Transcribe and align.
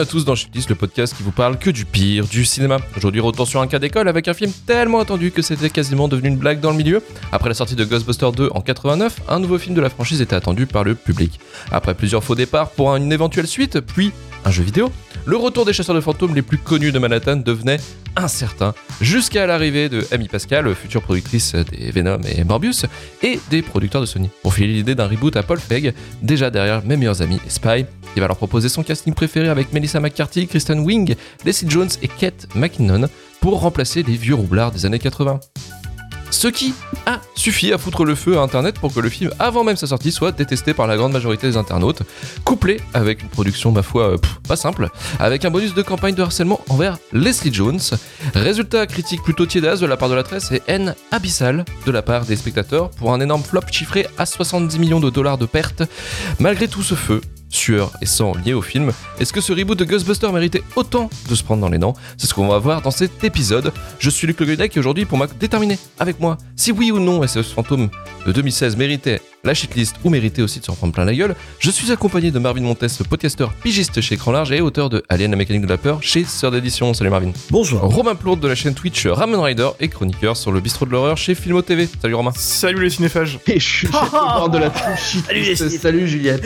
à 0.00 0.06
tous 0.06 0.24
dans 0.24 0.34
Shitlist, 0.34 0.70
le 0.70 0.76
podcast 0.76 1.14
qui 1.14 1.22
vous 1.22 1.30
parle 1.30 1.58
que 1.58 1.68
du 1.68 1.84
pire 1.84 2.26
du 2.26 2.46
cinéma. 2.46 2.78
Aujourd'hui, 2.96 3.20
retour 3.20 3.46
sur 3.46 3.60
un 3.60 3.66
cas 3.66 3.78
d'école 3.78 4.08
avec 4.08 4.28
un 4.28 4.34
film 4.34 4.50
tellement 4.66 4.98
attendu 4.98 5.30
que 5.30 5.42
c'était 5.42 5.68
quasiment 5.68 6.08
devenu 6.08 6.28
une 6.28 6.38
blague 6.38 6.58
dans 6.58 6.70
le 6.70 6.76
milieu. 6.78 7.02
Après 7.32 7.50
la 7.50 7.54
sortie 7.54 7.74
de 7.74 7.84
Ghostbusters 7.84 8.32
2 8.32 8.48
en 8.54 8.62
89, 8.62 9.20
un 9.28 9.38
nouveau 9.38 9.58
film 9.58 9.74
de 9.74 9.82
la 9.82 9.90
franchise 9.90 10.22
était 10.22 10.34
attendu 10.34 10.64
par 10.64 10.84
le 10.84 10.94
public. 10.94 11.38
Après 11.70 11.92
plusieurs 11.92 12.24
faux 12.24 12.34
départs 12.34 12.70
pour 12.70 12.96
une 12.96 13.12
éventuelle 13.12 13.46
suite, 13.46 13.80
puis 13.80 14.10
un 14.46 14.50
jeu 14.50 14.62
vidéo, 14.62 14.90
le 15.26 15.36
retour 15.36 15.66
des 15.66 15.74
chasseurs 15.74 15.94
de 15.94 16.00
fantômes 16.00 16.34
les 16.34 16.40
plus 16.40 16.56
connus 16.56 16.92
de 16.92 16.98
Manhattan 16.98 17.36
devenait 17.36 17.78
incertain, 18.16 18.74
jusqu'à 19.00 19.46
l'arrivée 19.46 19.88
de 19.88 20.06
Amy 20.12 20.28
Pascal, 20.28 20.74
future 20.74 21.02
productrice 21.02 21.54
des 21.54 21.90
Venom 21.90 22.20
et 22.22 22.42
Morbius, 22.44 22.86
et 23.22 23.38
des 23.50 23.62
producteurs 23.62 24.00
de 24.00 24.06
Sony, 24.06 24.30
pour 24.42 24.54
filer 24.54 24.72
l'idée 24.72 24.94
d'un 24.94 25.06
reboot 25.06 25.36
à 25.36 25.42
Paul 25.42 25.60
Feig, 25.60 25.92
déjà 26.22 26.50
derrière 26.50 26.84
Mes 26.84 26.96
meilleurs 26.96 27.22
amis 27.22 27.40
Spy, 27.48 27.84
qui 28.14 28.20
va 28.20 28.26
leur 28.26 28.36
proposer 28.36 28.68
son 28.68 28.82
casting 28.82 29.14
préféré 29.14 29.48
avec 29.48 29.72
Melissa 29.72 30.00
McCarthy, 30.00 30.46
Kristen 30.46 30.80
Wiig, 30.80 31.16
Leslie 31.44 31.70
Jones 31.70 31.90
et 32.02 32.08
Kate 32.08 32.46
McKinnon, 32.54 33.08
pour 33.40 33.60
remplacer 33.60 34.02
les 34.02 34.16
vieux 34.16 34.34
roublards 34.34 34.70
des 34.70 34.86
années 34.86 34.98
80. 34.98 35.40
Ce 36.30 36.46
qui 36.46 36.72
a 37.06 37.20
suffi 37.34 37.72
à 37.72 37.78
foutre 37.78 38.04
le 38.04 38.14
feu 38.14 38.38
à 38.38 38.42
Internet 38.42 38.78
pour 38.78 38.94
que 38.94 39.00
le 39.00 39.08
film, 39.08 39.30
avant 39.38 39.64
même 39.64 39.76
sa 39.76 39.88
sortie, 39.88 40.12
soit 40.12 40.30
détesté 40.30 40.74
par 40.74 40.86
la 40.86 40.96
grande 40.96 41.12
majorité 41.12 41.48
des 41.48 41.56
internautes, 41.56 42.02
couplé 42.44 42.80
avec 42.94 43.22
une 43.22 43.28
production, 43.28 43.72
ma 43.72 43.82
foi, 43.82 44.12
euh, 44.12 44.16
pas 44.46 44.56
simple, 44.56 44.88
avec 45.18 45.44
un 45.44 45.50
bonus 45.50 45.74
de 45.74 45.82
campagne 45.82 46.14
de 46.14 46.22
harcèlement 46.22 46.60
envers 46.68 46.98
Leslie 47.12 47.52
Jones. 47.52 47.80
Résultat 48.34 48.86
critique 48.86 49.22
plutôt 49.22 49.44
tiédasse 49.44 49.80
de 49.80 49.86
la 49.86 49.96
part 49.96 50.08
de 50.08 50.14
la 50.14 50.22
presse 50.22 50.52
et 50.52 50.62
haine 50.68 50.94
abyssale 51.10 51.64
de 51.84 51.90
la 51.90 52.02
part 52.02 52.24
des 52.24 52.36
spectateurs 52.36 52.90
pour 52.90 53.12
un 53.12 53.20
énorme 53.20 53.42
flop 53.42 53.62
chiffré 53.70 54.06
à 54.16 54.24
70 54.24 54.78
millions 54.78 55.00
de 55.00 55.10
dollars 55.10 55.36
de 55.36 55.46
pertes. 55.46 55.82
Malgré 56.38 56.68
tout 56.68 56.82
ce 56.82 56.94
feu, 56.94 57.20
sueur 57.50 57.92
et 58.00 58.06
sang 58.06 58.32
liés 58.44 58.54
au 58.54 58.62
film. 58.62 58.92
Est-ce 59.18 59.32
que 59.32 59.40
ce 59.40 59.52
reboot 59.52 59.78
de 59.78 59.84
Ghostbusters 59.84 60.32
méritait 60.32 60.62
autant 60.76 61.10
de 61.28 61.34
se 61.34 61.42
prendre 61.42 61.60
dans 61.60 61.68
les 61.68 61.78
dents? 61.78 61.94
C'est 62.16 62.26
ce 62.26 62.34
qu'on 62.34 62.48
va 62.48 62.58
voir 62.58 62.80
dans 62.80 62.90
cet 62.90 63.22
épisode. 63.24 63.72
Je 63.98 64.08
suis 64.08 64.26
Luc 64.26 64.40
Le 64.40 64.60
et 64.60 64.78
aujourd'hui, 64.78 65.04
pour 65.04 65.18
déterminer 65.38 65.78
avec 65.98 66.20
moi 66.20 66.38
si 66.56 66.72
oui 66.72 66.90
ou 66.90 66.98
non 66.98 67.26
SOS 67.26 67.52
Fantôme 67.52 67.90
de 68.26 68.32
2016 68.32 68.76
méritait 68.76 69.20
la 69.44 69.54
shitlist 69.54 69.96
ou 70.04 70.10
méritait 70.10 70.42
aussi 70.42 70.60
de 70.60 70.64
s'en 70.64 70.74
prendre 70.74 70.92
plein 70.92 71.04
la 71.04 71.14
gueule, 71.14 71.34
je 71.58 71.70
suis 71.70 71.90
accompagné 71.92 72.30
de 72.30 72.38
Marvin 72.38 72.60
Montes, 72.62 72.84
podcasteur 73.08 73.52
pigiste 73.54 74.00
chez 74.00 74.14
Écran 74.16 74.32
Large 74.32 74.52
et 74.52 74.60
auteur 74.60 74.90
de 74.90 75.02
Alien 75.08 75.30
la 75.30 75.36
mécanique 75.36 75.62
de 75.62 75.68
la 75.68 75.78
peur 75.78 76.02
chez 76.02 76.24
Sœur 76.24 76.50
d'édition. 76.50 76.92
Salut 76.94 77.10
Marvin. 77.10 77.32
Bonjour. 77.50 77.80
Romain 77.80 78.14
Plourde 78.14 78.40
de 78.40 78.48
la 78.48 78.54
chaîne 78.54 78.74
Twitch 78.74 79.06
Ramen 79.06 79.40
Rider 79.40 79.68
et 79.80 79.88
chroniqueur 79.88 80.36
sur 80.36 80.52
le 80.52 80.60
bistrot 80.60 80.86
de 80.86 80.90
l'horreur 80.90 81.16
chez 81.16 81.34
Filmo 81.34 81.62
TV. 81.62 81.88
Salut 82.00 82.14
Romain. 82.14 82.32
Salut 82.36 82.82
les 82.82 82.90
cinéphages. 82.90 83.38
Et 83.46 83.58
je 83.58 83.68
suis 83.68 83.88
bord 83.88 84.50
de 84.50 84.58
la. 84.58 84.72
Salut, 84.96 85.40
les 85.42 85.56
Salut, 85.56 85.78
Salut 85.78 86.08
Juliette. 86.08 86.44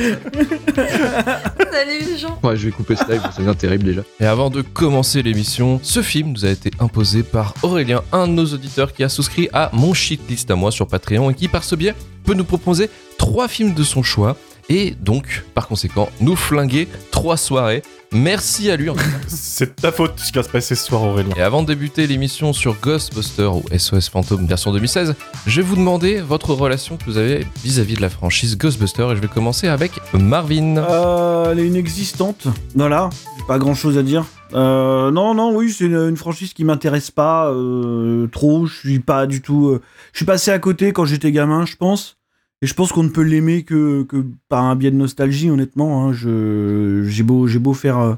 Salut 1.72 1.98
les 2.08 2.18
gens 2.18 2.38
Ouais, 2.42 2.56
je 2.56 2.66
vais 2.66 2.70
couper 2.70 2.96
ce 2.96 3.10
live, 3.10 3.20
ça 3.22 3.42
devient 3.42 3.56
terrible 3.56 3.84
déjà. 3.84 4.02
Et 4.20 4.26
avant 4.26 4.50
de 4.50 4.62
commencer 4.62 5.22
l'émission, 5.22 5.80
ce 5.82 6.02
film 6.02 6.32
nous 6.32 6.44
a 6.44 6.50
été 6.50 6.70
imposé 6.78 7.22
par 7.22 7.54
Aurélien, 7.62 8.02
un 8.12 8.28
de 8.28 8.32
nos 8.32 8.46
auditeurs 8.46 8.92
qui 8.92 9.02
a 9.02 9.08
souscrit 9.08 9.48
à 9.52 9.70
mon 9.72 9.94
shitlist 9.94 10.50
à 10.50 10.54
moi 10.54 10.70
sur 10.70 10.86
Patreon 10.86 11.30
et 11.30 11.34
qui 11.34 11.48
par 11.48 11.64
ce 11.64 11.74
biais 11.74 11.94
peut 12.24 12.34
nous 12.34 12.44
proposer 12.44 12.90
trois 13.18 13.48
films 13.48 13.74
de 13.74 13.84
son 13.84 14.02
choix 14.02 14.36
et 14.68 14.92
donc 15.00 15.44
par 15.54 15.68
conséquent 15.68 16.08
nous 16.20 16.36
flinguer 16.36 16.88
trois 17.10 17.36
soirées. 17.36 17.82
Merci 18.12 18.70
à 18.70 18.76
lui. 18.76 18.88
en 18.90 18.94
tout 18.94 19.00
cas. 19.00 19.04
C'est 19.26 19.74
ta 19.76 19.90
faute 19.90 20.12
ce 20.18 20.30
qui 20.30 20.38
va 20.38 20.44
se 20.44 20.48
passer 20.48 20.76
ce 20.76 20.86
soir 20.86 21.02
Aurélien. 21.02 21.34
Et 21.36 21.42
avant 21.42 21.62
de 21.62 21.66
débuter 21.66 22.06
l'émission 22.06 22.52
sur 22.52 22.76
Ghostbusters 22.80 23.56
ou 23.56 23.64
SOS 23.76 24.08
Fantôme 24.08 24.46
version 24.46 24.72
2016, 24.72 25.16
je 25.46 25.60
vais 25.60 25.66
vous 25.66 25.74
demander 25.74 26.20
votre 26.20 26.54
relation 26.54 26.96
que 26.96 27.04
vous 27.06 27.18
avez 27.18 27.44
vis-à-vis 27.64 27.94
de 27.94 28.02
la 28.02 28.10
franchise 28.10 28.56
Ghostbusters 28.56 29.10
et 29.10 29.16
je 29.16 29.20
vais 29.20 29.28
commencer 29.28 29.66
avec 29.66 29.92
Marvin. 30.12 30.76
Euh, 30.76 31.50
elle 31.52 31.58
est 31.58 31.66
inexistante. 31.66 32.46
Voilà, 32.76 33.10
j'ai 33.36 33.44
pas 33.46 33.58
grand 33.58 33.74
chose 33.74 33.98
à 33.98 34.02
dire. 34.04 34.24
Euh, 34.54 35.10
non, 35.10 35.34
non, 35.34 35.54
oui, 35.54 35.72
c'est 35.72 35.86
une, 35.86 36.16
franchise 36.16 36.52
qui 36.52 36.64
m'intéresse 36.64 37.10
pas 37.10 37.50
euh, 37.50 38.26
trop. 38.28 38.66
Je 38.66 38.74
suis 38.74 38.98
pas 39.00 39.26
du 39.26 39.42
tout. 39.42 39.68
euh, 39.68 39.82
je 40.12 40.18
suis 40.18 40.26
passé 40.26 40.50
à 40.50 40.58
côté 40.58 40.92
quand 40.92 41.04
j'étais 41.04 41.32
gamin, 41.32 41.66
je 41.66 41.76
pense. 41.76 42.18
Et 42.62 42.66
je 42.66 42.74
pense 42.74 42.92
qu'on 42.92 43.02
ne 43.02 43.08
peut 43.08 43.22
l'aimer 43.22 43.64
que, 43.64 44.06
par 44.48 44.64
un 44.64 44.76
biais 44.76 44.90
de 44.90 44.96
nostalgie, 44.96 45.50
honnêtement. 45.50 46.04
hein. 46.04 46.12
Je, 46.12 47.04
j'ai 47.06 47.22
beau, 47.22 47.46
beau 47.46 47.74
faire 47.74 48.16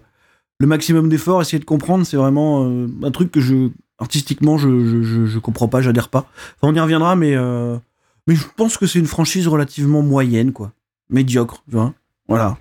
le 0.58 0.66
maximum 0.66 1.08
d'efforts, 1.08 1.40
essayer 1.42 1.58
de 1.58 1.64
comprendre, 1.64 2.06
c'est 2.06 2.16
vraiment 2.16 2.64
un 3.02 3.10
truc 3.10 3.32
que 3.32 3.40
je 3.40 3.70
artistiquement 3.98 4.58
je, 4.58 5.02
je, 5.26 5.38
comprends 5.38 5.68
pas, 5.68 5.80
j'adhère 5.80 6.10
pas. 6.10 6.28
Enfin, 6.60 6.72
on 6.72 6.74
y 6.74 6.80
reviendra, 6.80 7.16
mais 7.16 7.34
mais 8.26 8.34
je 8.34 8.44
pense 8.56 8.76
que 8.76 8.86
c'est 8.86 8.98
une 8.98 9.06
franchise 9.06 9.48
relativement 9.48 10.02
moyenne, 10.02 10.52
quoi, 10.52 10.72
médiocre, 11.10 11.64
tu 11.68 11.76
vois. 11.76 11.94
Voilà, 12.28 12.56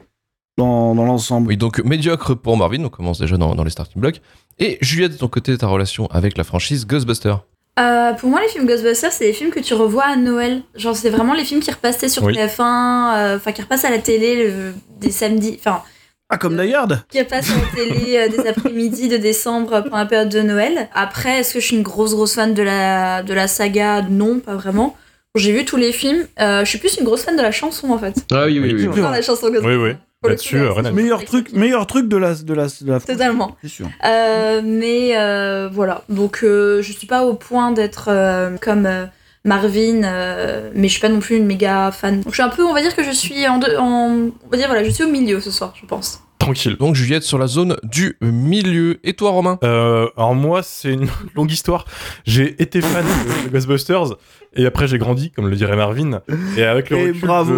dans, 0.57 0.95
dans 0.95 1.05
l'ensemble. 1.05 1.47
Oui, 1.49 1.57
donc 1.57 1.79
médiocre 1.83 2.33
pour 2.35 2.57
Marvin, 2.57 2.83
on 2.83 2.89
commence 2.89 3.19
déjà 3.19 3.37
dans, 3.37 3.55
dans 3.55 3.63
les 3.63 3.69
starting 3.71 4.01
blocks. 4.01 4.21
Et 4.59 4.77
Juliette, 4.81 5.13
de 5.13 5.17
ton 5.17 5.27
côté, 5.27 5.57
ta 5.57 5.67
relation 5.67 6.07
avec 6.07 6.37
la 6.37 6.43
franchise 6.43 6.85
Ghostbusters 6.87 7.43
Euh, 7.79 8.13
Pour 8.13 8.29
moi, 8.29 8.39
les 8.41 8.47
films 8.47 8.65
Ghostbusters, 8.65 9.11
c'est 9.11 9.25
des 9.25 9.33
films 9.33 9.51
que 9.51 9.59
tu 9.59 9.73
revois 9.73 10.05
à 10.05 10.15
Noël. 10.15 10.61
Genre, 10.75 10.95
c'est 10.95 11.09
vraiment 11.09 11.33
les 11.33 11.43
films 11.43 11.59
qui 11.59 11.71
repassaient 11.71 12.07
sur 12.09 12.23
Oui. 12.23 12.33
TF1, 12.35 13.15
euh, 13.17 13.35
enfin, 13.35 13.51
qui 13.51 13.61
repassent 13.61 13.83
à 13.85 13.89
la 13.89 13.99
télé 13.99 14.47
le- 14.47 14.73
des 15.01 15.11
samedis, 15.11 15.57
enfin, 15.59 15.81
Ah, 16.29 16.37
comme 16.37 16.55
Die 16.57 16.73
Hard 16.73 17.03
qui 17.09 17.19
repassent 17.19 17.51
à 17.51 17.55
la 17.55 17.83
télé 17.83 18.17
euh, 18.17 18.29
des 18.29 18.47
après-midi 18.47 19.09
de 19.09 19.17
décembre 19.17 19.73
euh, 19.73 19.81
pendant 19.81 19.97
la 19.97 20.05
période 20.05 20.29
de 20.29 20.41
Noël. 20.41 20.87
Après, 20.93 21.39
est-ce 21.39 21.53
que 21.53 21.59
je 21.59 21.65
suis 21.67 21.75
une 21.75 21.83
grosse, 21.83 22.13
grosse 22.15 22.33
fan 22.35 22.53
de 22.53 22.63
la, 22.63 23.21
de 23.23 23.33
la 23.33 23.47
saga? 23.49 24.01
Non, 24.03 24.39
pas 24.39 24.55
vraiment. 24.55 24.95
J'ai 25.35 25.51
vu 25.51 25.65
tous 25.65 25.75
les 25.75 25.91
films. 25.91 26.25
Euh, 26.39 26.61
je 26.63 26.69
suis 26.69 26.79
plus 26.79 26.97
une 26.97 27.03
grosse 27.03 27.23
fan 27.23 27.35
de 27.35 27.41
la 27.41 27.51
chanson, 27.51 27.89
en 27.91 27.97
fait. 27.99 28.15
Ah 28.31 28.45
oui, 28.45 28.57
oui, 28.57 28.73
oui. 28.73 28.83
J'adore 28.95 29.11
la 29.11 29.21
chanson 29.21 29.47
Ghostbusters. 29.49 29.69
Oui, 29.81 29.89
oui. 29.91 29.95
Là-dessus, 30.29 30.57
euh. 30.57 30.91
Meilleur 30.91 31.23
truc, 31.25 31.51
meilleur 31.53 31.87
truc 31.87 32.07
de 32.07 32.17
la, 32.17 32.33
de 32.35 32.53
la, 32.53 32.65
de 32.67 32.91
la 32.91 32.99
Totalement. 32.99 33.55
c'est 33.61 33.67
sûr. 33.67 33.87
Euh, 34.05 34.61
mais 34.63 35.17
euh, 35.17 35.69
voilà, 35.71 36.03
donc 36.09 36.39
euh, 36.43 36.81
je 36.81 36.91
suis 36.91 37.07
pas 37.07 37.23
au 37.25 37.33
point 37.33 37.71
d'être 37.71 38.07
euh, 38.09 38.57
comme 38.61 38.85
euh, 38.85 39.05
Marvin, 39.43 40.03
euh, 40.03 40.71
mais 40.73 40.87
je 40.87 40.93
suis 40.93 41.01
pas 41.01 41.09
non 41.09 41.19
plus 41.19 41.37
une 41.37 41.45
méga 41.45 41.91
fan. 41.91 42.21
Donc 42.21 42.29
je 42.29 42.35
suis 42.35 42.43
un 42.43 42.49
peu, 42.49 42.63
on 42.63 42.73
va 42.73 42.81
dire 42.81 42.95
que 42.95 43.03
je 43.03 43.11
suis 43.11 43.47
en, 43.47 43.59
deux, 43.59 43.77
en 43.77 44.09
on 44.11 44.49
va 44.51 44.57
dire 44.57 44.67
voilà, 44.67 44.83
je 44.83 44.89
suis 44.89 45.03
au 45.03 45.09
milieu 45.09 45.39
ce 45.39 45.51
soir, 45.51 45.73
je 45.79 45.85
pense. 45.85 46.21
Tranquille. 46.39 46.75
Donc 46.77 46.95
Juliette 46.95 47.23
sur 47.23 47.39
la 47.39 47.47
zone 47.47 47.75
du 47.81 48.17
milieu. 48.21 48.99
Et 49.03 49.13
toi 49.13 49.31
Romain? 49.31 49.57
Euh, 49.63 50.07
alors 50.17 50.35
moi, 50.35 50.61
c'est 50.63 50.93
une 50.93 51.07
longue 51.35 51.51
histoire. 51.51 51.85
J'ai 52.25 52.61
été 52.61 52.81
fan 52.81 53.03
de, 53.03 53.47
de 53.47 53.53
Ghostbusters 53.53 54.15
et 54.55 54.65
après 54.65 54.87
j'ai 54.87 54.97
grandi, 54.97 55.31
comme 55.31 55.47
le 55.49 55.55
dirait 55.55 55.75
Marvin. 55.75 56.21
Et 56.57 56.63
avec 56.63 56.89
le 56.89 56.97
Et 56.97 57.07
recul, 57.07 57.21
bravo. 57.21 57.53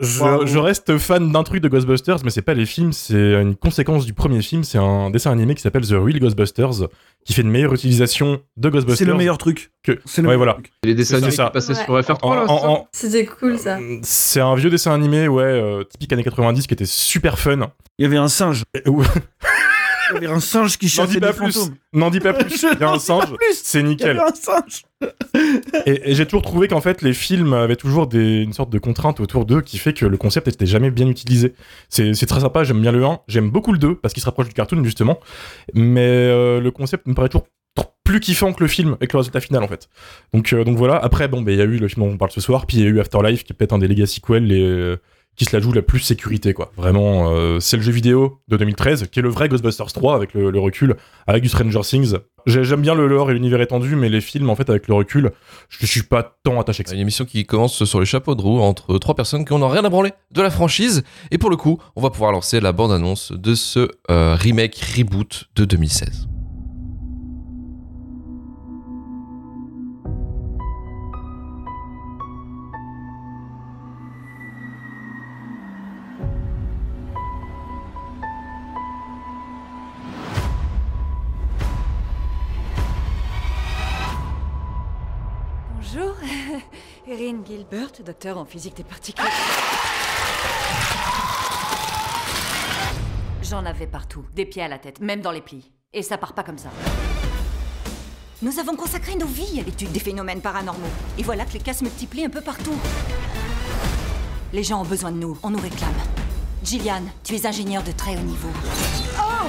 je, 0.00 0.06
je- 0.06 0.18
Bravo. 0.18 0.46
je 0.46 0.58
reste 0.58 0.98
fan 0.98 1.30
d'un 1.32 1.42
truc 1.42 1.62
de 1.62 1.68
Ghostbusters, 1.68 2.18
mais 2.24 2.30
c'est 2.30 2.42
pas 2.42 2.54
les 2.54 2.66
films, 2.66 2.92
c'est 2.92 3.34
une 3.40 3.56
conséquence 3.56 4.06
du 4.06 4.12
premier 4.14 4.42
film. 4.42 4.64
C'est 4.64 4.78
un 4.78 5.10
dessin 5.10 5.30
animé 5.32 5.54
qui 5.54 5.62
s'appelle 5.62 5.86
The 5.86 5.92
Real 5.92 6.18
Ghostbusters, 6.18 6.88
qui 7.24 7.32
fait 7.34 7.42
une 7.42 7.50
meilleure 7.50 7.74
utilisation 7.74 8.40
de 8.56 8.68
Ghostbusters. 8.68 8.98
C'est 9.06 9.10
le 9.10 9.16
meilleur 9.16 9.38
truc. 9.38 9.72
que. 9.82 9.98
C'est 10.04 10.20
le 10.22 10.28
Ouais, 10.28 10.34
meilleur 10.36 10.38
voilà. 10.38 10.52
truc. 10.54 10.72
Les 10.84 10.94
dessins 10.94 11.10
C'est 11.18 11.22
animés 11.22 11.30
ça. 11.32 11.44
qui 11.46 11.52
passaient 11.52 11.72
Ouais. 11.88 12.02
sur 12.02 12.16
FR3 12.16 12.46
En- 12.48 12.88
C'était 12.92 13.24
cool 13.26 13.56
ça. 13.58 13.78
c'est 14.02 14.40
un 14.40 14.54
vieux 14.56 14.70
dessin 14.70 14.92
animé, 14.92 15.28
ouais, 15.28 15.42
euh, 15.44 15.84
typique 15.84 16.12
années 16.12 16.24
90, 16.24 16.66
qui 16.66 16.74
était 16.74 16.84
super 16.86 17.38
fun. 17.38 17.70
Il 17.98 18.02
y 18.02 18.06
avait 18.06 18.16
un 18.16 18.28
singe. 18.28 18.64
Et- 18.74 18.88
ouais, 18.88 19.04
Il 20.10 20.14
y 20.14 20.16
avait 20.18 20.26
un 20.34 20.40
singe 20.40 20.78
qui 20.78 20.88
chassait 20.88 21.20
des 21.20 21.32
plus. 21.32 21.52
fantômes. 21.52 21.74
N'en 21.92 22.10
dis 22.10 22.20
pas 22.20 22.32
plus. 22.32 22.64
Il 22.72 22.80
y 22.80 22.84
a 22.84 22.90
un 22.90 22.98
singe. 22.98 23.28
C'est 23.52 23.80
Il 23.80 23.86
y 23.86 23.88
nickel. 23.90 24.18
avait 24.18 24.30
un 24.30 24.34
singe. 24.34 24.82
Et, 25.86 26.10
et 26.10 26.14
j'ai 26.14 26.24
toujours 26.26 26.42
trouvé 26.42 26.68
qu'en 26.68 26.80
fait, 26.80 27.02
les 27.02 27.12
films 27.12 27.52
avaient 27.52 27.76
toujours 27.76 28.06
des, 28.06 28.42
une 28.42 28.52
sorte 28.52 28.70
de 28.70 28.78
contrainte 28.78 29.20
autour 29.20 29.44
d'eux 29.46 29.60
qui 29.60 29.78
fait 29.78 29.92
que 29.92 30.06
le 30.06 30.16
concept 30.16 30.46
n'était 30.46 30.66
jamais 30.66 30.90
bien 30.90 31.08
utilisé. 31.08 31.54
C'est 31.88 32.14
très 32.26 32.40
sympa, 32.40 32.64
j'aime 32.64 32.80
bien 32.80 32.92
le 32.92 33.04
1, 33.04 33.20
j'aime 33.28 33.50
beaucoup 33.50 33.72
le 33.72 33.78
2 33.78 33.96
parce 33.96 34.14
qu'il 34.14 34.20
se 34.22 34.26
rapproche 34.26 34.48
du 34.48 34.54
cartoon 34.54 34.82
justement. 34.84 35.18
Mais 35.74 36.00
euh, 36.06 36.60
le 36.60 36.70
concept 36.70 37.06
me 37.06 37.14
paraît 37.14 37.28
toujours 37.28 37.46
plus 38.04 38.20
kiffant 38.20 38.52
que 38.52 38.62
le 38.62 38.68
film 38.68 38.96
et 39.00 39.06
que 39.08 39.12
le 39.14 39.18
résultat 39.18 39.40
final 39.40 39.62
en 39.64 39.68
fait. 39.68 39.88
Donc, 40.32 40.52
euh, 40.52 40.62
donc 40.64 40.76
voilà, 40.78 40.96
après, 40.96 41.26
bon, 41.28 41.42
ben, 41.42 41.52
il 41.52 41.58
y 41.58 41.60
a 41.60 41.64
eu 41.64 41.76
le 41.78 41.88
film 41.88 42.06
dont 42.06 42.12
on 42.12 42.16
parle 42.16 42.30
ce 42.30 42.40
soir, 42.40 42.64
puis 42.66 42.76
il 42.78 42.82
y 42.84 42.86
a 42.86 42.88
eu 42.88 43.00
Afterlife 43.00 43.42
qui 43.44 43.52
est 43.52 43.56
peut-être 43.56 43.72
un 43.72 43.78
des 43.78 43.88
legacy 43.88 44.16
sequels 44.20 44.52
et, 44.52 44.62
euh, 44.62 44.96
qui 45.36 45.44
se 45.44 45.54
la 45.56 45.62
joue 45.62 45.72
la 45.72 45.82
plus 45.82 46.00
sécurité 46.00 46.52
quoi. 46.54 46.72
Vraiment, 46.76 47.30
euh, 47.30 47.60
c'est 47.60 47.76
le 47.76 47.82
jeu 47.82 47.92
vidéo 47.92 48.38
de 48.48 48.56
2013 48.56 49.08
qui 49.10 49.18
est 49.18 49.22
le 49.22 49.28
vrai 49.28 49.48
Ghostbusters 49.48 49.92
3 49.92 50.14
avec 50.16 50.34
le, 50.34 50.58
recul, 50.58 50.96
avec 51.26 51.42
du 51.42 51.48
Stranger 51.48 51.80
Things. 51.82 52.14
J'ai- 52.46 52.64
J'aime 52.64 52.80
bien 52.82 52.94
le 52.94 53.06
lore 53.06 53.30
et 53.30 53.34
l'univers 53.34 53.60
étendu, 53.60 53.96
mais 53.96 54.08
les 54.08 54.20
films 54.20 54.50
en 54.50 54.56
fait 54.56 54.68
avec 54.70 54.88
le 54.88 54.94
recul, 54.94 55.30
je 55.68 55.84
suis 55.86 56.02
pas 56.02 56.36
tant 56.42 56.58
attaché 56.60 56.82
que 56.82 56.88
ça. 56.88 56.94
Une 56.94 57.02
émission 57.02 57.24
qui 57.24 57.44
commence 57.44 57.84
sur 57.84 58.00
les 58.00 58.06
chapeaux 58.06 58.34
de 58.34 58.42
roue 58.42 58.60
entre 58.60 58.98
trois 58.98 59.14
personnes 59.14 59.44
qui 59.44 59.54
n'ont 59.54 59.68
rien 59.68 59.84
à 59.84 59.88
branler 59.90 60.12
de 60.32 60.42
la 60.42 60.50
franchise. 60.50 61.02
Et 61.30 61.38
pour 61.38 61.50
le 61.50 61.56
coup, 61.56 61.78
on 61.96 62.00
va 62.02 62.10
pouvoir 62.10 62.32
lancer 62.32 62.60
la 62.60 62.72
bande-annonce 62.72 63.32
de 63.32 63.54
ce 63.54 63.88
euh, 64.10 64.34
remake 64.36 64.76
reboot 64.96 65.44
de 65.56 65.64
2016. 65.64 66.28
Erin 87.08 87.44
Gilbert, 87.46 87.92
docteur 88.04 88.36
en 88.36 88.44
physique 88.44 88.76
des 88.76 88.82
particules. 88.82 89.24
J'en 93.42 93.64
avais 93.64 93.86
partout, 93.86 94.24
des 94.34 94.44
pieds 94.44 94.62
à 94.62 94.66
la 94.66 94.78
tête, 94.78 95.00
même 95.00 95.20
dans 95.20 95.30
les 95.30 95.40
plis. 95.40 95.70
Et 95.92 96.02
ça 96.02 96.18
part 96.18 96.32
pas 96.32 96.42
comme 96.42 96.58
ça. 96.58 96.70
Nous 98.42 98.58
avons 98.58 98.74
consacré 98.74 99.14
nos 99.14 99.26
vies 99.26 99.60
à 99.60 99.62
l'étude 99.62 99.92
des 99.92 100.00
phénomènes 100.00 100.40
paranormaux. 100.40 100.88
Et 101.16 101.22
voilà 101.22 101.44
que 101.44 101.52
les 101.52 101.60
cas 101.60 101.74
se 101.74 101.84
multiplient 101.84 102.24
un 102.24 102.30
peu 102.30 102.40
partout. 102.40 102.74
Les 104.52 104.64
gens 104.64 104.80
ont 104.80 104.84
besoin 104.84 105.12
de 105.12 105.18
nous, 105.18 105.38
on 105.44 105.50
nous 105.50 105.60
réclame. 105.60 105.94
Gillian, 106.64 107.02
tu 107.22 107.36
es 107.36 107.46
ingénieur 107.46 107.84
de 107.84 107.92
très 107.92 108.16
haut 108.16 108.20
niveau. 108.20 108.48
Oh 109.16 109.46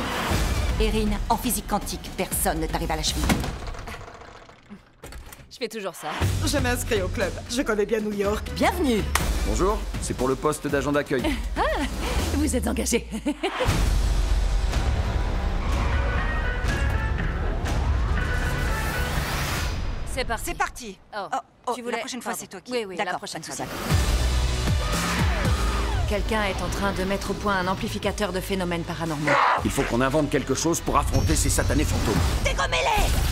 Erin, 0.80 1.10
en 1.30 1.38
physique 1.38 1.68
quantique, 1.68 2.12
personne 2.18 2.60
ne 2.60 2.68
t'arrive 2.68 2.92
à 2.92 2.98
la 2.98 3.04
cheville. 3.04 3.24
Je 5.58 5.64
fais 5.66 5.70
toujours 5.70 5.96
ça. 5.96 6.10
Je 6.46 6.60
m'inscris 6.60 7.02
au 7.02 7.08
club. 7.08 7.32
Je 7.50 7.64
connais 7.64 7.88
bien 7.88 8.00
New 8.00 8.14
York. 8.14 8.48
Bienvenue 8.54 9.02
Bonjour, 9.48 9.80
c'est 10.04 10.16
pour 10.16 10.28
le 10.28 10.36
poste 10.36 10.68
d'agent 10.68 10.92
d'accueil. 10.92 11.24
Vous 12.36 12.56
êtes 12.56 12.68
engagé. 12.68 13.08
C'est 20.14 20.26
parti. 20.26 20.44
C'est 20.46 20.58
parti 20.58 21.00
Oh, 21.16 21.28
Oh, 21.34 21.38
oh, 21.66 21.72
tu 21.74 21.82
voulais... 21.82 21.94
la 21.94 22.00
prochaine 22.02 22.22
fois, 22.22 22.34
c'est 22.36 22.48
toi 22.48 22.62
qui... 22.62 22.72
Oui, 22.74 22.86
oui, 22.88 22.96
la 22.96 23.18
prochaine 23.18 23.42
fois. 23.42 23.66
Quelqu'un 26.08 26.44
est 26.44 26.62
en 26.62 26.70
train 26.70 26.94
de 26.94 27.04
mettre 27.04 27.32
au 27.32 27.34
point 27.34 27.58
un 27.58 27.68
amplificateur 27.68 28.32
de 28.32 28.40
phénomènes 28.40 28.84
paranormaux. 28.84 29.32
Il 29.66 29.72
faut 29.72 29.84
qu'on 29.84 30.02
invente 30.02 30.30
quelque 30.30 30.54
chose 30.54 30.82
pour 30.82 30.98
affronter 30.98 31.36
ces 31.36 31.50
satanés 31.50 31.84
fantômes. 31.84 32.22
Dégommez-les 32.46 33.27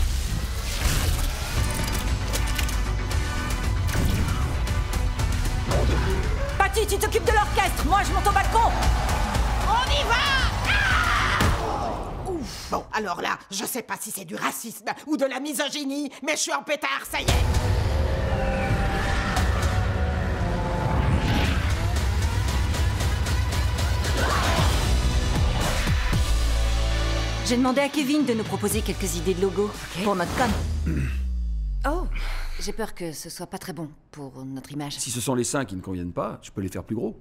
Tu 6.87 6.99
t'occupes 6.99 7.25
de 7.25 7.31
l'orchestre, 7.31 7.83
moi 7.87 7.99
je 8.07 8.13
monte 8.13 8.27
au 8.27 8.31
balcon 8.31 8.71
On 9.67 9.91
y 9.91 10.03
va 10.03 10.13
Ouf. 12.31 12.67
Bon, 12.69 12.85
alors 12.93 13.21
là, 13.21 13.39
je 13.49 13.65
sais 13.65 13.81
pas 13.81 13.95
si 13.99 14.11
c'est 14.11 14.23
du 14.23 14.35
racisme 14.35 14.85
ou 15.07 15.17
de 15.17 15.25
la 15.25 15.39
misogynie, 15.39 16.11
mais 16.23 16.33
je 16.33 16.41
suis 16.41 16.53
en 16.53 16.61
pétard, 16.61 17.01
ça 17.09 17.19
y 17.19 17.23
est. 17.23 17.45
J'ai 27.47 27.57
demandé 27.57 27.81
à 27.81 27.89
Kevin 27.89 28.25
de 28.25 28.33
nous 28.33 28.43
proposer 28.43 28.81
quelques 28.81 29.15
idées 29.15 29.33
de 29.33 29.41
logo 29.41 29.71
pour 30.03 30.15
notre 30.15 30.35
com. 30.35 30.51
Oh 31.87 32.07
J'ai 32.59 32.73
peur 32.73 32.95
que 32.95 33.11
ce 33.11 33.29
soit 33.29 33.45
pas 33.45 33.59
très 33.59 33.73
bon 33.73 33.89
pour 34.09 34.43
notre 34.43 34.71
image. 34.71 34.93
Si 34.93 35.11
ce 35.11 35.21
sont 35.21 35.35
les 35.35 35.43
seins 35.43 35.65
qui 35.65 35.75
ne 35.75 35.81
conviennent 35.81 36.13
pas, 36.13 36.39
je 36.41 36.49
peux 36.49 36.61
les 36.61 36.69
faire 36.69 36.83
plus 36.83 36.95
gros. 36.95 37.15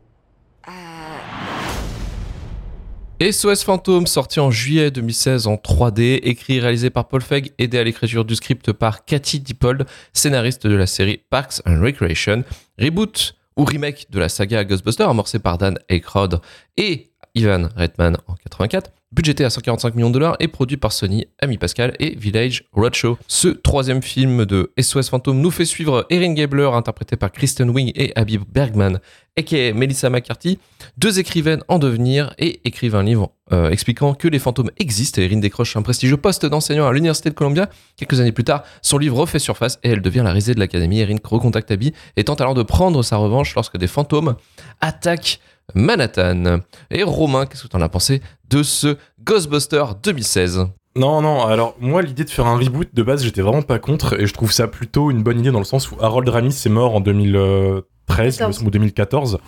SOS 3.21 3.63
Fantôme, 3.63 4.07
sorti 4.07 4.41
en 4.41 4.51
juillet 4.51 4.91
2016 4.91 5.47
en 5.47 5.57
3D, 5.57 6.21
écrit 6.23 6.57
et 6.57 6.61
réalisé 6.61 6.89
par 6.89 7.09
Paul 7.09 7.21
Feig, 7.21 7.53
aidé 7.59 7.79
à 7.79 7.85
l'écriture 7.85 8.25
du 8.25 8.35
script 8.37 8.73
par 8.73 9.05
Cathy 9.05 9.39
Dippold, 9.39 9.87
scénariste 10.15 10.67
de 10.67 10.75
la 10.75 10.87
série 10.87 11.21
Parks 11.29 11.61
and 11.67 11.81
Recreation, 11.83 12.43
reboot 12.79 13.35
ou 13.57 13.65
remake 13.65 14.07
de 14.11 14.19
la 14.19 14.31
saga 14.31 14.65
Ghostbusters 14.65 15.09
amorcée 15.09 15.39
par 15.39 15.59
Dan 15.59 15.79
Aykroyd 15.91 16.41
et 16.77 17.13
Ivan 17.35 17.69
Reitman 17.77 18.17
en 18.27 18.35
84, 18.35 18.91
budgété 19.15 19.45
à 19.45 19.51
145 19.51 19.95
millions 19.95 20.09
de 20.09 20.15
dollars 20.15 20.37
et 20.41 20.49
produit 20.49 20.77
par 20.77 20.93
Sony, 20.93 21.27
Ami 21.41 21.57
Pascal 21.57 21.95
et 22.01 22.17
Village 22.17 22.65
Roadshow. 22.73 23.17
Ce 23.29 23.49
troisième 23.49 24.03
film 24.03 24.45
de 24.45 24.73
SOS 24.79 25.09
Fantôme 25.09 25.41
nous 25.41 25.53
fait 25.53 25.65
suivre 25.65 26.05
Erin 26.11 26.35
Gabler, 26.35 26.69
interprétée 26.73 27.17
par 27.17 27.31
Kristen 27.31 27.71
Wiig 27.71 27.93
et 27.95 28.13
Habib 28.17 28.43
Bergman, 28.53 28.99
aka 29.39 29.73
Melissa 29.73 30.11
McCarthy, 30.11 30.59
deux 30.99 31.19
écrivaines 31.19 31.63
en 31.69 31.79
devenir 31.79 32.35
et 32.39 32.61
écrivent 32.65 32.97
un 32.97 33.03
livre 33.03 33.33
euh, 33.53 33.71
expliquant 33.71 34.15
que 34.15 34.27
les 34.27 34.39
fantômes 34.39 34.71
existent. 34.79 35.21
Et 35.21 35.27
Erin 35.27 35.39
décroche 35.39 35.77
un 35.77 35.83
prestigieux 35.83 36.17
poste 36.17 36.47
d'enseignant 36.47 36.87
à 36.87 36.93
l'Université 36.93 37.31
de 37.31 37.35
Columbia. 37.35 37.69
Quelques 37.97 38.21
années 38.21 38.33
plus 38.33 38.45
tard, 38.45 38.65
son 38.83 38.99
livre 38.99 39.17
refait 39.17 39.39
surface 39.39 39.79
et 39.83 39.91
elle 39.91 40.03
devient 40.03 40.23
la 40.25 40.33
risée 40.33 40.55
de 40.55 40.61
l'académie. 40.61 41.01
Erin 41.01 41.17
recontacte 41.23 41.71
Abby 41.71 41.93
et 42.17 42.25
tente 42.25 42.41
alors 42.41 42.55
de 42.55 42.63
prendre 42.63 43.03
sa 43.03 43.17
revanche 43.17 43.55
lorsque 43.55 43.77
des 43.77 43.87
fantômes 43.87 44.37
attaquent 44.81 45.41
Manhattan. 45.75 46.61
Et 46.91 47.03
Romain, 47.03 47.47
qu'est-ce 47.47 47.65
que 47.65 47.69
tu 47.69 47.77
en 47.77 47.81
as 47.81 47.89
pensé 47.89 48.21
de 48.51 48.63
ce 48.63 48.97
Ghostbuster 49.25 49.85
2016 50.03 50.67
Non, 50.97 51.23
non, 51.23 51.45
alors 51.45 51.75
moi 51.81 52.03
l'idée 52.03 52.25
de 52.25 52.31
faire 52.31 52.47
un 52.47 52.57
reboot 52.57 52.89
de 52.93 53.03
base 53.03 53.25
j'étais 53.25 53.41
vraiment 53.41 53.63
pas 53.63 53.79
contre 53.79 54.21
et 54.21 54.27
je 54.27 54.35
trouve 54.35 54.53
ça 54.53 54.69
plutôt 54.69 55.11
une 55.11 55.23
bonne 55.23 55.41
idée 55.41 55.51
dans 55.51 55.59
le 55.59 55.65
sens 55.65 55.91
où 55.91 55.97
Harold 56.01 56.29
Ramis 56.29 56.61
est 56.65 56.69
mort 56.69 56.95
en 56.95 57.01
2013 57.01 57.83
il 58.09 58.21
me 58.21 58.31
14. 58.31 58.55
semble, 58.57 58.69
ou 58.69 58.71
2014 58.71 59.39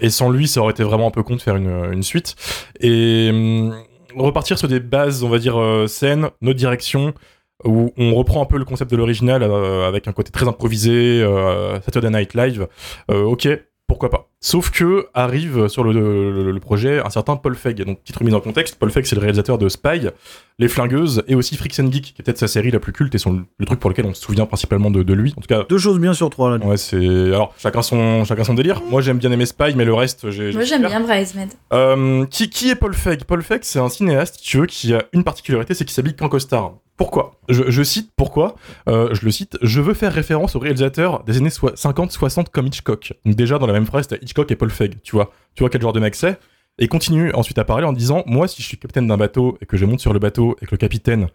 et 0.00 0.10
sans 0.10 0.30
lui 0.30 0.48
ça 0.48 0.60
aurait 0.60 0.72
été 0.72 0.82
vraiment 0.82 1.08
un 1.08 1.10
peu 1.10 1.22
con 1.22 1.36
de 1.36 1.42
faire 1.42 1.56
une, 1.56 1.92
une 1.92 2.02
suite 2.02 2.34
et 2.80 3.28
hum, 3.30 3.74
repartir 4.16 4.58
sur 4.58 4.68
des 4.68 4.80
bases 4.80 5.22
on 5.22 5.28
va 5.28 5.38
dire 5.38 5.60
euh, 5.60 5.86
saines, 5.86 6.30
notre 6.40 6.58
direction 6.58 7.12
où 7.64 7.92
on 7.96 8.14
reprend 8.14 8.42
un 8.42 8.46
peu 8.46 8.58
le 8.58 8.64
concept 8.64 8.90
de 8.90 8.96
l'original 8.96 9.42
euh, 9.42 9.88
avec 9.88 10.08
un 10.08 10.12
côté 10.12 10.30
très 10.30 10.46
improvisé, 10.46 11.22
euh, 11.22 11.80
Saturday 11.80 12.10
Night 12.10 12.34
Live, 12.34 12.68
euh, 13.10 13.22
ok, 13.22 13.48
pourquoi 13.86 14.10
pas. 14.10 14.28
Sauf 14.40 14.70
que 14.70 15.06
arrive 15.14 15.66
sur 15.68 15.82
le, 15.82 15.92
le- 15.92 16.52
le 16.52 16.60
projet 16.60 17.00
un 17.00 17.08
certain 17.10 17.36
Paul 17.36 17.54
Feig. 17.56 17.74
Donc, 17.84 18.00
petite 18.02 18.16
remise 18.16 18.34
en 18.34 18.40
contexte, 18.40 18.76
Paul 18.78 18.90
Feig 18.90 19.04
c'est 19.04 19.16
le 19.16 19.22
réalisateur 19.22 19.56
de 19.56 19.68
Spy, 19.68 20.08
Les 20.58 20.68
Flingueuses 20.68 21.24
et 21.26 21.34
aussi 21.34 21.56
Freaks 21.56 21.80
and 21.80 21.90
Geek, 21.90 22.04
qui 22.14 22.14
est 22.20 22.22
peut-être 22.22 22.38
sa 22.38 22.46
série 22.46 22.70
la 22.70 22.78
plus 22.78 22.92
culte 22.92 23.14
et 23.14 23.18
son, 23.18 23.44
le 23.58 23.66
truc 23.66 23.80
pour 23.80 23.88
lequel 23.90 24.04
on 24.04 24.12
se 24.14 24.22
souvient 24.22 24.44
principalement 24.46 24.90
de, 24.90 25.02
de 25.02 25.14
lui. 25.14 25.32
En 25.38 25.40
tout 25.40 25.48
cas, 25.48 25.64
Deux 25.68 25.78
choses 25.78 25.98
bien 25.98 26.12
sur 26.12 26.28
trois 26.30 26.56
là. 26.58 26.64
ouais, 26.64 26.76
c'est. 26.76 26.96
Alors, 26.98 27.54
chacun 27.58 27.80
son, 27.82 28.24
chacun 28.24 28.44
son 28.44 28.54
délire. 28.54 28.82
Moi 28.90 29.00
j'aime 29.00 29.18
bien 29.18 29.32
aimer 29.32 29.46
Spy, 29.46 29.74
mais 29.74 29.86
le 29.86 29.94
reste, 29.94 30.30
j'ai. 30.30 30.52
Moi 30.52 30.60
j'ai 30.62 30.66
j'aime 30.68 30.86
bien 30.86 31.00
Bridesmaid. 31.00 31.48
Euh, 31.72 32.26
qui, 32.26 32.50
qui 32.50 32.68
est 32.70 32.76
Paul 32.76 32.92
Feig? 32.94 33.24
Paul 33.24 33.42
Feig, 33.42 33.60
c'est 33.62 33.78
un 33.80 33.88
cinéaste, 33.88 34.36
si 34.38 34.42
tu 34.42 34.58
veux, 34.58 34.66
qui 34.66 34.92
a 34.94 35.02
une 35.14 35.24
particularité, 35.24 35.72
c'est 35.74 35.84
qu'il 35.86 35.94
s'habille 35.94 36.14
qu'en 36.14 36.28
costard. 36.28 36.74
Pourquoi? 36.98 37.34
Je, 37.50 37.64
je 37.68 37.82
cite 37.82 38.10
pourquoi 38.16 38.56
euh, 38.88 39.10
Je 39.12 39.22
le 39.26 39.30
cite. 39.30 39.58
Je 39.60 39.82
veux 39.82 39.92
faire 39.92 40.10
référence 40.14 40.56
au 40.56 40.58
réalisateur 40.58 41.24
des 41.24 41.36
années 41.36 41.50
50-60 41.50 42.46
comme 42.50 42.68
Hitchcock. 42.68 43.12
Donc 43.26 43.34
déjà 43.34 43.58
dans 43.58 43.66
la 43.66 43.74
même 43.74 43.84
phrase, 43.84 44.08
t'as 44.08 44.16
Hitchcock 44.26 44.50
et 44.50 44.56
Paul 44.56 44.70
Feig. 44.70 44.90
Tu 45.02 45.12
vois, 45.12 45.32
tu 45.54 45.62
vois 45.62 45.70
quel 45.70 45.80
genre 45.80 45.92
de 45.92 46.00
mec 46.00 46.14
c'est. 46.14 46.38
Et 46.78 46.88
continue 46.88 47.32
ensuite 47.32 47.58
à 47.58 47.64
parler 47.64 47.86
en 47.86 47.92
disant 47.94 48.22
moi, 48.26 48.48
si 48.48 48.60
je 48.60 48.66
suis 48.68 48.76
capitaine 48.76 49.06
d'un 49.06 49.16
bateau 49.16 49.56
et 49.62 49.66
que 49.66 49.76
je 49.78 49.86
monte 49.86 50.00
sur 50.00 50.12
le 50.12 50.18
bateau 50.18 50.56
et 50.60 50.66
que 50.66 50.72
le 50.72 50.76
capitaine 50.76 51.28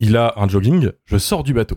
il 0.00 0.16
a 0.16 0.32
un 0.36 0.48
jogging, 0.48 0.90
je 1.04 1.18
sors 1.18 1.44
du 1.44 1.52
bateau. 1.54 1.76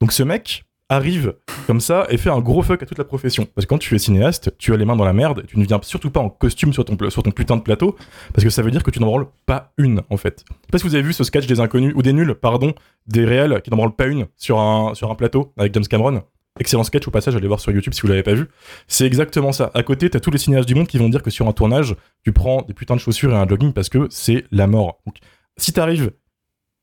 Donc 0.00 0.12
ce 0.12 0.22
mec 0.22 0.64
arrive 0.88 1.34
comme 1.66 1.80
ça 1.80 2.06
et 2.10 2.18
fait 2.18 2.28
un 2.30 2.40
gros 2.40 2.62
fuck 2.62 2.82
à 2.82 2.86
toute 2.86 2.98
la 2.98 3.04
profession. 3.04 3.46
Parce 3.54 3.64
que 3.64 3.68
quand 3.68 3.78
tu 3.78 3.94
es 3.94 3.98
cinéaste, 3.98 4.54
tu 4.58 4.72
as 4.74 4.76
les 4.76 4.84
mains 4.84 4.96
dans 4.96 5.04
la 5.04 5.12
merde 5.12 5.44
tu 5.46 5.58
ne 5.58 5.64
viens 5.64 5.80
surtout 5.82 6.10
pas 6.10 6.20
en 6.20 6.28
costume 6.30 6.72
sur 6.72 6.84
ton, 6.84 6.96
pla- 6.96 7.10
sur 7.10 7.22
ton 7.22 7.30
putain 7.30 7.56
de 7.56 7.62
plateau 7.62 7.96
parce 8.32 8.44
que 8.44 8.50
ça 8.50 8.62
veut 8.62 8.70
dire 8.70 8.82
que 8.82 8.90
tu 8.90 9.00
n'en 9.00 9.06
branles 9.06 9.26
pas 9.46 9.72
une 9.78 10.02
en 10.10 10.16
fait. 10.16 10.44
Je 10.48 10.54
sais 10.54 10.70
pas 10.70 10.78
si 10.78 10.84
vous 10.84 10.94
avez 10.94 11.04
vu 11.04 11.12
ce 11.12 11.24
sketch 11.24 11.46
des 11.46 11.60
inconnus 11.60 11.92
ou 11.96 12.02
des 12.02 12.12
nuls, 12.12 12.34
pardon, 12.34 12.74
des 13.06 13.24
réels 13.24 13.60
qui 13.62 13.70
n'en 13.70 13.76
branlent 13.76 13.96
pas 13.96 14.06
une 14.06 14.26
sur 14.36 14.58
un, 14.58 14.94
sur 14.94 15.10
un 15.10 15.14
plateau 15.14 15.52
avec 15.56 15.72
James 15.74 15.86
Cameron. 15.86 16.22
Excellent 16.60 16.84
sketch 16.84 17.08
au 17.08 17.10
passage, 17.10 17.34
allez 17.34 17.46
voir 17.46 17.60
sur 17.60 17.72
YouTube 17.72 17.94
si 17.94 18.02
vous 18.02 18.08
l'avez 18.08 18.22
pas 18.22 18.34
vu. 18.34 18.48
C'est 18.86 19.06
exactement 19.06 19.52
ça. 19.52 19.70
À 19.74 19.82
côté, 19.82 20.10
t'as 20.10 20.20
tous 20.20 20.30
les 20.30 20.38
cinéastes 20.38 20.68
du 20.68 20.74
monde 20.74 20.86
qui 20.86 20.98
vont 20.98 21.08
dire 21.08 21.22
que 21.22 21.30
sur 21.30 21.48
un 21.48 21.52
tournage, 21.52 21.96
tu 22.24 22.32
prends 22.32 22.62
des 22.62 22.74
putains 22.74 22.94
de 22.94 23.00
chaussures 23.00 23.32
et 23.32 23.36
un 23.36 23.48
jogging 23.48 23.72
parce 23.72 23.88
que 23.88 24.06
c'est 24.10 24.44
la 24.50 24.66
mort. 24.66 25.00
Donc, 25.06 25.16
si 25.56 25.72
t'arrives 25.72 26.12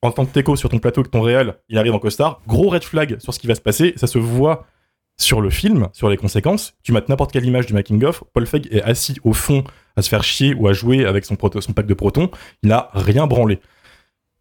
en 0.01 0.11
tant 0.11 0.25
que 0.25 0.31
teco 0.31 0.55
sur 0.55 0.69
ton 0.69 0.79
plateau 0.79 1.03
que 1.03 1.09
ton 1.09 1.21
réel, 1.21 1.55
il 1.67 1.77
arrive 1.77 1.93
en 1.93 1.99
costard, 1.99 2.41
gros 2.47 2.69
red 2.69 2.83
flag 2.83 3.19
sur 3.19 3.33
ce 3.33 3.39
qui 3.39 3.47
va 3.47 3.55
se 3.55 3.61
passer, 3.61 3.93
ça 3.95 4.07
se 4.07 4.17
voit 4.17 4.65
sur 5.17 5.41
le 5.41 5.49
film, 5.49 5.89
sur 5.91 6.09
les 6.09 6.17
conséquences. 6.17 6.75
Tu 6.81 6.93
mates 6.93 7.09
n'importe 7.09 7.31
quelle 7.31 7.45
image 7.45 7.65
du 7.65 7.73
making 7.73 8.03
of, 8.05 8.23
Paul 8.33 8.47
Feig 8.47 8.67
est 8.71 8.81
assis 8.81 9.17
au 9.23 9.33
fond 9.33 9.63
à 9.97 10.01
se 10.01 10.09
faire 10.09 10.23
chier 10.23 10.53
ou 10.53 10.67
à 10.67 10.73
jouer 10.73 11.05
avec 11.05 11.25
son, 11.25 11.37
son 11.59 11.73
pack 11.73 11.85
de 11.85 11.93
protons, 11.93 12.31
il 12.63 12.69
n'a 12.69 12.89
rien 12.93 13.27
branlé. 13.27 13.59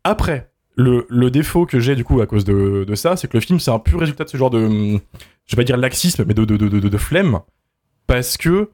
Après, 0.04 0.52
le, 0.78 1.30
défaut 1.30 1.66
que 1.66 1.80
j'ai 1.80 1.96
du 1.96 2.04
coup 2.04 2.20
à 2.20 2.26
cause 2.26 2.44
de, 2.44 2.86
ça, 2.94 3.16
c'est 3.16 3.28
que 3.28 3.36
le 3.36 3.40
film 3.40 3.58
c'est 3.60 3.70
un 3.70 3.78
pur 3.78 3.98
résultat 4.00 4.24
de 4.24 4.28
ce 4.28 4.36
genre 4.36 4.50
de, 4.50 4.58
hum, 4.58 5.00
je 5.46 5.56
vais 5.56 5.62
pas 5.62 5.64
dire 5.64 5.76
laxisme, 5.76 6.24
mais 6.26 6.34
de, 6.34 6.44
de, 6.44 6.56
de, 6.56 6.68
de, 6.68 6.98
flemme, 6.98 7.40
parce 8.06 8.36
que 8.36 8.70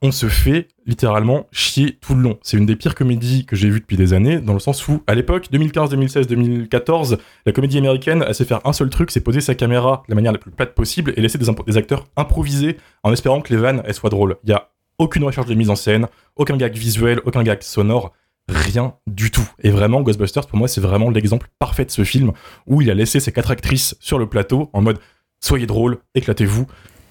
on 0.00 0.12
se 0.12 0.26
fait 0.26 0.68
littéralement 0.86 1.48
chier 1.50 1.98
tout 2.00 2.14
le 2.14 2.20
long. 2.20 2.38
C'est 2.42 2.56
une 2.56 2.66
des 2.66 2.76
pires 2.76 2.94
comédies 2.94 3.46
que 3.46 3.56
j'ai 3.56 3.68
vues 3.68 3.80
depuis 3.80 3.96
des 3.96 4.12
années, 4.12 4.38
dans 4.38 4.52
le 4.52 4.60
sens 4.60 4.86
où, 4.86 5.02
à 5.08 5.16
l'époque, 5.16 5.48
2015, 5.50 5.90
2016, 5.90 6.28
2014, 6.28 7.18
la 7.46 7.52
comédie 7.52 7.78
américaine, 7.78 8.24
elle 8.26 8.34
sait 8.34 8.44
faire 8.44 8.64
un 8.64 8.72
seul 8.72 8.90
truc, 8.90 9.10
c'est 9.10 9.20
poser 9.20 9.40
sa 9.40 9.56
caméra 9.56 10.04
de 10.06 10.12
la 10.12 10.14
manière 10.14 10.30
la 10.30 10.38
plus 10.38 10.52
plate 10.52 10.74
possible 10.74 11.12
et 11.16 11.20
laisser 11.20 11.38
des 11.38 11.76
acteurs 11.76 12.06
improviser 12.16 12.76
en 13.02 13.12
espérant 13.12 13.40
que 13.40 13.52
les 13.52 13.60
vannes, 13.60 13.82
elles 13.86 13.94
soient 13.94 14.10
drôles. 14.10 14.36
Il 14.44 14.50
y 14.50 14.52
a 14.52 14.70
aucune 14.98 15.24
recherche 15.24 15.46
de 15.46 15.54
mise 15.54 15.70
en 15.70 15.76
scène, 15.76 16.06
aucun 16.36 16.56
gag 16.56 16.74
visuel, 16.74 17.20
aucun 17.24 17.42
gag 17.42 17.62
sonore, 17.62 18.12
rien 18.48 18.94
du 19.06 19.30
tout. 19.30 19.48
Et 19.62 19.70
vraiment, 19.70 20.02
Ghostbusters, 20.02 20.46
pour 20.46 20.58
moi, 20.58 20.68
c'est 20.68 20.80
vraiment 20.80 21.10
l'exemple 21.10 21.48
parfait 21.58 21.84
de 21.84 21.90
ce 21.90 22.04
film 22.04 22.32
où 22.66 22.82
il 22.82 22.90
a 22.90 22.94
laissé 22.94 23.20
ses 23.20 23.32
quatre 23.32 23.50
actrices 23.50 23.96
sur 24.00 24.18
le 24.18 24.28
plateau 24.28 24.70
en 24.72 24.80
mode 24.80 24.98
soyez 25.40 25.66
drôles, 25.66 25.98
éclatez-vous, 26.14 26.66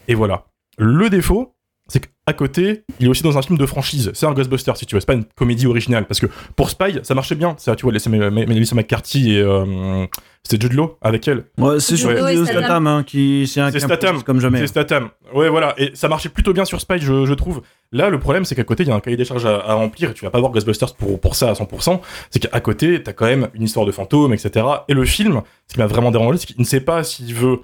et 0.07 0.15
voilà. 0.15 0.47
Le 0.77 1.09
défaut, 1.09 1.55
c'est 1.87 2.01
qu'à 2.01 2.33
côté, 2.33 2.83
il 2.99 3.05
est 3.05 3.09
aussi 3.09 3.23
dans 3.23 3.37
un 3.37 3.41
film 3.41 3.57
de 3.57 3.65
franchise. 3.65 4.11
C'est 4.13 4.25
un 4.25 4.33
Ghostbuster, 4.33 4.73
si 4.75 4.85
tu 4.85 4.95
veux. 4.95 4.99
C'est 4.99 5.07
pas 5.07 5.13
une 5.13 5.23
comédie 5.35 5.67
originale. 5.67 6.05
Parce 6.05 6.19
que 6.19 6.27
pour 6.55 6.69
Spy, 6.69 6.99
ça 7.03 7.15
marchait 7.15 7.35
bien. 7.35 7.55
Ça, 7.57 7.75
tu 7.75 7.83
vois, 7.83 7.91
Melissa 7.91 8.09
Melissa 8.09 8.75
McCarthy 8.75 9.33
et. 9.35 9.41
euh, 9.41 10.05
c'était 10.43 10.61
Jude 10.65 10.73
Law 10.77 10.97
avec 11.01 11.27
elle. 11.27 11.43
Ouais, 11.57 11.79
c'est 11.81 11.97
Jude 11.97 12.05
surtout 12.07 12.21
Law 12.21 12.27
et 12.29 12.35
Statham, 12.45 12.63
Statham. 12.63 12.87
hein, 12.87 13.03
qui 13.05 13.47
c'est 13.47 13.59
un 13.59 13.69
Statham. 13.71 14.23
comme 14.23 14.39
jamais. 14.39 14.59
C'est 14.59 14.67
Statham. 14.67 15.09
Ouais, 15.33 15.49
voilà. 15.49 15.73
Et 15.77 15.91
ça 15.93 16.07
marchait 16.07 16.29
plutôt 16.29 16.53
bien 16.53 16.63
sur 16.63 16.79
Spy, 16.79 16.99
je, 16.99 17.25
je 17.25 17.33
trouve. 17.33 17.61
Là, 17.91 18.09
le 18.09 18.17
problème, 18.19 18.45
c'est 18.45 18.55
qu'à 18.55 18.63
côté, 18.63 18.83
il 18.83 18.89
y 18.89 18.91
a 18.91 18.95
un 18.95 19.01
cahier 19.01 19.17
des 19.17 19.25
charges 19.25 19.45
à, 19.45 19.57
à 19.65 19.73
remplir 19.73 20.11
et 20.11 20.13
tu 20.13 20.23
vas 20.23 20.31
pas 20.31 20.39
voir 20.39 20.51
Ghostbusters 20.53 20.95
pour, 20.95 21.19
pour 21.19 21.35
ça 21.35 21.49
à 21.49 21.53
100%. 21.53 21.99
C'est 22.31 22.39
qu'à 22.39 22.59
côté, 22.61 23.03
t'as 23.03 23.11
quand 23.13 23.25
même 23.25 23.49
une 23.55 23.63
histoire 23.63 23.85
de 23.85 23.91
fantôme, 23.91 24.33
etc. 24.33 24.65
Et 24.87 24.93
le 24.93 25.03
film, 25.03 25.41
ce 25.67 25.73
qui 25.73 25.79
m'a 25.79 25.87
vraiment 25.87 26.11
dérangé, 26.11 26.37
c'est 26.39 26.45
qu'il 26.47 26.59
ne 26.59 26.65
sait 26.65 26.81
pas 26.81 27.03
s'il 27.03 27.33
veut 27.33 27.59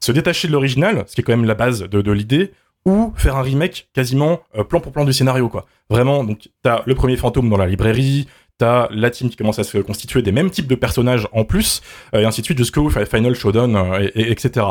se 0.00 0.10
détacher 0.12 0.48
de 0.48 0.52
l'original, 0.52 1.04
ce 1.06 1.14
qui 1.14 1.20
est 1.20 1.24
quand 1.24 1.32
même 1.36 1.46
la 1.46 1.54
base 1.54 1.82
de, 1.82 2.02
de 2.02 2.12
l'idée, 2.12 2.52
ou 2.86 3.12
faire 3.16 3.36
un 3.36 3.42
remake 3.42 3.88
quasiment 3.92 4.40
euh, 4.56 4.64
plan 4.64 4.80
pour 4.80 4.92
plan 4.92 5.04
du 5.04 5.12
scénario, 5.12 5.48
quoi. 5.50 5.66
Vraiment, 5.90 6.24
donc, 6.24 6.48
t'as 6.62 6.82
le 6.86 6.94
premier 6.94 7.16
fantôme 7.18 7.50
dans 7.50 7.58
la 7.58 7.66
librairie, 7.66 8.26
t'as 8.58 8.88
la 8.90 9.10
team 9.10 9.28
qui 9.28 9.36
commence 9.36 9.58
à 9.58 9.64
se 9.64 9.76
constituer 9.78 10.22
des 10.22 10.32
mêmes 10.32 10.50
types 10.50 10.66
de 10.66 10.74
personnages 10.74 11.28
en 11.32 11.44
plus, 11.44 11.82
euh, 12.14 12.20
et 12.20 12.24
ainsi 12.24 12.40
de 12.40 12.46
suite 12.46 12.56
jusqu'au 12.58 12.88
fi- 12.88 13.04
Final 13.04 13.34
Showdown, 13.34 13.76
euh, 13.76 14.08
et, 14.14 14.20
et- 14.22 14.30
etc. 14.32 14.64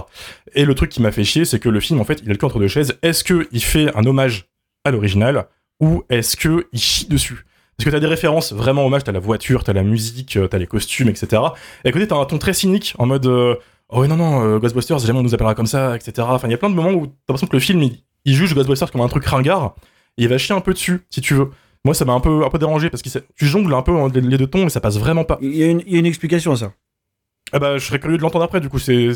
Et 0.56 0.66
le 0.66 0.74
truc 0.74 0.90
qui 0.90 1.02
m'a 1.02 1.12
fait 1.12 1.24
chier, 1.24 1.46
c'est 1.46 1.60
que 1.60 1.70
le 1.70 1.80
film, 1.80 2.00
en 2.02 2.04
fait, 2.04 2.22
il 2.24 2.30
a 2.30 2.32
le 2.32 2.38
cul 2.38 2.46
entre 2.46 2.58
deux 2.60 2.68
chaises. 2.68 2.98
Est-ce 3.04 3.24
qu'il 3.24 3.64
fait 3.64 3.96
un 3.96 4.04
hommage 4.06 4.46
à 4.86 4.90
l'original, 4.92 5.46
ou 5.80 6.04
est-ce 6.10 6.36
qu'il 6.36 6.64
chie 6.74 7.06
dessus? 7.08 7.46
Parce 7.78 7.86
que 7.86 7.90
t'as 7.92 8.00
des 8.00 8.08
références 8.08 8.54
vraiment 8.54 8.86
hommage, 8.86 9.04
t'as 9.04 9.12
la 9.12 9.20
voiture, 9.20 9.66
t'as 9.66 9.74
la 9.74 9.84
musique, 9.84 10.40
t'as 10.50 10.58
les 10.58 10.66
costumes, 10.68 11.10
etc. 11.10 11.42
Et 11.84 11.90
à 11.90 11.92
côté, 11.92 12.08
t'as 12.08 12.16
un 12.16 12.24
ton 12.26 12.38
très 12.38 12.54
cynique, 12.54 12.96
en 12.98 13.06
mode 13.06 13.28
Oh 13.90 14.02
ouais, 14.02 14.08
non, 14.08 14.16
non, 14.18 14.44
euh, 14.44 14.60
Ghostbusters, 14.60 15.00
jamais 15.00 15.20
on 15.20 15.24
nous 15.24 15.34
appellera 15.36 15.54
comme 15.56 15.68
ça, 15.68 15.96
etc. 15.96 16.28
Enfin, 16.32 16.48
il 16.48 16.52
y 16.52 16.54
a 16.56 16.58
plein 16.58 16.70
de 16.70 16.76
moments 16.76 16.92
où 16.92 17.06
t'as 17.08 17.14
l'impression 17.30 17.48
que 17.48 17.56
le 17.56 17.60
film, 17.60 17.84
il, 17.84 18.00
il 18.26 18.34
juge 18.34 18.56
Ghostbusters 18.56 18.92
comme 18.92 19.02
un 19.02 19.08
truc 19.08 19.26
ringard, 19.26 19.76
et 20.18 20.24
il 20.24 20.28
va 20.30 20.38
chier 20.38 20.56
un 20.56 20.62
peu 20.62 20.74
dessus, 20.74 21.02
si 21.10 21.22
tu 21.22 21.34
veux. 21.36 21.52
Moi, 21.84 21.94
ça 21.94 22.04
m'a 22.04 22.14
un 22.14 22.20
peu, 22.20 22.44
un 22.44 22.50
peu 22.50 22.58
dérangé, 22.58 22.90
parce 22.90 23.04
que 23.04 23.10
tu 23.36 23.46
jongles 23.46 23.74
un 23.76 23.84
peu 23.84 23.92
entre 23.92 24.20
les 24.20 24.38
deux 24.38 24.48
tons, 24.48 24.66
et 24.66 24.70
ça 24.70 24.82
passe 24.82 24.98
vraiment 24.98 25.24
pas. 25.24 25.38
Il 25.42 25.56
y, 25.56 25.64
a 25.64 25.68
une, 25.68 25.84
il 25.86 25.94
y 25.94 25.96
a 25.98 26.00
une 26.00 26.06
explication 26.08 26.52
à 26.54 26.56
ça. 26.56 26.74
Ah 27.54 27.60
bah, 27.60 27.78
je 27.78 27.86
serais 27.86 28.00
curieux 28.00 28.18
de 28.18 28.24
l'entendre 28.24 28.44
après, 28.44 28.60
du 28.60 28.70
coup, 28.70 28.80
c'est 28.80 29.10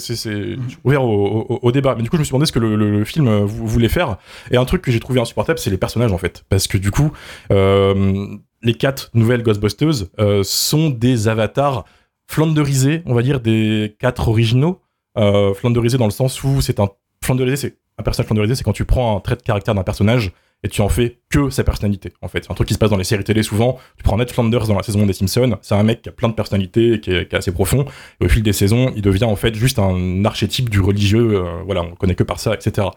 ouvert 0.83 1.03
au, 1.03 1.39
au- 1.49 1.59
au 1.63 1.71
débat. 1.71 1.95
Mais 1.95 2.03
du 2.03 2.11
coup, 2.11 2.15
je 2.17 2.19
me 2.19 2.23
suis 2.25 2.31
demandé 2.31 2.45
ce 2.45 2.51
que 2.51 2.59
le, 2.59 2.75
le- 2.75 2.91
le 2.99 3.03
film 3.05 3.27
euh, 3.27 3.39
vou- 3.43 3.65
voulait 3.65 3.89
faire. 3.89 4.17
Et 4.51 4.57
un 4.57 4.65
truc 4.65 4.83
que 4.83 4.91
j'ai 4.91 4.99
trouvé 4.99 5.19
insupportable, 5.19 5.57
c'est 5.57 5.71
les 5.71 5.79
personnages, 5.79 6.11
en 6.13 6.19
fait. 6.19 6.45
Parce 6.47 6.67
que 6.67 6.77
du 6.77 6.91
coup, 6.91 7.11
euh, 7.51 8.27
les 8.61 8.75
quatre 8.75 9.09
nouvelles 9.15 9.41
Ghostbusters 9.41 10.05
euh, 10.19 10.43
sont 10.43 10.91
des 10.91 11.27
avatars 11.27 11.85
flanderisés, 12.29 13.01
on 13.07 13.15
va 13.15 13.23
dire, 13.23 13.39
des 13.41 13.95
quatre 13.99 14.29
originaux. 14.29 14.79
Euh, 15.17 15.53
dans 15.63 16.05
le 16.05 16.11
sens 16.11 16.43
où 16.43 16.61
c'est 16.61 16.79
un... 16.79 16.89
Flanderisé, 17.23 17.55
c'est... 17.55 17.77
Un 17.97 18.03
personnage 18.03 18.27
flanderisé, 18.27 18.55
c'est 18.55 18.63
quand 18.63 18.71
tu 18.71 18.85
prends 18.85 19.17
un 19.17 19.19
trait 19.19 19.35
de 19.35 19.41
caractère 19.41 19.75
d'un 19.75 19.83
personnage 19.83 20.31
et 20.63 20.69
tu 20.69 20.81
en 20.81 20.87
fais 20.87 21.19
que 21.29 21.49
sa 21.49 21.65
personnalité, 21.65 22.13
en 22.21 22.29
fait. 22.29 22.45
C'est 22.45 22.51
un 22.51 22.53
truc 22.53 22.67
qui 22.67 22.73
se 22.73 22.79
passe 22.79 22.91
dans 22.91 22.97
les 22.97 23.03
séries 23.03 23.25
télé 23.25 23.43
souvent. 23.43 23.77
Tu 23.97 24.03
prends 24.03 24.17
Ned 24.17 24.29
Flanders 24.29 24.67
dans 24.67 24.75
la 24.75 24.83
saison 24.83 25.05
des 25.05 25.11
Simpsons, 25.11 25.57
c'est 25.61 25.75
un 25.75 25.83
mec 25.83 26.01
qui 26.03 26.09
a 26.09 26.11
plein 26.13 26.29
de 26.29 26.33
personnalités, 26.33 27.01
qui 27.01 27.11
est, 27.11 27.27
qui 27.27 27.35
est 27.35 27.37
assez 27.37 27.51
profond. 27.51 27.85
Et 28.21 28.25
au 28.25 28.29
fil 28.29 28.43
des 28.43 28.53
saisons, 28.53 28.93
il 28.95 29.01
devient 29.01 29.25
en 29.25 29.35
fait 29.35 29.53
juste 29.55 29.79
un 29.79 30.23
archétype 30.23 30.69
du 30.69 30.79
religieux. 30.79 31.35
euh, 31.35 31.61
voilà, 31.65 31.81
on 31.81 31.89
le 31.89 31.95
connaît 31.95 32.15
que 32.15 32.23
par 32.23 32.39
ça, 32.39 32.53
etc. 32.53 32.87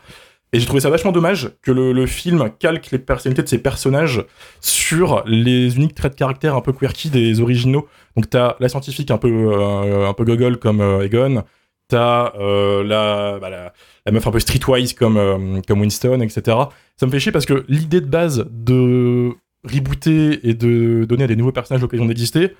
Et 0.54 0.60
j'ai 0.60 0.66
trouvé 0.66 0.80
ça 0.80 0.90
vachement 0.90 1.12
dommage 1.12 1.52
que 1.62 1.70
le, 1.70 2.06
film 2.06 2.50
calque 2.58 2.90
les 2.90 2.98
personnalités 2.98 3.42
de 3.42 3.48
ses 3.48 3.58
personnages 3.58 4.24
sur 4.60 5.22
les 5.26 5.76
uniques 5.76 5.94
traits 5.94 6.12
de 6.12 6.18
caractère 6.18 6.56
un 6.56 6.60
peu 6.60 6.72
quirky 6.72 7.08
des 7.08 7.40
originaux. 7.40 7.88
Donc 8.16 8.28
t'as 8.28 8.56
la 8.60 8.68
scientifique 8.68 9.10
un 9.10 9.18
peu 9.18 9.28
euh, 9.30 10.08
un 10.08 10.12
peu 10.12 10.24
gogol 10.24 10.58
comme 10.58 10.82
euh, 10.82 11.06
Egon, 11.06 11.42
t'as 11.88 12.34
euh, 12.36 12.84
la, 12.84 13.38
bah, 13.38 13.48
la 13.48 13.72
la 14.06 14.12
meuf 14.12 14.26
un 14.26 14.30
peu 14.30 14.40
streetwise 14.40 14.94
comme 14.94 15.16
euh, 15.16 15.60
comme 15.66 15.80
Winston, 15.80 16.20
etc. 16.20 16.56
Ça 16.96 17.06
me 17.06 17.10
fait 17.10 17.20
chier 17.20 17.32
parce 17.32 17.46
que 17.46 17.64
l'idée 17.68 18.00
de 18.00 18.06
base 18.06 18.46
de 18.50 19.32
rebooter 19.64 20.48
et 20.48 20.54
de 20.54 21.04
donner 21.04 21.24
à 21.24 21.26
des 21.26 21.36
nouveaux 21.36 21.52
personnages 21.52 21.82
l'occasion 21.82 22.06
d'exister, 22.06 22.56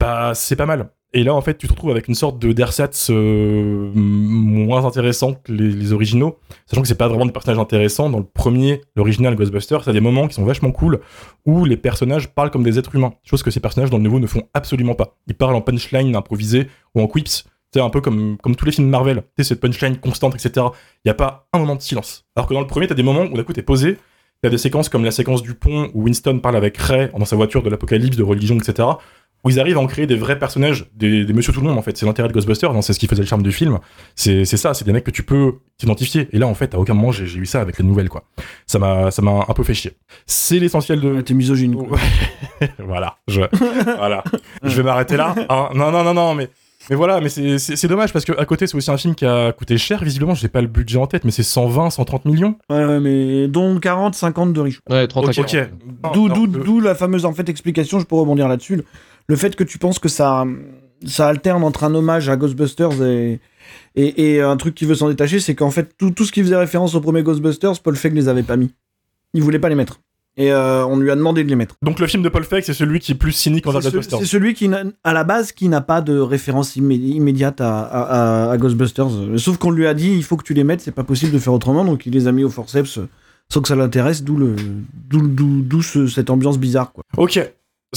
bah 0.00 0.32
c'est 0.34 0.56
pas 0.56 0.66
mal. 0.66 0.90
Et 1.12 1.22
là, 1.22 1.34
en 1.34 1.40
fait, 1.40 1.56
tu 1.56 1.66
te 1.66 1.72
retrouves 1.72 1.90
avec 1.90 2.08
une 2.08 2.14
sorte 2.14 2.38
de 2.38 2.52
d'ersatz 2.52 3.08
euh, 3.10 3.90
moins 3.94 4.84
intéressant 4.84 5.34
que 5.34 5.52
les, 5.52 5.92
originaux, 5.92 6.38
sachant 6.66 6.82
que 6.82 6.88
c'est 6.88 6.96
pas 6.96 7.08
vraiment 7.08 7.26
des 7.26 7.32
personnages 7.32 7.60
intéressants. 7.60 8.10
Dans 8.10 8.18
le 8.18 8.24
premier, 8.24 8.82
l'original 8.96 9.34
Ghostbusters, 9.36 9.88
a 9.88 9.92
des 9.92 10.00
moments 10.00 10.26
qui 10.28 10.34
sont 10.34 10.44
vachement 10.44 10.72
cool 10.72 11.00
où 11.46 11.64
les 11.64 11.76
personnages 11.76 12.28
parlent 12.28 12.50
comme 12.50 12.64
des 12.64 12.78
êtres 12.78 12.94
humains, 12.94 13.14
chose 13.22 13.42
que 13.42 13.50
ces 13.50 13.60
personnages 13.60 13.90
dans 13.90 13.98
le 13.98 14.02
nouveau 14.02 14.18
ne 14.18 14.26
font 14.26 14.42
absolument 14.52 14.94
pas. 14.94 15.16
Ils 15.26 15.34
parlent 15.34 15.54
en 15.54 15.62
punchline 15.62 16.14
improvisé 16.16 16.68
ou 16.94 17.00
en 17.00 17.06
quips. 17.06 17.44
C'est 17.72 17.80
un 17.80 17.90
peu 17.90 18.00
comme, 18.00 18.36
tous 18.56 18.64
les 18.64 18.72
films 18.72 18.88
Marvel, 18.88 19.22
tu 19.36 19.44
cette 19.44 19.60
punchline 19.60 19.98
constante, 19.98 20.34
etc. 20.34 20.66
Il 21.04 21.08
n'y 21.08 21.10
a 21.10 21.14
pas 21.14 21.48
un 21.52 21.58
moment 21.58 21.76
de 21.76 21.82
silence. 21.82 22.24
Alors 22.34 22.48
que 22.48 22.54
dans 22.54 22.60
le 22.60 22.66
premier, 22.66 22.86
t'as 22.86 22.94
des 22.94 23.02
moments 23.02 23.24
où 23.24 23.36
d'un 23.36 23.42
coup 23.42 23.52
t'es 23.52 23.62
posé, 23.62 23.98
t'as 24.42 24.50
des 24.50 24.58
séquences 24.58 24.88
comme 24.88 25.04
la 25.04 25.10
séquence 25.10 25.42
du 25.42 25.54
pont 25.54 25.90
où 25.94 26.04
Winston 26.04 26.40
parle 26.40 26.56
avec 26.56 26.76
Ray 26.76 27.10
dans 27.16 27.24
sa 27.24 27.36
voiture 27.36 27.62
de 27.62 27.70
l'apocalypse, 27.70 28.16
de 28.16 28.22
religion, 28.22 28.56
etc. 28.56 28.88
Où 29.46 29.50
ils 29.50 29.60
arrivent 29.60 29.76
à 29.78 29.80
en 29.80 29.86
créer 29.86 30.06
des 30.08 30.16
vrais 30.16 30.38
personnages, 30.38 30.86
des, 30.96 31.24
des 31.24 31.32
monsieur 31.32 31.52
tout 31.52 31.60
le 31.60 31.68
monde 31.68 31.78
en 31.78 31.82
fait. 31.82 31.96
C'est 31.96 32.04
l'intérêt 32.04 32.28
de 32.28 32.32
Ghostbusters, 32.34 32.70
hein, 32.72 32.82
c'est 32.82 32.92
ce 32.92 32.98
qui 32.98 33.06
faisait 33.06 33.22
le 33.22 33.28
charme 33.28 33.42
du 33.44 33.52
film. 33.52 33.78
C'est 34.16 34.44
c'est 34.44 34.56
ça, 34.56 34.74
c'est 34.74 34.84
des 34.84 34.92
mecs 34.92 35.04
que 35.04 35.10
tu 35.12 35.22
peux 35.22 35.54
t'identifier. 35.78 36.28
Et 36.32 36.38
là, 36.38 36.46
en 36.48 36.54
fait, 36.54 36.74
à 36.74 36.78
aucun 36.80 36.94
moment 36.94 37.12
j'ai 37.12 37.26
j'ai 37.26 37.38
eu 37.38 37.46
ça 37.46 37.60
avec 37.60 37.78
les 37.78 37.84
nouvelles, 37.84 38.08
quoi. 38.08 38.24
Ça 38.66 38.78
m'a 38.80 39.10
ça 39.12 39.22
m'a 39.22 39.44
un 39.48 39.54
peu 39.54 39.62
fait 39.62 39.74
chier. 39.74 39.92
C'est 40.26 40.58
l'essentiel 40.58 41.00
de. 41.00 41.20
T'es 41.20 41.34
misogyne. 41.34 41.76
quoi. 41.76 41.96
voilà, 42.78 43.16
je, 43.28 43.42
voilà. 43.98 44.24
je 44.62 44.76
vais 44.76 44.82
m'arrêter 44.82 45.16
là. 45.16 45.34
hein. 45.48 45.68
non, 45.74 45.90
non, 45.92 46.02
non, 46.02 46.14
non, 46.14 46.34
mais, 46.34 46.48
mais 46.90 46.96
voilà, 46.96 47.20
mais 47.20 47.28
c'est- 47.28 47.58
c'est 47.58 47.76
c'est 47.76 47.88
dommage 47.88 48.12
parce 48.12 48.24
que 48.24 48.32
à 48.38 48.44
côté, 48.44 48.66
c'est 48.66 48.76
aussi 48.76 48.90
un 48.90 48.96
film 48.96 49.14
qui 49.14 49.24
a 49.26 49.52
coûté 49.52 49.76
cher. 49.78 50.02
Visiblement, 50.02 50.34
j'ai 50.34 50.48
pas 50.48 50.60
le 50.60 50.66
budget 50.68 50.98
en 50.98 51.06
tête, 51.06 51.24
mais 51.24 51.30
c'est 51.30 51.42
120, 51.42 51.90
130 51.90 52.24
millions. 52.24 52.56
Ouais, 52.70 52.84
ouais, 52.84 53.00
mais 53.00 53.48
dont 53.48 53.78
40, 53.78 54.14
50 54.14 54.52
de 54.52 54.60
riches. 54.60 54.80
Ouais, 54.88 55.06
30 55.06 55.26
à 55.26 55.28
Ok, 55.30 55.34
40. 55.46 55.54
ok. 55.54 56.12
D'où 56.14 56.28
Non, 56.28 56.34
d'où- 56.34 56.46
non, 56.46 56.58
euh, 56.58 56.64
d'où 56.64 56.80
la 56.80 56.94
fameuse 56.94 57.24
en 57.24 57.32
fait 57.32 57.48
explication, 57.48 57.98
je 58.00 58.04
peux 58.06 58.16
rebondir 58.16 58.48
là-dessus. 58.48 58.82
Le 59.28 59.36
fait 59.36 59.56
que 59.56 59.64
tu 59.64 59.78
penses 59.78 59.98
que 59.98 60.08
ça, 60.08 60.44
ça 61.04 61.28
alterne 61.28 61.62
entre 61.64 61.84
un 61.84 61.94
hommage 61.94 62.28
à 62.28 62.36
Ghostbusters 62.36 63.02
et, 63.04 63.40
et, 63.96 64.34
et 64.34 64.40
un 64.42 64.56
truc 64.56 64.74
qui 64.74 64.84
veut 64.84 64.94
s'en 64.94 65.08
détacher, 65.08 65.40
c'est 65.40 65.54
qu'en 65.54 65.70
fait 65.70 65.90
tout, 65.98 66.10
tout 66.10 66.24
ce 66.24 66.32
qui 66.32 66.42
faisait 66.42 66.56
référence 66.56 66.94
au 66.94 67.00
premier 67.00 67.22
Ghostbusters, 67.22 67.80
Paul 67.80 67.96
Feig 67.96 68.10
les 68.14 68.28
avait 68.28 68.42
pas 68.44 68.56
mis. 68.56 68.70
Il 69.34 69.42
voulait 69.42 69.58
pas 69.58 69.68
les 69.68 69.74
mettre. 69.74 70.00
Et 70.38 70.52
euh, 70.52 70.84
on 70.84 70.98
lui 70.98 71.10
a 71.10 71.16
demandé 71.16 71.44
de 71.44 71.48
les 71.48 71.56
mettre. 71.56 71.76
Donc 71.82 71.98
le 71.98 72.06
film 72.06 72.22
de 72.22 72.28
Paul 72.28 72.44
Feig, 72.44 72.60
c'est 72.62 72.74
celui 72.74 73.00
qui 73.00 73.12
est 73.12 73.14
plus 73.16 73.32
cynique 73.32 73.66
envers 73.66 73.80
Ghostbusters. 73.80 74.18
c'est 74.20 74.26
celui 74.26 74.52
qui, 74.54 74.70
à 75.02 75.12
la 75.14 75.24
base, 75.24 75.50
qui 75.52 75.68
n'a 75.68 75.80
pas 75.80 76.02
de 76.02 76.18
référence 76.18 76.76
immé- 76.76 76.94
immédiate 76.96 77.60
à, 77.62 77.80
à- 77.80 78.48
à- 78.48 78.50
à 78.52 78.56
Ghostbusters. 78.58 79.08
Sauf 79.38 79.56
qu'on 79.56 79.70
lui 79.70 79.86
a 79.86 79.94
dit, 79.94 80.12
il 80.12 80.22
faut 80.22 80.36
que 80.36 80.44
tu 80.44 80.52
les 80.52 80.62
mettes, 80.62 80.82
c'est 80.82 80.92
pas 80.92 81.04
possible 81.04 81.32
de 81.32 81.38
faire 81.38 81.54
autrement, 81.54 81.84
donc 81.86 82.04
il 82.04 82.12
les 82.12 82.26
a 82.28 82.32
mis 82.32 82.44
au 82.44 82.50
forceps 82.50 82.98
sans 83.48 83.60
que 83.62 83.68
ça 83.68 83.76
l'intéresse, 83.76 84.24
d'où 84.24 84.36
le, 84.36 84.56
d'où, 85.08 85.82
cette 85.82 86.30
ambiance 86.30 86.58
bizarre, 86.58 86.92
quoi. 86.92 87.02
Ok. 87.16 87.40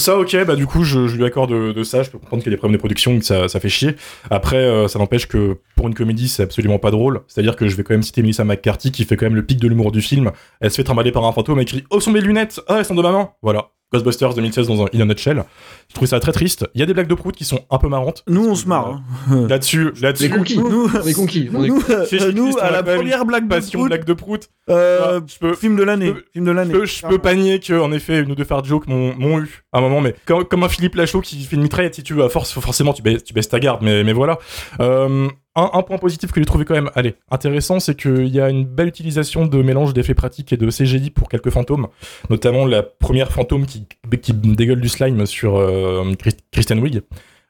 Ça, 0.00 0.18
ok, 0.18 0.44
bah 0.46 0.56
du 0.56 0.66
coup, 0.66 0.82
je, 0.82 1.00
lui 1.00 1.24
accorde 1.26 1.50
de, 1.50 1.72
de 1.72 1.82
ça. 1.82 2.02
Je 2.02 2.10
peux 2.10 2.18
comprendre 2.18 2.42
qu'il 2.42 2.50
y 2.50 2.54
a 2.54 2.56
des 2.56 2.58
problèmes 2.58 2.76
de 2.76 2.80
production, 2.80 3.18
que 3.18 3.24
ça, 3.24 3.48
ça 3.48 3.60
fait 3.60 3.68
chier. 3.68 3.96
Après, 4.30 4.56
euh, 4.56 4.88
ça 4.88 4.98
n'empêche 4.98 5.26
que 5.26 5.58
pour 5.76 5.88
une 5.88 5.94
comédie, 5.94 6.28
c'est 6.28 6.42
absolument 6.42 6.78
pas 6.78 6.90
drôle. 6.90 7.20
C'est-à-dire 7.28 7.54
que 7.54 7.68
je 7.68 7.76
vais 7.76 7.82
quand 7.82 7.92
même 7.92 8.02
citer 8.02 8.22
Melissa 8.22 8.44
McCarthy, 8.44 8.92
qui 8.92 9.04
fait 9.04 9.16
quand 9.16 9.26
même 9.26 9.36
le 9.36 9.44
pic 9.44 9.60
de 9.60 9.68
l'humour 9.68 9.92
du 9.92 10.00
film. 10.00 10.32
Elle 10.60 10.70
se 10.70 10.76
fait 10.76 10.84
trimballer 10.84 11.12
par 11.12 11.24
un 11.26 11.32
fantôme, 11.32 11.58
elle 11.58 11.66
crie 11.66 11.84
Oh, 11.90 12.00
sont 12.00 12.12
mes 12.12 12.22
lunettes 12.22 12.60
Ah, 12.66 12.76
elles 12.78 12.84
sont 12.86 12.94
de 12.94 13.02
maman 13.02 13.36
Voilà. 13.42 13.70
Ghostbusters 13.92 14.34
2016 14.34 14.68
dans 14.68 14.82
un 14.84 14.86
In 14.94 15.00
a 15.00 15.04
Nutshell. 15.04 15.42
Je 15.88 15.94
trouve 15.94 16.06
ça 16.06 16.20
très 16.20 16.30
triste. 16.32 16.64
Il 16.74 16.80
y 16.80 16.82
a 16.82 16.86
des 16.86 16.94
blagues 16.94 17.08
de 17.08 17.14
prout 17.14 17.34
qui 17.34 17.44
sont 17.44 17.60
un 17.70 17.78
peu 17.78 17.88
marrantes. 17.88 18.22
Nous, 18.28 18.48
on 18.48 18.54
se 18.54 18.66
marre. 18.68 19.02
hein. 19.30 19.46
Là-dessus, 19.48 19.90
là-dessus. 20.00 20.28
Les 20.28 20.30
conquis. 20.30 20.58
Nous, 20.58 20.88
On 20.94 21.06
est 21.06 21.12
conquis. 21.12 21.50
On 21.52 21.64
est 21.64 21.68
nous, 21.68 21.82
euh, 21.90 22.32
nous, 22.32 22.52
on 22.52 22.56
à 22.58 22.70
la 22.70 22.82
première 22.84 23.24
blague 23.24 23.44
de 23.44 23.48
Passion, 23.48 23.80
Prout, 23.80 23.88
blague 23.88 24.04
de 24.04 24.12
prout. 24.12 24.48
euh, 24.68 25.18
Ah, 25.18 25.24
je 25.26 25.38
peux, 25.38 25.54
film 25.56 25.74
de 25.74 25.82
l'année. 25.82 26.06
je 26.06 26.12
peux- 26.12 26.24
Film 26.32 26.44
de 26.44 26.50
Je 26.50 26.56
l'année. 26.56 26.72
peux, 26.72 26.84
je 26.86 27.06
peux 27.06 27.18
panier 27.18 27.58
que, 27.58 27.72
en 27.80 27.90
effet, 27.90 28.20
une 28.20 28.30
ou 28.30 28.34
deux 28.36 28.44
farts 28.44 28.64
jokes 28.64 28.86
m'ont 28.86 29.14
m'ont 29.16 29.40
eu 29.40 29.64
à 29.72 29.78
un 29.78 29.80
moment, 29.80 30.00
mais 30.00 30.14
comme, 30.24 30.44
comme 30.44 30.62
un 30.62 30.68
Philippe 30.68 30.94
Lachaud 30.94 31.20
qui 31.20 31.42
fait 31.42 31.56
une 31.56 31.62
mitraillette, 31.62 31.96
si 31.96 32.04
tu 32.04 32.14
veux, 32.14 32.22
à 32.24 32.28
force, 32.28 32.52
forcément, 32.52 32.92
tu 32.92 33.02
baisses, 33.02 33.24
tu 33.24 33.34
baisses 33.34 33.48
ta 33.48 33.58
garde, 33.58 33.80
mais, 33.82 34.04
mais 34.04 34.12
voilà. 34.12 34.38
Euh, 34.78 35.28
un, 35.56 35.70
un 35.72 35.82
point 35.82 35.98
positif 35.98 36.30
que 36.32 36.40
j'ai 36.40 36.46
trouvé 36.46 36.64
quand 36.64 36.74
même, 36.74 36.90
allez, 36.94 37.14
intéressant, 37.30 37.80
c'est 37.80 37.94
qu'il 37.96 38.28
y 38.28 38.40
a 38.40 38.48
une 38.50 38.64
belle 38.64 38.88
utilisation 38.88 39.46
de 39.46 39.62
mélange 39.62 39.92
d'effets 39.94 40.14
pratiques 40.14 40.52
et 40.52 40.56
de 40.56 40.70
CGI 40.70 41.10
pour 41.10 41.28
quelques 41.28 41.50
fantômes, 41.50 41.88
notamment 42.28 42.66
la 42.66 42.82
première 42.82 43.32
fantôme 43.32 43.66
qui, 43.66 43.86
qui 44.22 44.32
dégueule 44.32 44.80
du 44.80 44.88
slime 44.88 45.26
sur 45.26 45.56
euh, 45.56 46.12
Chris- 46.18 46.36
Kristen 46.52 46.78
Wiig. 46.80 47.02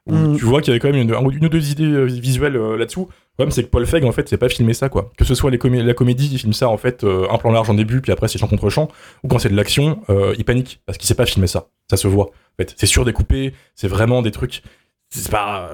Où 0.06 0.14
Mm. 0.14 0.38
Tu 0.38 0.44
vois 0.46 0.62
qu'il 0.62 0.70
y 0.72 0.72
avait 0.72 0.80
quand 0.80 0.90
même 0.90 1.02
une, 1.02 1.14
un- 1.14 1.28
une 1.28 1.44
ou 1.44 1.48
deux 1.50 1.70
idées 1.70 1.84
euh, 1.84 2.04
visuelles 2.06 2.56
euh, 2.56 2.74
là-dessous. 2.78 3.02
Le 3.10 3.32
problème, 3.44 3.50
c'est 3.52 3.64
que 3.64 3.68
Paul 3.68 3.84
Feig, 3.86 4.02
en 4.04 4.12
fait, 4.12 4.26
c'est 4.30 4.38
pas 4.38 4.48
filmé 4.48 4.72
ça, 4.72 4.88
quoi. 4.88 5.12
Que 5.18 5.26
ce 5.26 5.34
soit 5.34 5.50
les 5.50 5.58
comé- 5.58 5.82
la 5.82 5.92
comédie, 5.92 6.30
il 6.32 6.38
filme 6.38 6.54
ça, 6.54 6.70
en 6.70 6.78
fait, 6.78 7.04
euh, 7.04 7.26
un 7.30 7.36
plan 7.36 7.52
large 7.52 7.68
en 7.68 7.74
début, 7.74 8.00
puis 8.00 8.10
après, 8.10 8.26
c'est 8.26 8.38
champ 8.38 8.48
contre 8.48 8.70
champ. 8.70 8.88
Ou 9.22 9.28
quand 9.28 9.38
c'est 9.38 9.50
de 9.50 9.54
l'action, 9.56 10.00
il 10.38 10.44
panique, 10.46 10.80
parce 10.86 10.96
qu'il 10.96 11.06
sait 11.06 11.14
pas 11.14 11.26
filmer 11.26 11.46
ça. 11.46 11.68
Ça 11.90 11.98
se 11.98 12.08
voit. 12.08 12.24
En 12.26 12.30
fait, 12.62 12.74
c'est 12.78 12.86
surdécoupé, 12.86 13.52
c'est 13.74 13.88
vraiment 13.88 14.22
des 14.22 14.30
trucs. 14.30 14.62
C'est 15.10 15.30
pas. 15.30 15.70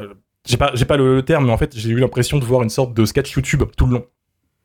J'ai 0.47 0.57
pas, 0.57 0.71
j'ai 0.75 0.85
pas 0.85 0.97
le, 0.97 1.17
le 1.17 1.23
terme, 1.23 1.47
mais 1.47 1.53
en 1.53 1.59
fait, 1.59 1.76
j'ai 1.76 1.91
eu 1.91 1.99
l'impression 1.99 2.38
de 2.38 2.45
voir 2.45 2.62
une 2.62 2.71
sorte 2.71 2.95
de 2.95 3.05
sketch 3.05 3.33
YouTube 3.33 3.62
tout 3.76 3.87
le 3.87 3.95
long. 3.95 4.05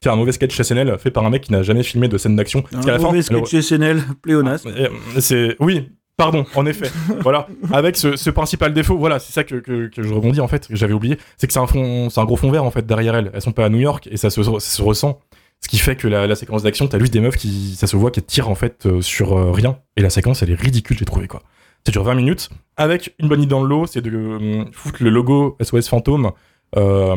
C'est 0.04 0.10
un 0.10 0.16
mauvais 0.16 0.32
sketch 0.32 0.60
SNL 0.60 0.98
fait 0.98 1.12
par 1.12 1.26
un 1.26 1.30
mec 1.30 1.44
qui 1.44 1.52
n'a 1.52 1.62
jamais 1.64 1.84
filmé 1.84 2.08
de 2.08 2.18
scène 2.18 2.36
d'action. 2.36 2.64
Un 2.74 2.82
fin, 2.82 2.98
mauvais 2.98 3.22
alors- 3.30 3.48
sketch 3.48 3.64
SNL, 3.64 4.02
pléonasme. 4.22 4.70
euh, 4.76 4.88
C'est 5.20 5.56
oui, 5.60 5.90
pardon, 6.18 6.46
en 6.56 6.66
effet. 6.66 6.90
voilà, 7.22 7.48
avec 7.72 7.96
ce, 7.98 8.16
ce 8.16 8.30
principal 8.32 8.74
défaut, 8.74 8.98
voilà, 8.98 9.20
c'est 9.20 9.32
ça 9.34 9.44
que, 9.44 9.56
que, 9.56 9.88
que 9.88 10.02
je 10.02 10.14
rebondis 10.14 10.40
en 10.42 10.48
fait, 10.48 10.68
que 10.68 10.76
j'avais 10.76 10.94
oublié, 10.94 11.18
c'est 11.38 11.46
que 11.48 11.54
c'est 11.54 11.60
un 11.60 11.68
fond, 11.68 12.10
c'est 12.10 12.20
un 12.20 12.26
gros 12.26 12.36
fond 12.36 12.50
vert 12.50 12.64
en 12.64 12.72
fait 12.72 12.86
derrière 12.86 13.16
elles. 13.16 13.30
Elles 13.34 13.42
sont 13.42 13.52
pas 13.52 13.66
à 13.66 13.70
New 13.70 13.80
York 13.80 14.08
et 14.12 14.18
ça 14.18 14.30
se, 14.32 14.42
ça 14.42 14.60
se 14.60 14.82
ressent. 14.82 15.20
Ce 15.64 15.70
qui 15.70 15.78
fait 15.78 15.96
que 15.96 16.08
la, 16.08 16.26
la 16.26 16.34
séquence 16.36 16.64
d'action, 16.64 16.88
t'as 16.88 16.98
juste 16.98 17.14
des 17.14 17.20
meufs 17.20 17.38
qui, 17.38 17.76
ça 17.76 17.86
se 17.86 17.96
voit, 17.96 18.10
qui 18.10 18.24
tirent 18.24 18.50
en 18.50 18.56
fait 18.56 18.88
euh, 18.88 19.02
sur 19.02 19.38
euh, 19.38 19.52
rien. 19.52 19.78
Et 19.96 20.02
la 20.02 20.10
séquence, 20.10 20.42
elle 20.42 20.50
est 20.50 20.60
ridicule, 20.60 20.98
j'ai 20.98 21.06
trouvé 21.06 21.28
quoi. 21.28 21.44
Ça 21.86 21.92
dure 21.92 22.04
20 22.04 22.14
minutes, 22.16 22.50
avec 22.78 23.14
une 23.20 23.28
bonne 23.28 23.42
idée 23.42 23.50
dans 23.50 23.64
le 23.64 23.68
lot, 23.70 23.88
c'est 23.88 24.02
de 24.02 24.12
euh, 24.16 24.64
foutre 24.72 24.98
le 25.04 25.10
logo 25.10 25.58
SOS 25.62 25.88
Fantôme 25.90 26.32
euh, 26.78 27.16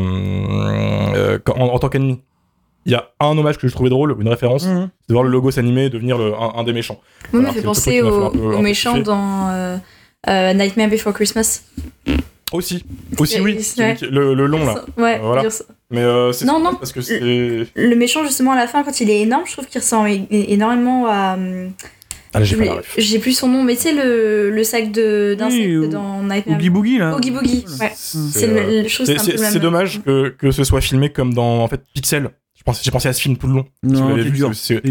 euh, 1.14 1.38
en, 1.54 1.66
en 1.66 1.78
tant 1.78 1.88
qu'ennemi. 1.88 2.20
Il 2.86 2.92
y 2.92 2.94
a 2.94 3.10
un 3.20 3.36
hommage 3.38 3.56
que 3.58 3.66
je 3.68 3.72
trouvais 3.72 3.90
drôle, 3.90 4.14
une 4.20 4.28
référence, 4.28 4.66
Mhm. 4.66 4.88
c'est 5.00 5.08
de 5.08 5.14
voir 5.14 5.24
le 5.24 5.30
logo 5.30 5.50
s'animer 5.50 5.84
et 5.86 5.90
devenir 5.90 6.18
le- 6.18 6.34
un, 6.34 6.52
un 6.56 6.64
des 6.64 6.72
méchants. 6.72 7.00
Moi, 7.32 7.40
Alors, 7.42 7.50
me 7.52 7.54
fait 7.54 7.60
le 7.60 7.66
penser 7.66 7.90
fait 7.92 8.02
au, 8.02 8.24
un 8.26 8.30
peu- 8.30 8.38
un 8.38 8.52
au 8.52 8.56
peu 8.56 8.62
méchant 8.62 8.92
kiffer. 8.92 9.04
dans 9.04 9.48
euh, 9.50 9.76
euh, 10.28 10.52
Nightmare 10.54 10.88
Before 10.88 11.12
Christmas. 11.12 11.62
Aussi, 12.52 12.84
aussi 13.18 13.40
oui, 13.40 13.58
Ouais. 13.78 13.96
le, 14.02 14.34
le 14.34 14.46
long 14.46 14.64
là. 14.64 14.84
Ouais, 14.96 15.18
Voilà. 15.18 15.48
ça. 15.50 15.64
Mais 15.90 16.00
euh, 16.02 16.30
c'est 16.32 16.44
Non, 16.44 16.60
non. 16.60 16.74
parce 16.74 16.92
que 16.92 17.00
c'est. 17.00 17.18
Le 17.20 17.94
méchant, 17.96 18.22
justement, 18.22 18.52
à 18.52 18.56
la 18.56 18.66
fin, 18.68 18.82
quand 18.84 19.00
il 19.00 19.10
est 19.10 19.20
énorme, 19.22 19.42
je 19.46 19.52
trouve 19.52 19.66
qu'il 19.66 19.80
ressemble 19.80 20.08
énormément 20.30 21.06
à. 21.08 21.36
Ah 22.34 22.42
j'ai 22.44 22.56
pas 22.56 22.62
j'ai- 22.64 22.68
la 22.68 22.74
ref. 22.76 22.94
J'ai 22.98 23.18
plus 23.18 23.32
son 23.32 23.48
nom, 23.48 23.62
mais 23.62 23.74
tu 23.76 23.82
sais, 23.82 23.92
le, 23.92 24.50
le 24.50 24.64
sac 24.64 24.90
de- 24.92 25.34
d'insectes 25.38 25.64
Oui, 25.66 25.76
ou- 25.76 25.86
dans 25.88 26.22
Nightmare 26.22 26.56
Oogie 26.58 26.70
Boogie, 26.70 26.98
là. 26.98 27.16
Oogie 27.16 27.30
Boogie, 27.30 27.64
ouais. 27.80 27.92
C'est 27.94 28.48
euh, 28.48 28.82
que 28.82 28.88
C'est 28.88 29.58
dommage 29.60 30.02
que, 30.04 30.28
que 30.30 30.50
ce 30.50 30.64
soit 30.64 30.80
filmé 30.80 31.10
comme 31.10 31.32
dans 31.34 31.62
en 31.62 31.68
fait 31.68 31.80
Pixel. 31.94 32.30
J'ai 32.82 32.90
pensé 32.90 33.08
à 33.08 33.12
ce 33.12 33.20
film 33.20 33.36
tout 33.36 33.46
le 33.46 33.54
long. 33.54 33.66
Non, 33.82 34.16
c'est 34.16 34.30
dur. 34.30 34.50
c'est-. 34.54 34.82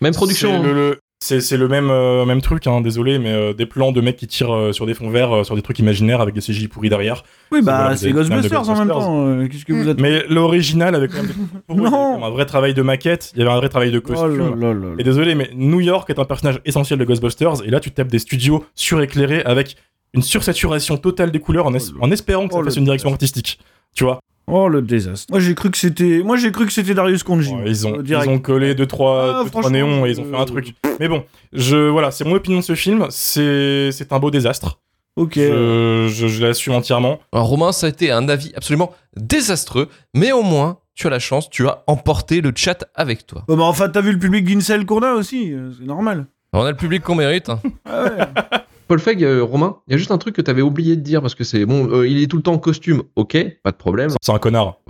Même 0.00 0.14
production. 0.14 0.62
C'est 0.62 0.68
le, 0.68 0.74
le- 0.74 1.00
c'est- 1.22 1.40
c'est 1.40 1.56
le 1.56 1.68
même, 1.68 1.90
euh, 1.90 2.24
même 2.24 2.40
truc, 2.40 2.66
hein, 2.66 2.80
désolé, 2.80 3.18
mais 3.18 3.30
euh, 3.32 3.52
des 3.52 3.66
plans 3.66 3.92
de 3.92 4.00
mecs 4.00 4.16
qui 4.16 4.26
tirent 4.26 4.54
euh, 4.54 4.72
sur 4.72 4.86
des 4.86 4.94
fonds 4.94 5.10
verts, 5.10 5.32
euh, 5.36 5.44
sur 5.44 5.54
des 5.54 5.62
trucs 5.62 5.78
imaginaires 5.78 6.20
avec 6.20 6.34
des 6.34 6.40
CGI 6.40 6.68
pourris 6.68 6.88
derrière. 6.88 7.22
Oui, 7.52 7.60
bah, 7.62 7.94
c'est 7.96 8.10
Ghostbusters 8.12 8.68
en 8.68 8.76
même 8.78 8.88
temps. 8.88 9.26
euh, 9.26 9.46
Qu'est-ce 9.48 9.64
que 9.64 9.72
vous 9.72 9.88
êtes. 9.88 10.00
Mais 10.00 10.24
l'original 10.28 10.94
avec 10.94 11.10
quand 11.10 11.18
même 11.18 11.26
des 11.26 11.32
pourris, 11.66 11.90
Non. 11.90 12.24
un 12.24 12.30
vrai 12.30 12.46
travail 12.46 12.74
de 12.74 12.82
maquette, 12.82 13.32
il 13.34 13.40
y 13.40 13.42
avait 13.42 13.50
un 13.50 13.56
vrai 13.56 13.68
travail 13.68 13.90
de 13.90 14.02
Oh 14.04 14.10
là 14.12 14.16
costume. 14.20 14.60
là 14.60 14.72
là 14.74 14.86
Et 14.98 15.04
désolé, 15.04 15.34
mais 15.34 15.50
New 15.54 15.80
York 15.80 16.08
est 16.10 16.18
un 16.18 16.24
personnage 16.24 16.60
essentiel 16.64 16.98
de 16.98 17.04
Ghostbusters, 17.04 17.62
et 17.64 17.70
là 17.70 17.80
tu 17.80 17.90
tapes 17.90 18.08
des 18.08 18.18
studios 18.18 18.64
suréclairés 18.74 19.42
avec 19.42 19.76
une 20.14 20.22
sursaturation 20.22 20.96
totale 20.96 21.30
des 21.30 21.38
couleurs 21.38 21.66
en, 21.66 21.74
es- 21.74 21.92
en 22.00 22.10
espérant 22.10 22.48
que 22.48 22.54
ça 22.54 22.60
Oh, 22.60 22.64
fasse 22.64 22.76
une 22.76 22.84
direction 22.84 23.10
artistique. 23.10 23.60
Tu 23.94 24.04
vois 24.04 24.20
Oh 24.46 24.68
le 24.68 24.82
désastre. 24.82 25.26
Moi 25.30 25.38
j'ai 25.40 25.54
cru 25.54 25.70
que 25.70 25.78
c'était, 25.78 26.22
moi 26.24 26.36
j'ai 26.36 26.50
cru 26.50 26.66
que 26.66 26.72
c'était 26.72 26.94
Darius 26.94 27.22
Conji. 27.22 27.52
Ouais, 27.54 27.62
ils, 27.66 27.86
ont, 27.86 27.98
Euh, 27.98 28.02
direct. 28.02 28.26
ils 28.26 28.30
ont 28.34 28.38
collé 28.40 28.74
deux 28.74 28.86
trois, 28.86 29.22
Ah, 29.22 29.26
deux, 29.44 29.50
trois 29.50 29.62
franchement, 29.62 29.70
néons 29.70 30.06
et 30.06 30.10
ils 30.10 30.20
ont 30.20 30.24
fait 30.24 30.36
un 30.36 30.40
euh, 30.42 30.44
truc. 30.44 30.74
Mais 30.98 31.08
bon, 31.08 31.24
je 31.52 31.76
voilà, 31.88 32.10
c'est 32.10 32.24
mon 32.24 32.34
opinion 32.34 32.58
de 32.58 32.64
ce 32.64 32.74
film. 32.74 33.06
C'est 33.10 33.90
c'est 33.92 34.12
un 34.12 34.18
beau 34.18 34.30
désastre. 34.30 34.80
Ok. 35.16 35.34
Je, 35.36 36.08
je, 36.12 36.26
je 36.28 36.46
l'assume 36.46 36.74
entièrement. 36.74 37.18
Alors, 37.32 37.46
Romain, 37.48 37.72
ça 37.72 37.86
a 37.86 37.90
été 37.90 38.10
un 38.10 38.28
avis 38.28 38.52
absolument 38.56 38.92
désastreux, 39.16 39.88
mais 40.14 40.32
au 40.32 40.42
moins, 40.42 40.78
tu 40.94 41.06
as 41.06 41.10
la 41.10 41.18
chance, 41.18 41.50
tu 41.50 41.66
as 41.68 41.82
emporté 41.86 42.40
le 42.40 42.52
chat 42.54 42.84
avec 42.94 43.26
toi. 43.26 43.44
Bah, 43.48 43.54
enfin 43.60 43.88
t'as 43.88 44.00
vu 44.00 44.12
le 44.12 44.18
public 44.18 44.44
d'Incel 44.44 44.86
qu'on 44.86 45.02
a 45.02 45.12
aussi, 45.12 45.52
euh, 45.52 45.70
c'est 45.78 45.84
normal. 45.86 46.26
On 46.52 46.62
a 46.64 46.70
le 46.70 46.76
public 46.76 47.02
qu'on 47.02 47.14
mérite. 47.14 47.48
hein. 47.48 47.60
Ah 47.84 48.04
ouais. 48.04 48.59
Paul 48.90 48.98
Feig, 48.98 49.22
euh, 49.22 49.44
Romain, 49.44 49.76
il 49.86 49.92
y 49.92 49.94
a 49.94 49.98
juste 49.98 50.10
un 50.10 50.18
truc 50.18 50.34
que 50.34 50.42
t'avais 50.42 50.62
oublié 50.62 50.96
de 50.96 51.00
dire 51.00 51.20
parce 51.20 51.36
que 51.36 51.44
c'est 51.44 51.64
bon, 51.64 51.88
euh, 51.92 52.08
il 52.08 52.20
est 52.20 52.26
tout 52.26 52.36
le 52.36 52.42
temps 52.42 52.54
en 52.54 52.58
costume, 52.58 53.04
ok, 53.14 53.38
pas 53.62 53.70
de 53.70 53.76
problème, 53.76 54.10
C'est 54.20 54.32
un 54.32 54.38
connard. 54.40 54.80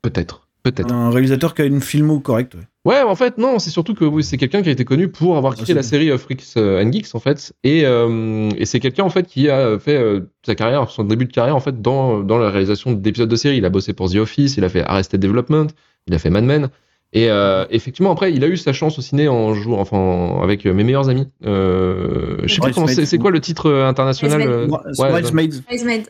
peut-être, 0.00 0.48
peut-être. 0.62 0.90
Un 0.90 1.10
réalisateur 1.10 1.52
qui 1.52 1.60
a 1.60 1.66
une 1.66 1.82
filmo 1.82 2.20
correcte. 2.20 2.54
ouais. 2.54 2.62
Ouais, 2.86 3.02
en 3.02 3.14
fait, 3.14 3.36
non, 3.36 3.58
c'est 3.58 3.68
surtout 3.68 3.94
que 3.94 4.06
oui, 4.06 4.24
c'est 4.24 4.38
quelqu'un 4.38 4.62
qui 4.62 4.70
a 4.70 4.72
été 4.72 4.86
connu 4.86 5.08
pour 5.08 5.36
avoir 5.36 5.54
créé 5.54 5.66
c'est 5.66 5.74
la 5.74 5.82
série 5.82 6.10
euh, 6.10 6.16
Freaks 6.16 6.56
and 6.56 6.90
Geeks, 6.90 7.14
en 7.14 7.18
fait. 7.18 7.52
Et, 7.64 7.84
euh, 7.84 8.48
et 8.56 8.64
c'est 8.64 8.80
quelqu'un, 8.80 9.04
en 9.04 9.10
fait, 9.10 9.26
qui 9.26 9.50
a 9.50 9.78
fait 9.78 9.96
euh, 9.96 10.20
sa 10.42 10.54
carrière, 10.54 10.90
son 10.90 11.04
début 11.04 11.26
de 11.26 11.32
carrière, 11.32 11.56
en 11.56 11.60
fait, 11.60 11.82
dans, 11.82 12.20
dans 12.20 12.38
la 12.38 12.48
réalisation 12.48 12.92
d'épisodes 12.92 13.28
de 13.28 13.36
séries. 13.36 13.58
Il 13.58 13.64
a 13.66 13.70
bossé 13.70 13.92
pour 13.92 14.10
The 14.10 14.16
Office, 14.16 14.56
il 14.56 14.64
a 14.64 14.70
fait 14.70 14.82
Arrested 14.84 15.20
Development, 15.20 15.66
il 16.08 16.14
a 16.14 16.18
fait 16.18 16.30
Mad 16.30 16.44
Men. 16.44 16.70
Et 17.16 17.30
euh, 17.30 17.64
effectivement, 17.70 18.10
après, 18.10 18.32
il 18.32 18.42
a 18.42 18.48
eu 18.48 18.56
sa 18.56 18.72
chance 18.72 18.98
au 18.98 19.02
ciné 19.02 19.28
en 19.28 19.54
jouant, 19.54 19.78
enfin, 19.80 19.96
en- 19.96 20.42
avec 20.42 20.66
euh, 20.66 20.74
mes 20.74 20.82
meilleurs 20.82 21.08
amis. 21.08 21.28
Euh, 21.46 22.38
je 22.42 22.54
sais 22.54 22.60
plus 22.60 22.72
comment 22.74 22.88
c'est, 22.88 23.18
quoi 23.18 23.30
le 23.30 23.40
titre 23.40 23.66
euh, 23.70 23.86
international 23.86 24.42
euh, 24.42 24.66
Bridesmaids. 24.98 25.60
Bridesmaid. 25.66 26.08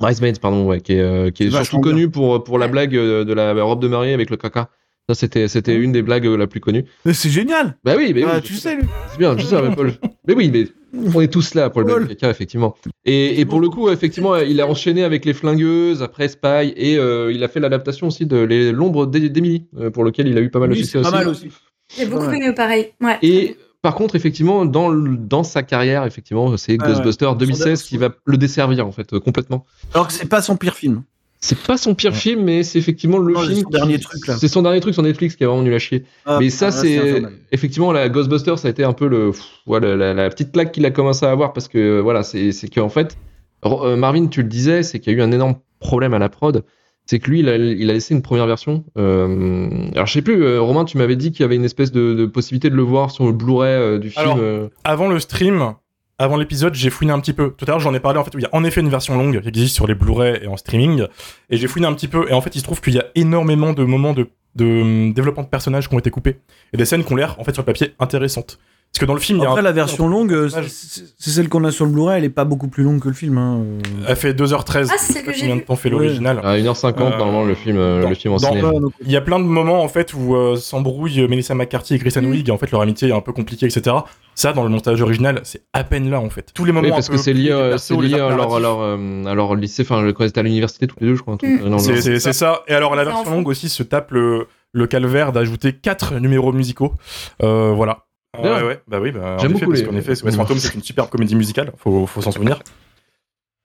Bridesmaids, 0.00 0.40
pardon, 0.40 0.64
ouais, 0.64 0.80
qui 0.80 0.94
est, 0.94 1.00
euh, 1.00 1.30
qui 1.30 1.44
est 1.44 1.50
surtout 1.50 1.80
connu 1.80 2.08
pour, 2.08 2.42
pour 2.44 2.58
la 2.58 2.66
blague 2.68 2.92
de 2.92 3.32
la 3.34 3.62
robe 3.62 3.80
de 3.82 3.88
mariée 3.88 4.14
avec 4.14 4.30
le 4.30 4.36
caca. 4.38 4.70
Ça, 5.10 5.14
c'était, 5.14 5.48
c'était 5.48 5.74
une 5.74 5.90
des 5.92 6.02
blagues 6.02 6.26
euh, 6.26 6.36
la 6.36 6.46
plus 6.46 6.60
connue. 6.60 6.84
Mais 7.06 7.14
c'est 7.14 7.30
génial. 7.30 7.78
Bah 7.82 7.94
oui, 7.96 8.12
mais 8.14 8.24
Ah, 8.24 8.32
oui, 8.36 8.42
tu 8.42 8.52
je- 8.52 8.58
sais. 8.58 8.76
lui. 8.76 8.82
c'est 9.10 9.16
bien, 9.18 9.38
je 9.38 9.42
sais, 9.46 9.62
mais 9.62 9.74
Paul. 9.74 9.92
Mais 10.28 10.34
oui, 10.34 10.50
mais 10.52 10.66
on 11.14 11.22
est 11.22 11.32
tous 11.32 11.54
là 11.54 11.70
pour 11.70 11.80
le 11.80 11.86
même 11.86 12.06
caca, 12.08 12.28
effectivement. 12.28 12.76
Et, 13.06 13.40
et 13.40 13.46
pour 13.46 13.60
le 13.60 13.70
coup, 13.70 13.88
effectivement, 13.88 14.36
il 14.36 14.60
a 14.60 14.66
enchaîné 14.66 15.02
avec 15.04 15.24
les 15.24 15.32
flingueuses, 15.32 16.02
après 16.02 16.28
Spy, 16.28 16.74
et 16.76 16.98
euh, 16.98 17.32
il 17.32 17.42
a 17.42 17.48
fait 17.48 17.60
l'adaptation 17.60 18.08
aussi 18.08 18.26
de 18.26 18.36
les- 18.36 18.70
l'ombre 18.70 19.06
d'E- 19.06 19.30
d'Emily, 19.30 19.64
euh, 19.78 19.88
pour 19.88 20.04
lequel 20.04 20.28
il 20.28 20.36
a 20.36 20.42
eu 20.42 20.50
pas 20.50 20.58
mal 20.58 20.68
de 20.68 20.74
Oui, 20.74 20.80
succès 20.80 20.98
aussi. 20.98 21.10
pas 21.10 21.16
mal 21.16 21.28
aussi. 21.28 21.48
J'ai 21.96 22.04
beaucoup 22.04 22.26
Ouais. 22.26 22.36
aimé 22.36 22.52
pareil. 22.52 22.88
Ouais. 23.00 23.16
Et 23.22 23.56
par 23.80 23.94
contre, 23.94 24.16
effectivement, 24.16 24.66
dans, 24.66 24.90
le- 24.90 25.16
dans 25.16 25.44
sa 25.44 25.62
carrière, 25.62 26.04
effectivement, 26.04 26.54
c'est 26.58 26.72
Ouais, 26.72 26.86
Ghostbusters 26.88 27.36
2016 27.36 27.84
qui 27.84 27.96
va 27.96 28.10
le 28.26 28.36
desservir, 28.36 28.86
en 28.86 28.92
fait, 28.92 29.18
complètement. 29.18 29.64
Alors 29.94 30.08
que 30.08 30.12
c'est 30.12 30.28
pas 30.28 30.42
son 30.42 30.58
pire 30.58 30.74
film. 30.74 31.04
C'est 31.40 31.58
pas 31.58 31.76
son 31.76 31.94
pire 31.94 32.16
film, 32.16 32.42
mais 32.44 32.62
c'est 32.64 32.78
effectivement 32.78 33.18
le 33.18 33.32
Non, 33.32 33.40
c'est 33.42 33.48
film. 33.54 33.62
son 33.62 33.70
dernier 33.70 33.98
truc, 34.00 34.26
là. 34.26 34.36
C'est 34.36 34.48
son 34.48 34.62
dernier 34.62 34.80
truc 34.80 34.94
sur 34.94 35.02
Netflix 35.04 35.36
qui 35.36 35.44
est 35.44 35.46
vraiment 35.46 35.62
nul 35.62 35.74
à 35.74 35.78
chier. 35.78 36.04
Ah, 36.26 36.38
mais 36.40 36.50
ça, 36.50 36.66
ah, 36.68 36.70
c'est 36.72 37.22
effectivement 37.52 37.92
la 37.92 38.08
Ghostbusters, 38.08 38.58
ça 38.58 38.66
a 38.68 38.70
été 38.72 38.82
un 38.82 38.92
peu 38.92 39.06
le, 39.06 39.30
pff, 39.30 39.44
voilà, 39.66 39.94
la, 39.94 40.14
la 40.14 40.28
petite 40.30 40.50
claque 40.52 40.72
qu'il 40.72 40.84
a 40.84 40.90
commencé 40.90 41.24
à 41.24 41.30
avoir 41.30 41.52
parce 41.52 41.68
que 41.68 41.78
euh, 41.78 42.00
voilà, 42.00 42.22
c'est 42.24 42.50
c'est 42.50 42.68
qu'en 42.68 42.88
fait, 42.88 43.16
euh, 43.64 43.96
Marvin, 43.96 44.26
tu 44.26 44.42
le 44.42 44.48
disais, 44.48 44.82
c'est 44.82 44.98
qu'il 44.98 45.12
y 45.12 45.16
a 45.16 45.18
eu 45.18 45.22
un 45.22 45.30
énorme 45.32 45.54
problème 45.78 46.12
à 46.12 46.18
la 46.18 46.28
prod. 46.28 46.64
C'est 47.06 47.20
que 47.20 47.30
lui, 47.30 47.40
il 47.40 47.48
a, 47.48 47.56
il 47.56 47.88
a 47.88 47.94
laissé 47.94 48.12
une 48.14 48.20
première 48.20 48.46
version. 48.46 48.84
Euh, 48.98 49.68
alors, 49.94 50.04
je 50.06 50.12
sais 50.12 50.20
plus, 50.20 50.42
euh, 50.42 50.60
Romain, 50.60 50.84
tu 50.84 50.98
m'avais 50.98 51.16
dit 51.16 51.30
qu'il 51.30 51.40
y 51.40 51.44
avait 51.44 51.56
une 51.56 51.64
espèce 51.64 51.90
de, 51.90 52.12
de 52.12 52.26
possibilité 52.26 52.68
de 52.68 52.74
le 52.74 52.82
voir 52.82 53.10
sur 53.10 53.24
le 53.24 53.32
Blu-ray 53.32 53.72
euh, 53.72 53.98
du 53.98 54.10
film. 54.10 54.24
Alors, 54.26 54.36
euh. 54.40 54.68
Avant 54.84 55.08
le 55.08 55.18
stream, 55.18 55.72
avant 56.18 56.36
l'épisode, 56.36 56.74
j'ai 56.74 56.90
fouiné 56.90 57.12
un 57.12 57.20
petit 57.20 57.32
peu. 57.32 57.54
Tout 57.56 57.64
à 57.66 57.70
l'heure, 57.70 57.80
j'en 57.80 57.94
ai 57.94 58.00
parlé 58.00 58.18
en 58.18 58.24
fait. 58.24 58.32
Il 58.34 58.40
y 58.40 58.46
a 58.46 58.50
en 58.52 58.64
effet 58.64 58.80
une 58.80 58.88
version 58.88 59.16
longue 59.16 59.40
qui 59.40 59.48
existe 59.48 59.74
sur 59.74 59.86
les 59.86 59.94
Blu-ray 59.94 60.40
et 60.42 60.48
en 60.48 60.56
streaming. 60.56 61.06
Et 61.50 61.56
j'ai 61.56 61.68
fouiné 61.68 61.86
un 61.86 61.94
petit 61.94 62.08
peu. 62.08 62.26
Et 62.28 62.32
en 62.32 62.40
fait, 62.40 62.54
il 62.56 62.58
se 62.58 62.64
trouve 62.64 62.80
qu'il 62.80 62.94
y 62.94 62.98
a 62.98 63.06
énormément 63.14 63.72
de 63.72 63.84
moments 63.84 64.14
de, 64.14 64.28
de 64.56 64.64
hum, 64.64 65.12
développement 65.12 65.44
de 65.44 65.48
personnages 65.48 65.88
qui 65.88 65.94
ont 65.94 65.98
été 65.98 66.10
coupés. 66.10 66.40
Et 66.72 66.76
des 66.76 66.84
scènes 66.84 67.04
qui 67.04 67.12
ont 67.12 67.16
l'air, 67.16 67.38
en 67.38 67.44
fait, 67.44 67.52
sur 67.52 67.62
le 67.62 67.66
papier, 67.66 67.94
intéressantes. 68.00 68.58
Parce 68.92 69.00
que 69.00 69.06
dans 69.06 69.14
le 69.14 69.20
film, 69.20 69.38
il 69.38 69.42
y 69.42 69.44
a 69.44 69.50
Après 69.50 69.60
un- 69.60 69.62
la 69.64 69.70
version 69.72 70.08
longue, 70.08 70.48
c'est 70.48 71.30
celle 71.30 71.48
qu'on 71.48 71.62
a 71.64 71.70
sur 71.70 71.84
le 71.84 71.92
Blu-ray, 71.92 72.18
elle 72.18 72.24
est 72.24 72.28
pas 72.30 72.44
beaucoup 72.44 72.66
plus 72.68 72.82
longue 72.82 73.00
que 73.00 73.08
le 73.08 73.14
film. 73.14 73.38
Hein. 73.38 73.62
Elle 74.08 74.16
fait 74.16 74.32
2h13. 74.34 74.88
Ah, 74.90 74.96
c'est 74.98 75.12
celle 75.12 75.24
que 75.24 75.32
j'ai 75.32 75.46
de 75.54 75.60
temps 75.60 75.76
fait 75.76 75.88
l'original 75.90 76.40
À 76.42 76.56
1h50, 76.58 77.00
Euh, 77.14 77.16
normalement, 77.18 77.44
le 77.44 77.54
film, 77.54 77.76
euh, 77.76 78.02
dans- 78.02 78.08
le 78.08 78.14
film 78.16 78.34
en 78.34 78.38
dans- 78.38 78.48
ciné. 78.48 78.62
Ouais, 78.64 78.80
donc- 78.80 78.92
Il 79.04 79.10
y 79.12 79.16
a 79.16 79.20
plein 79.20 79.38
de 79.38 79.44
moments 79.44 79.82
en 79.84 79.88
fait 79.88 80.14
où 80.14 80.34
euh, 80.34 80.56
s'embrouillent 80.56 81.28
Melissa 81.28 81.54
McCarthy 81.54 81.94
et 81.94 81.98
Kristen 82.00 82.26
Mm. 82.26 82.30
Wiig 82.30 82.48
et 82.48 82.50
en 82.52 82.58
fait 82.58 82.70
leur 82.72 82.80
amitié 82.80 83.08
est 83.10 83.12
un 83.12 83.20
peu 83.20 83.32
compliquée 83.32 83.66
etc. 83.66 83.94
Ça 84.34 84.52
dans 84.52 84.62
le 84.64 84.68
montage 84.70 85.00
original 85.02 85.40
c'est 85.44 85.62
à 85.72 85.84
peine 85.84 86.10
là 86.10 86.18
en 86.20 86.30
fait. 86.30 86.50
Tous 86.54 86.64
les 86.64 86.72
moments 86.72 86.86
Oui, 86.86 86.92
un 86.92 86.96
parce 86.96 87.08
peu 87.08 87.14
que 87.16 87.20
c'est 87.20 87.32
lié, 87.34 87.50
euh, 87.52 87.76
lié 88.00 88.14
à 88.14 88.30
leur, 88.30 88.54
à 88.54 88.58
leur, 88.60 88.80
euh, 88.80 89.24
à 89.26 89.34
leur 89.34 89.54
lycée, 89.54 89.82
enfin, 89.82 90.10
quand 90.12 90.24
ils 90.24 90.28
étaient 90.28 90.40
à 90.40 90.44
l'université 90.44 90.86
tous 90.86 90.96
les 91.00 91.08
deux, 91.08 91.14
je 91.14 91.22
crois. 91.22 91.36
Mm. 91.42 91.78
C'est- 91.78 92.32
ça. 92.32 92.62
Et 92.66 92.72
alors 92.74 92.96
la 92.96 93.04
version 93.04 93.30
longue 93.30 93.46
aussi 93.48 93.68
se 93.68 93.82
tape 93.82 94.10
le, 94.12 94.46
le 94.72 94.86
calvaire 94.86 95.30
d'ajouter 95.32 95.72
quatre 95.72 96.14
numéros 96.14 96.52
musicaux. 96.52 96.94
Voilà. 97.40 97.98
Ah 98.36 98.42
ouais, 98.42 98.62
ouais, 98.62 98.80
bah 98.86 99.00
oui, 99.00 99.10
bah, 99.10 99.36
en 99.36 99.38
J'aime 99.38 99.52
effet, 99.52 99.60
beaucoup 99.60 99.70
parce 99.72 99.80
les- 99.80 99.86
qu'en 99.88 99.96
effet, 99.96 100.14
SOS 100.14 100.36
Fantôme, 100.36 100.58
c'est 100.58 100.74
une 100.74 100.82
superbe 100.82 101.08
comédie 101.08 101.34
musicale, 101.34 101.72
faut, 101.78 102.06
faut 102.06 102.20
s'en 102.20 102.30
souvenir. 102.30 102.58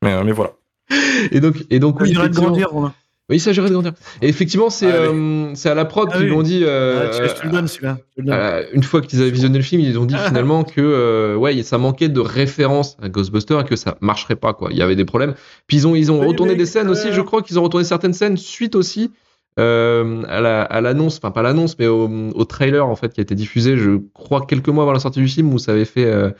Mais, 0.01 0.13
euh, 0.13 0.23
mais 0.23 0.31
voilà. 0.31 0.51
Et 1.31 1.39
donc, 1.41 1.55
et 1.69 1.79
donc 1.79 1.99
oui, 1.99 2.11
de 2.13 2.17
effectivement- 2.19 2.47
grandir, 2.47 2.69
Romain. 2.69 2.93
Oui, 3.29 3.37
il 3.37 3.39
s'agirait 3.39 3.69
de 3.69 3.73
grandir. 3.73 3.93
Et 4.21 4.27
effectivement, 4.27 4.69
c'est 4.69 4.91
euh, 4.91 5.55
c'est 5.55 5.69
à 5.69 5.75
la 5.75 5.85
prod 5.85 6.09
Ah 6.11 6.17
qu'ils 6.17 6.25
oui. 6.25 6.29
l'ont 6.31 6.41
dit. 6.43 6.61
euh, 6.63 7.07
Ah, 7.09 7.17
tu- 7.17 7.29
je 7.29 7.33
te 7.41 7.45
le 7.45 7.51
donne 7.53 7.67
celui-là. 7.69 7.97
je 8.09 8.15
te 8.15 8.21
le 8.21 8.25
donne. 8.25 8.35
euh, 8.37 8.63
une 8.73 8.83
fois 8.83 9.01
qu'ils 9.01 9.21
avaient 9.21 9.31
visionné 9.31 9.57
le 9.57 9.63
film, 9.63 9.81
ils 9.81 9.97
ont 9.97 10.03
dit 10.05 10.15
finalement 10.27 10.65
que 10.65 10.81
euh, 10.81 11.35
ouais, 11.37 11.63
ça 11.63 11.77
manquait 11.77 12.09
de 12.09 12.19
référence 12.19 12.97
à 13.01 13.07
Ghostbusters 13.07 13.61
et 13.61 13.63
que 13.65 13.77
ça 13.77 13.97
marcherait 14.01 14.35
pas 14.35 14.53
quoi. 14.53 14.69
Il 14.71 14.77
y 14.77 14.81
avait 14.81 14.97
des 14.97 15.05
problèmes. 15.05 15.35
Puis 15.67 15.77
ils 15.77 15.87
ont 15.87 15.95
ils 15.95 16.11
ont 16.11 16.19
Oui, 16.19 16.27
retourné 16.27 16.51
mais, 16.51 16.57
des 16.57 16.65
scènes 16.65 16.89
aussi. 16.89 17.13
Je 17.13 17.21
crois 17.21 17.41
qu'ils 17.41 17.57
ont 17.59 17.63
retourné 17.63 17.85
certaines 17.85 18.13
scènes 18.13 18.35
suite 18.35 18.75
aussi 18.75 19.09
euh, 19.59 20.23
à 20.27 20.41
la- 20.41 20.63
à 20.63 20.81
l'annonce, 20.81 21.17
enfin 21.17 21.31
pas 21.31 21.41
l'annonce, 21.41 21.77
mais 21.77 21.87
au, 21.87 22.09
au 22.33 22.45
trailer 22.45 22.87
en 22.87 22.95
fait 22.95 23.13
qui 23.13 23.19
a 23.21 23.23
été 23.23 23.35
diffusé. 23.35 23.77
Je 23.77 23.99
crois 24.13 24.45
quelques 24.45 24.69
mois 24.69 24.83
avant 24.83 24.93
la 24.93 24.99
sortie 24.99 25.19
du 25.19 25.27
film 25.27 25.53
où 25.53 25.59
ça 25.59 25.73
avait 25.73 25.85
fait 25.85 26.05
euh, 26.05 26.31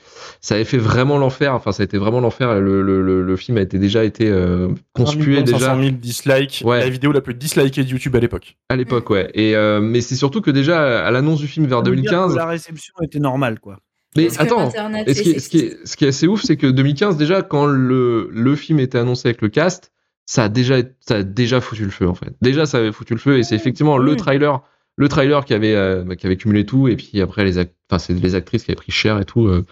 ça 0.42 0.56
avait 0.56 0.64
fait 0.66 0.78
vraiment 0.78 1.18
l'enfer. 1.18 1.54
Enfin 1.54 1.72
ça 1.72 1.84
a 1.84 1.86
été 1.86 1.98
vraiment 1.98 2.20
l'enfer. 2.22 2.60
Le, 2.60 2.82
le, 2.82 3.02
le, 3.02 3.22
le 3.22 3.36
film 3.36 3.58
a 3.58 3.62
été 3.62 3.78
déjà 3.78 4.04
été 4.04 4.30
euh, 4.30 4.70
conspué 4.94 5.38
1 5.38 5.42
déjà 5.44 5.60
500 5.60 5.80
000 5.82 5.92
dislikes, 5.96 6.62
Ouais. 6.66 6.80
la 6.80 6.90
vidéo 6.90 7.12
la 7.12 7.22
plus 7.22 7.34
dislikée 7.36 7.84
de 7.84 7.90
YouTube 7.90 8.16
à 8.16 8.20
l'époque. 8.20 8.58
à 8.70 8.76
l'époque 8.76 9.10
ouais. 9.10 9.30
Et 9.34 9.56
euh, 9.56 9.80
mais 9.82 10.02
c'est 10.02 10.16
surtout 10.16 10.42
que 10.42 10.52
déjà 10.52 11.06
à 11.06 11.12
l'annonce 11.12 11.40
du 11.40 11.48
film 11.48 11.66
vers 11.68 11.84
Ça 11.84 11.90
veut 11.90 11.96
dire 11.96 12.12
2015. 12.12 12.32
que 12.34 12.38
La 12.38 12.46
réception 12.48 12.94
était 13.04 13.20
normale, 13.20 13.60
quoi. 13.60 13.78
Mais 14.16 14.26
Parce 14.28 14.40
attends, 14.42 14.68
Internet 14.68 15.08
et 15.08 15.14
ce, 15.16 15.22
qui 15.24 15.30
est, 15.32 15.36
est 15.36 15.40
ce, 15.40 15.50
qui 15.50 15.58
est, 15.60 15.78
ce 15.88 15.98
qui 15.98 16.06
est 16.06 16.10
assez 16.10 16.28
ouf, 16.28 16.44
c'est 16.44 16.56
que 16.56 16.68
2015, 16.68 17.18
déjà, 17.18 17.42
quand 17.42 17.66
le, 17.66 18.30
le 18.32 18.56
film 18.56 18.80
était 18.80 19.00
annoncé 19.00 19.28
avec 19.30 19.42
le 19.42 19.50
cast, 19.50 19.92
ça 20.26 20.46
a, 20.46 20.50
déjà, 20.50 20.78
ça 21.02 21.16
a 21.18 21.24
déjà 21.24 21.62
foutu 21.62 21.84
le 21.86 21.92
feu, 21.92 22.08
en 22.08 22.16
fait. 22.16 22.34
Déjà, 22.42 22.66
ça 22.66 22.78
avait 22.80 22.92
foutu 22.92 23.14
le 23.14 23.20
feu, 23.20 23.38
et 23.38 23.44
c'est 23.44 23.56
effectivement 23.56 23.98
le 23.98 24.16
trailer, 24.16 24.62
le 24.98 25.08
trailer 25.10 25.44
qui 25.46 25.54
avait, 25.54 25.76
euh, 25.76 26.04
bah, 26.04 26.16
qui 26.16 26.26
avait 26.26 26.38
cumulé 26.38 26.66
tout, 26.66 26.88
et 26.88 26.96
puis 26.96 27.20
après, 27.22 27.44
les, 27.44 27.58
act- 27.58 27.76
enfin, 27.90 28.00
c'est 28.00 28.14
les 28.14 28.36
actrices 28.36 28.64
qui 28.64 28.72
avaient 28.72 28.76
pris 28.76 28.92
cher 28.92 29.20
et 29.20 29.26
tout. 29.26 29.48
euh, 29.48 29.64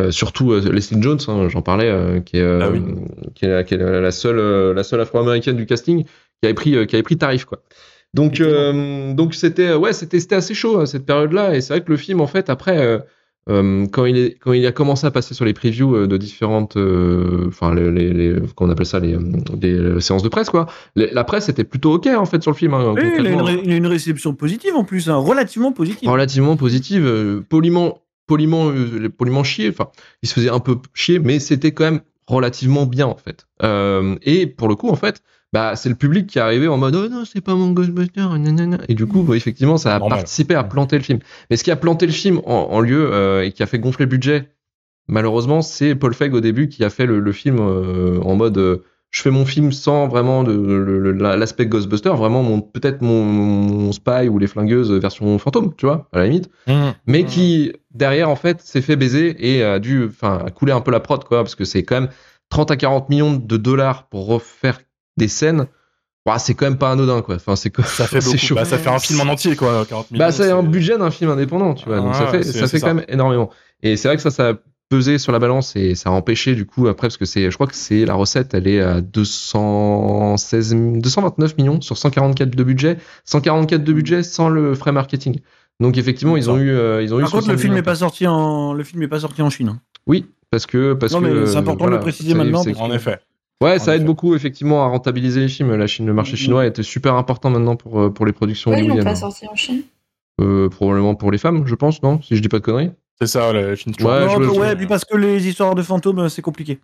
euh, 0.00 0.10
surtout 0.10 0.50
euh, 0.52 0.72
Leslie 0.72 1.00
Jones, 1.00 1.20
hein, 1.28 1.48
j'en 1.48 1.62
parlais, 1.62 1.88
euh, 1.88 2.18
qui 2.20 2.36
est, 2.38 2.40
euh, 2.42 2.58
Ah 2.62 2.70
oui. 2.70 2.80
qui 3.36 3.44
est, 3.44 3.48
la- 3.48 3.62
qui 3.64 3.74
est 3.74 3.76
la 3.78 4.00
la 4.00 4.10
seule, 4.10 4.38
euh, 4.40 4.74
la 4.74 4.82
seule 4.82 5.00
afro-américaine 5.00 5.56
du 5.56 5.66
casting, 5.66 6.02
qui 6.04 6.10
avait 6.44 6.54
pris, 6.54 6.74
euh, 6.76 6.84
qui 6.84 6.96
avait 6.96 7.04
pris 7.04 7.16
tarif, 7.16 7.44
quoi. 7.44 7.62
Donc, 8.12 8.40
euh, 8.40 9.14
donc 9.14 9.34
c'était 9.34 9.72
ouais, 9.74 9.92
c'était 9.92 10.18
c'était 10.20 10.34
assez 10.36 10.54
chaud 10.54 10.80
à 10.80 10.86
cette 10.86 11.06
période-là. 11.06 11.54
Et 11.56 11.60
c'est 11.60 11.72
vrai 11.74 11.82
que 11.84 11.90
le 11.90 11.96
film, 11.96 12.20
en 12.20 12.26
fait, 12.26 12.50
après, 12.50 12.76
euh, 13.50 13.86
quand 13.86 14.06
il 14.06 14.16
est 14.16 14.38
quand 14.38 14.52
il 14.52 14.66
a 14.66 14.72
commencé 14.72 15.06
à 15.06 15.10
passer 15.10 15.34
sur 15.34 15.44
les 15.44 15.52
previews 15.52 15.94
euh, 15.94 16.06
de 16.06 16.16
différentes, 16.16 16.76
euh, 16.76 17.44
enfin 17.48 17.74
les, 17.74 17.90
les, 17.90 18.12
les 18.12 18.40
qu'on 18.54 18.70
appelle 18.70 18.86
ça 18.86 19.00
les, 19.00 19.16
séances 20.00 20.22
de 20.22 20.28
presse 20.28 20.48
quoi. 20.48 20.66
la 20.96 21.24
presse 21.24 21.48
était 21.50 21.64
plutôt 21.64 21.92
ok 21.94 22.06
en 22.06 22.24
fait 22.24 22.42
sur 22.42 22.52
le 22.52 22.56
film. 22.56 22.72
hein, 22.72 22.94
Oui, 22.96 23.02
il, 23.18 23.26
a 23.26 23.30
une, 23.30 23.60
il 23.64 23.72
a 23.72 23.76
une 23.76 23.86
réception 23.86 24.34
positive 24.34 24.74
en 24.74 24.84
plus, 24.84 25.10
hein, 25.10 25.16
relativement 25.16 25.72
positive. 25.72 26.08
relativement 26.08 26.56
positive, 26.56 27.04
euh, 27.04 27.40
poliment, 27.46 27.98
poliment, 28.26 28.72
poliment 29.16 29.44
chier. 29.44 29.68
Enfin, 29.68 29.88
il 30.22 30.28
se 30.28 30.34
faisait 30.34 30.50
un 30.50 30.60
peu 30.60 30.78
chier, 30.94 31.18
mais 31.18 31.38
c'était 31.38 31.72
quand 31.72 31.84
même 31.84 32.00
relativement 32.26 32.86
bien 32.86 33.06
en 33.06 33.16
fait. 33.16 33.46
Et 34.22 34.46
pour 34.46 34.68
le 34.68 34.74
coup, 34.74 34.88
en 34.88 34.96
fait, 34.96 35.22
bah 35.54 35.76
c'est 35.76 35.88
le 35.88 35.94
public 35.94 36.26
qui 36.26 36.38
est 36.38 36.42
arrivé 36.42 36.66
en 36.68 36.76
mode 36.76 36.96
oh 36.96 37.08
non 37.08 37.24
c'est 37.24 37.40
pas 37.40 37.54
mon 37.54 37.70
Ghostbuster, 37.70 38.26
nanana. 38.38 38.78
et 38.88 38.94
du 38.94 39.06
coup 39.06 39.22
bah, 39.22 39.36
effectivement 39.36 39.76
ça 39.76 39.94
a 39.94 39.98
Normal. 40.00 40.18
participé 40.18 40.54
à 40.56 40.64
planter 40.64 40.96
le 40.98 41.04
film. 41.04 41.20
Mais 41.48 41.56
ce 41.56 41.62
qui 41.64 41.70
a 41.70 41.76
planté 41.76 42.06
le 42.06 42.12
film 42.12 42.40
en, 42.44 42.68
en 42.72 42.80
lieu 42.80 43.08
euh, 43.12 43.44
et 43.44 43.52
qui 43.52 43.62
a 43.62 43.66
fait 43.66 43.78
gonfler 43.78 44.04
le 44.06 44.10
budget, 44.10 44.48
malheureusement, 45.06 45.62
c'est 45.62 45.94
Paul 45.94 46.12
Feig 46.12 46.34
au 46.34 46.40
début 46.40 46.68
qui 46.68 46.82
a 46.84 46.90
fait 46.90 47.06
le, 47.06 47.20
le 47.20 47.32
film 47.32 47.58
euh, 47.60 48.18
en 48.22 48.34
mode 48.36 48.58
euh, 48.58 48.82
je 49.10 49.22
fais 49.22 49.30
mon 49.30 49.44
film 49.46 49.70
sans 49.70 50.08
vraiment 50.08 50.42
l'aspect 50.42 51.66
Ghostbuster, 51.66 52.10
vraiment 52.16 52.42
mon 52.42 52.60
peut-être 52.60 53.00
mon, 53.00 53.22
mon 53.24 53.92
spy 53.92 54.28
ou 54.28 54.38
les 54.40 54.48
flingueuses 54.48 54.90
version 54.90 55.38
fantôme, 55.38 55.72
tu 55.76 55.86
vois, 55.86 56.08
à 56.12 56.18
la 56.18 56.24
limite 56.26 56.50
Mmh. 56.66 56.72
mais 57.06 57.24
qui 57.24 57.72
derrière 57.92 58.28
en 58.28 58.34
fait 58.36 58.60
s'est 58.60 58.80
fait 58.82 58.96
baiser 58.96 59.36
et 59.38 59.62
a 59.62 59.78
dû 59.78 60.04
enfin 60.08 60.42
a 60.44 60.50
coulé 60.50 60.72
un 60.72 60.80
peu 60.80 60.90
la 60.90 60.98
prod 60.98 61.22
quoi 61.22 61.44
parce 61.44 61.54
que 61.54 61.64
c'est 61.64 61.84
quand 61.84 62.00
même 62.00 62.10
30 62.48 62.70
à 62.72 62.76
40 62.76 63.08
millions 63.08 63.34
de 63.36 63.56
dollars 63.56 64.08
pour 64.08 64.26
refaire 64.26 64.80
des 65.16 65.28
scènes 65.28 65.66
Ouah, 66.26 66.38
c'est 66.38 66.54
quand 66.54 66.64
même 66.64 66.78
pas 66.78 66.90
anodin 66.90 67.20
quoi 67.20 67.34
enfin 67.34 67.54
c'est 67.54 67.68
quoi 67.70 67.84
Ça 67.84 68.06
fait 68.06 68.20
c'est 68.22 68.26
beaucoup. 68.30 68.38
chaud 68.38 68.54
Bah, 68.54 68.64
ça 68.64 68.78
fait 68.78 68.88
un 68.88 68.98
film 68.98 69.20
en 69.20 69.26
entier, 69.30 69.56
quoi. 69.56 69.84
40 69.86 70.10
millions. 70.10 70.24
bah 70.24 70.32
c'est 70.32 70.50
un 70.50 70.62
budget 70.62 70.96
d'un 70.96 71.10
film 71.10 71.30
indépendant 71.30 71.74
tu 71.74 71.84
vois 71.86 71.98
donc 72.00 72.14
ça 72.14 72.28
fait 72.28 72.42
ça 72.42 72.66
fait 72.66 72.78
ça. 72.78 72.88
quand 72.88 72.94
même 72.94 73.04
énormément 73.08 73.50
et 73.82 73.96
c'est 73.96 74.08
vrai 74.08 74.16
que 74.16 74.22
ça 74.22 74.30
ça 74.30 74.48
a 74.50 74.54
pesé 74.90 75.18
sur 75.18 75.32
la 75.32 75.38
balance 75.38 75.76
et 75.76 75.94
ça 75.94 76.08
a 76.10 76.12
empêché 76.12 76.54
du 76.54 76.64
coup 76.66 76.88
après 76.88 77.08
parce 77.08 77.16
que 77.18 77.24
c'est 77.26 77.50
je 77.50 77.54
crois 77.54 77.66
que 77.66 77.74
c'est 77.74 78.04
la 78.06 78.14
recette 78.14 78.54
elle 78.54 78.66
est 78.68 78.80
à 78.80 79.00
216 79.02 80.74
229 80.74 81.56
millions 81.58 81.80
sur 81.80 81.96
144 81.98 82.54
de 82.54 82.64
budget 82.64 82.98
144 83.24 83.82
de 83.84 83.92
budget 83.92 84.22
sans 84.22 84.48
le 84.48 84.74
frais 84.74 84.92
marketing 84.92 85.40
donc 85.80 85.98
effectivement 85.98 86.36
ils 86.36 86.50
ont 86.50 86.58
eu 86.58 86.70
euh, 86.70 87.02
ils 87.02 87.12
ont 87.14 87.18
eu 87.18 87.22
Par 87.22 87.32
contre, 87.32 87.48
le 87.48 87.54
60 87.54 87.60
film 87.60 87.74
n'est 87.74 87.82
pas 87.82 87.96
sorti 87.96 88.26
en, 88.26 88.72
le 88.72 88.84
film 88.84 89.00
n'est 89.02 89.08
pas 89.08 89.20
sorti 89.20 89.42
en 89.42 89.50
Chine. 89.50 89.68
hein. 89.68 89.80
Oui, 90.06 90.26
parce 90.50 90.66
que 90.66 90.92
parce 90.94 91.12
Non, 91.12 91.20
mais 91.20 91.30
que 91.30 91.46
c'est 91.46 91.56
important 91.56 91.86
de 91.86 91.90
le 91.90 92.00
préciser 92.00 92.34
maintenant, 92.34 92.62
c'est- 92.62 92.76
En 92.76 92.92
effet. 92.92 93.18
Ouais, 93.62 93.78
ça 93.78 93.96
aide 93.96 94.04
beaucoup 94.04 94.34
effectivement 94.34 94.84
à 94.84 94.88
rentabiliser 94.88 95.40
les 95.40 95.48
films. 95.48 95.74
La 95.76 95.86
Chine, 95.86 96.06
le 96.06 96.12
marché 96.12 96.32
Mhm. 96.32 96.38
chinois 96.38 96.66
était 96.66 96.82
super 96.82 97.14
important 97.14 97.50
maintenant 97.50 97.76
pour 97.76 98.00
euh, 98.00 98.10
pour 98.10 98.26
les 98.26 98.32
productions 98.32 98.70
Ouais, 98.70 98.78
ils 98.78 98.80
l'ont 98.80 98.86
hollywoodiennes. 98.94 99.12
pas 99.14 99.18
sorti 99.20 99.46
en 99.48 99.54
Chine? 99.54 99.82
Euh, 100.40 100.68
probablement 100.68 101.14
pour 101.14 101.30
les 101.30 101.38
femmes, 101.38 101.66
je 101.66 101.74
pense, 101.74 102.02
non 102.02 102.20
Si 102.20 102.34
je 102.36 102.42
dis 102.42 102.48
pas 102.48 102.58
de 102.58 102.64
conneries. 102.64 102.90
C'est 103.20 103.28
ça, 103.28 103.52
le 103.52 103.76
film. 103.76 103.94
Ouais, 104.00 104.26
non, 104.26 104.28
je- 104.28 104.50
ouais, 104.58 104.70
je- 104.70 104.74
puis 104.74 104.86
parce 104.86 105.04
que 105.04 105.16
les 105.16 105.46
histoires 105.48 105.74
de 105.76 105.82
fantômes, 105.82 106.18
euh, 106.18 106.28
c'est 106.28 106.42
compliqué. 106.42 106.80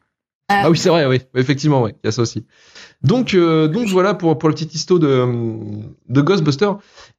Ah 0.49 0.71
oui, 0.71 0.79
c'est 0.79 0.89
vrai, 0.89 1.07
oui, 1.07 1.21
effectivement, 1.35 1.83
oui, 1.83 1.91
il 2.03 2.07
y 2.07 2.09
a 2.09 2.13
ça 2.13 2.23
aussi. 2.23 2.45
Donc, 3.03 3.35
euh, 3.35 3.69
donc 3.69 3.87
voilà 3.89 4.15
pour, 4.15 4.37
pour 4.39 4.49
le 4.49 4.55
petit 4.55 4.67
histo 4.73 4.99
de, 4.99 5.27
de 6.09 6.21
Ghostbuster. 6.21 6.71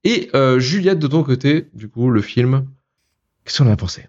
Et 0.03 0.29
euh, 0.35 0.59
Juliette, 0.59 0.99
de 0.99 1.07
ton 1.07 1.23
côté, 1.23 1.67
du 1.73 1.87
coup, 1.87 2.09
le 2.09 2.21
film, 2.21 2.65
qu'est-ce 3.45 3.61
qu'on 3.63 3.69
en 3.69 3.73
a 3.73 3.77
pensé? 3.77 4.07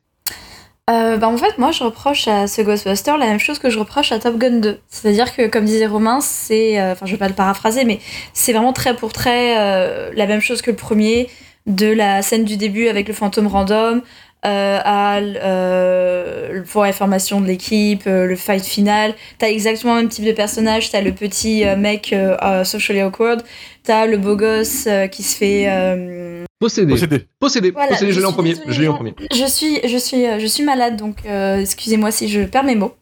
Euh, 0.90 1.16
bah 1.16 1.28
en 1.28 1.36
fait, 1.36 1.58
moi, 1.58 1.70
je 1.70 1.84
reproche 1.84 2.26
à 2.26 2.48
ce 2.48 2.60
Ghostbuster 2.60 3.12
la 3.16 3.26
même 3.26 3.38
chose 3.38 3.60
que 3.60 3.70
je 3.70 3.78
reproche 3.78 4.10
à 4.10 4.18
Top 4.18 4.36
Gun 4.36 4.58
2. 4.58 4.80
C'est-à-dire 4.88 5.34
que, 5.34 5.46
comme 5.46 5.64
disait 5.64 5.86
Romain, 5.86 6.20
c'est. 6.20 6.80
euh, 6.80 6.92
Enfin, 6.92 7.06
je 7.06 7.12
vais 7.12 7.18
pas 7.18 7.28
le 7.28 7.34
paraphraser, 7.34 7.84
mais 7.84 8.00
c'est 8.32 8.52
vraiment 8.52 8.72
très 8.72 8.96
pour 8.96 9.12
très 9.12 9.58
euh, 9.58 10.10
la 10.14 10.26
même 10.26 10.40
chose 10.40 10.60
que 10.60 10.70
le 10.72 10.76
premier, 10.76 11.30
de 11.66 11.86
la 11.86 12.20
scène 12.22 12.44
du 12.44 12.56
début 12.56 12.88
avec 12.88 13.06
le 13.06 13.14
fantôme 13.14 13.46
random, 13.46 14.02
euh, 14.44 14.80
à 14.84 15.18
euh, 15.18 16.62
pour 16.64 16.82
la 16.82 16.92
formation 16.92 17.40
de 17.40 17.46
l'équipe, 17.46 18.02
le 18.06 18.34
fight 18.34 18.64
final. 18.64 19.14
T'as 19.38 19.50
exactement 19.50 19.94
le 19.94 20.00
même 20.00 20.08
type 20.08 20.24
de 20.24 20.32
personnage. 20.32 20.90
T'as 20.90 21.00
le 21.00 21.12
petit 21.12 21.64
mec 21.78 22.12
socially 22.64 23.02
awkward. 23.02 23.44
T'as 23.84 24.06
le 24.06 24.16
beau 24.16 24.34
gosse 24.34 24.88
qui 25.12 25.22
se 25.22 25.36
fait. 25.36 26.41
Possédé. 26.62 26.92
Possédé. 26.92 27.26
Possédé. 27.40 27.70
Voilà, 27.72 27.88
Possédé, 27.88 28.12
je 28.12 28.16
je 28.16 28.20
l'ai 28.20 28.26
en 28.26 28.32
premier. 28.32 28.54
Je 28.68 28.80
l'ai 28.80 28.86
en 28.86 28.94
premier. 28.94 29.14
Je 29.32 29.46
suis, 29.46 29.80
je 29.84 29.96
suis, 29.96 30.24
euh, 30.26 30.38
je 30.38 30.46
suis 30.46 30.62
malade, 30.62 30.96
donc 30.96 31.16
euh, 31.26 31.58
excusez-moi 31.58 32.12
si 32.12 32.28
je 32.28 32.42
perds 32.42 32.62
mes 32.62 32.76
mots. 32.76 32.94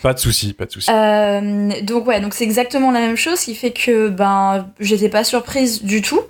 Pas 0.00 0.14
de 0.14 0.20
souci, 0.20 0.52
pas 0.52 0.66
de 0.66 0.70
souci. 0.70 0.88
Euh, 0.92 1.70
donc 1.82 2.06
ouais, 2.06 2.20
donc 2.20 2.34
c'est 2.34 2.44
exactement 2.44 2.92
la 2.92 3.00
même 3.00 3.16
chose, 3.16 3.40
ce 3.40 3.46
qui 3.46 3.56
fait 3.56 3.72
que 3.72 4.08
ben 4.10 4.70
j'étais 4.78 5.08
pas 5.08 5.24
surprise 5.24 5.82
du 5.82 6.02
tout. 6.02 6.20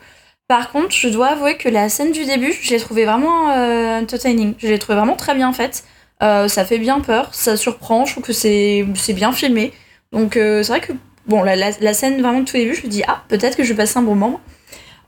Par 0.48 0.72
contre, 0.72 0.92
je 0.92 1.09
dois 1.09 1.29
avouer 1.29 1.59
que 1.59 1.68
la 1.68 1.90
scène 1.90 2.12
du 2.12 2.24
début, 2.24 2.55
je 2.59 2.70
l'ai 2.70 2.81
trouvée 2.81 3.05
vraiment 3.05 3.50
euh, 3.50 4.00
entertaining. 4.00 4.55
Je 4.59 4.68
l'ai 4.68 4.79
trouvée 4.79 4.96
vraiment 4.96 5.16
très 5.16 5.35
bien 5.35 5.53
faite. 5.53 5.85
Euh, 6.22 6.48
ça 6.48 6.64
fait 6.64 6.79
bien 6.79 7.00
peur, 7.00 7.29
ça 7.35 7.59
surprend. 7.59 8.07
Je 8.07 8.12
trouve 8.12 8.24
que 8.24 8.33
c'est 8.33 8.87
c'est 8.94 9.12
bien 9.12 9.33
filmé. 9.33 9.72
Donc 10.12 10.38
euh, 10.38 10.62
c'est 10.62 10.72
vrai 10.72 10.81
que 10.81 10.92
bon, 11.27 11.42
la, 11.42 11.57
la, 11.57 11.72
la 11.79 11.92
scène 11.92 12.22
vraiment 12.22 12.40
de 12.40 12.46
tout 12.46 12.57
début, 12.57 12.74
je 12.74 12.85
me 12.87 12.88
dis 12.88 13.03
ah 13.07 13.22
peut-être 13.29 13.55
que 13.55 13.64
je 13.64 13.68
vais 13.74 13.77
passer 13.77 13.98
un 13.98 14.03
bon 14.03 14.14
moment. 14.14 14.40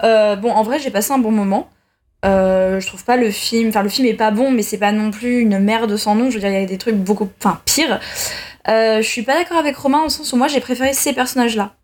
Euh, 0.02 0.36
bon, 0.36 0.50
en 0.50 0.62
vrai, 0.62 0.78
j'ai 0.78 0.90
passé 0.90 1.12
un 1.12 1.18
bon 1.18 1.30
moment. 1.30 1.68
Euh, 2.24 2.80
je 2.80 2.86
trouve 2.86 3.04
pas 3.04 3.16
le 3.16 3.30
film, 3.30 3.68
enfin 3.68 3.82
le 3.82 3.88
film 3.88 4.06
est 4.08 4.14
pas 4.14 4.30
bon, 4.30 4.50
mais 4.50 4.62
c'est 4.62 4.78
pas 4.78 4.90
non 4.90 5.10
plus 5.10 5.40
une 5.40 5.58
merde 5.58 5.96
sans 5.96 6.14
nom. 6.14 6.30
Je 6.30 6.34
veux 6.34 6.40
dire, 6.40 6.50
il 6.50 6.60
y 6.60 6.62
a 6.62 6.66
des 6.66 6.78
trucs 6.78 6.96
beaucoup, 6.96 7.28
enfin 7.38 7.60
pire. 7.64 8.00
Euh, 8.68 9.00
je 9.00 9.06
suis 9.06 9.22
pas 9.22 9.34
d'accord 9.34 9.58
avec 9.58 9.76
Romain 9.76 10.02
au 10.04 10.08
sens 10.08 10.32
où 10.32 10.36
moi 10.36 10.48
j'ai 10.48 10.60
préféré 10.60 10.92
ces 10.92 11.12
personnages-là. 11.12 11.74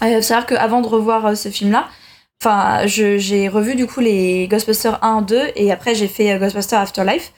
C'est-à-dire 0.00 0.46
qu'avant 0.46 0.80
de 0.80 0.88
revoir 0.88 1.36
ce 1.36 1.48
film-là, 1.48 1.86
enfin, 2.42 2.86
j'ai 2.86 3.48
revu 3.48 3.74
du 3.74 3.86
coup 3.86 4.00
les 4.00 4.48
Ghostbusters 4.48 5.02
1, 5.02 5.22
2 5.22 5.40
et 5.54 5.70
après 5.70 5.94
j'ai 5.94 6.08
fait 6.08 6.38
Ghostbusters 6.38 6.80
Afterlife. 6.80 7.32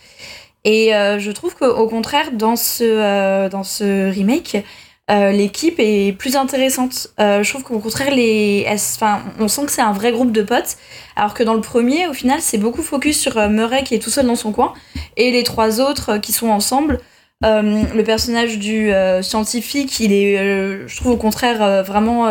Et 0.64 0.90
je 0.92 1.30
trouve 1.30 1.54
qu'au 1.54 1.86
contraire, 1.88 2.32
dans 2.32 2.56
ce, 2.56 3.48
dans 3.48 3.62
ce 3.62 4.10
remake, 4.10 4.64
euh, 5.08 5.30
l'équipe 5.30 5.76
est 5.78 6.12
plus 6.18 6.36
intéressante. 6.36 7.08
Euh, 7.20 7.44
je 7.44 7.50
trouve 7.50 7.62
qu'au 7.62 7.78
contraire, 7.78 8.12
les, 8.12 8.66
on 9.38 9.46
sent 9.46 9.66
que 9.66 9.70
c'est 9.70 9.82
un 9.82 9.92
vrai 9.92 10.10
groupe 10.10 10.32
de 10.32 10.42
potes, 10.42 10.76
alors 11.14 11.32
que 11.32 11.44
dans 11.44 11.54
le 11.54 11.60
premier, 11.60 12.08
au 12.08 12.12
final, 12.12 12.40
c'est 12.40 12.58
beaucoup 12.58 12.82
focus 12.82 13.20
sur 13.20 13.38
euh, 13.38 13.48
Murray 13.48 13.84
qui 13.84 13.94
est 13.94 14.00
tout 14.00 14.10
seul 14.10 14.26
dans 14.26 14.34
son 14.34 14.50
coin 14.50 14.74
et 15.16 15.30
les 15.30 15.44
trois 15.44 15.80
autres 15.80 16.18
qui 16.18 16.32
sont 16.32 16.48
ensemble. 16.48 17.00
Le 17.42 18.02
personnage 18.02 18.58
du 18.58 18.90
scientifique, 19.22 20.00
il 20.00 20.12
est, 20.12 20.88
je 20.88 20.96
trouve 20.96 21.12
au 21.12 21.16
contraire 21.16 21.84
vraiment 21.84 22.26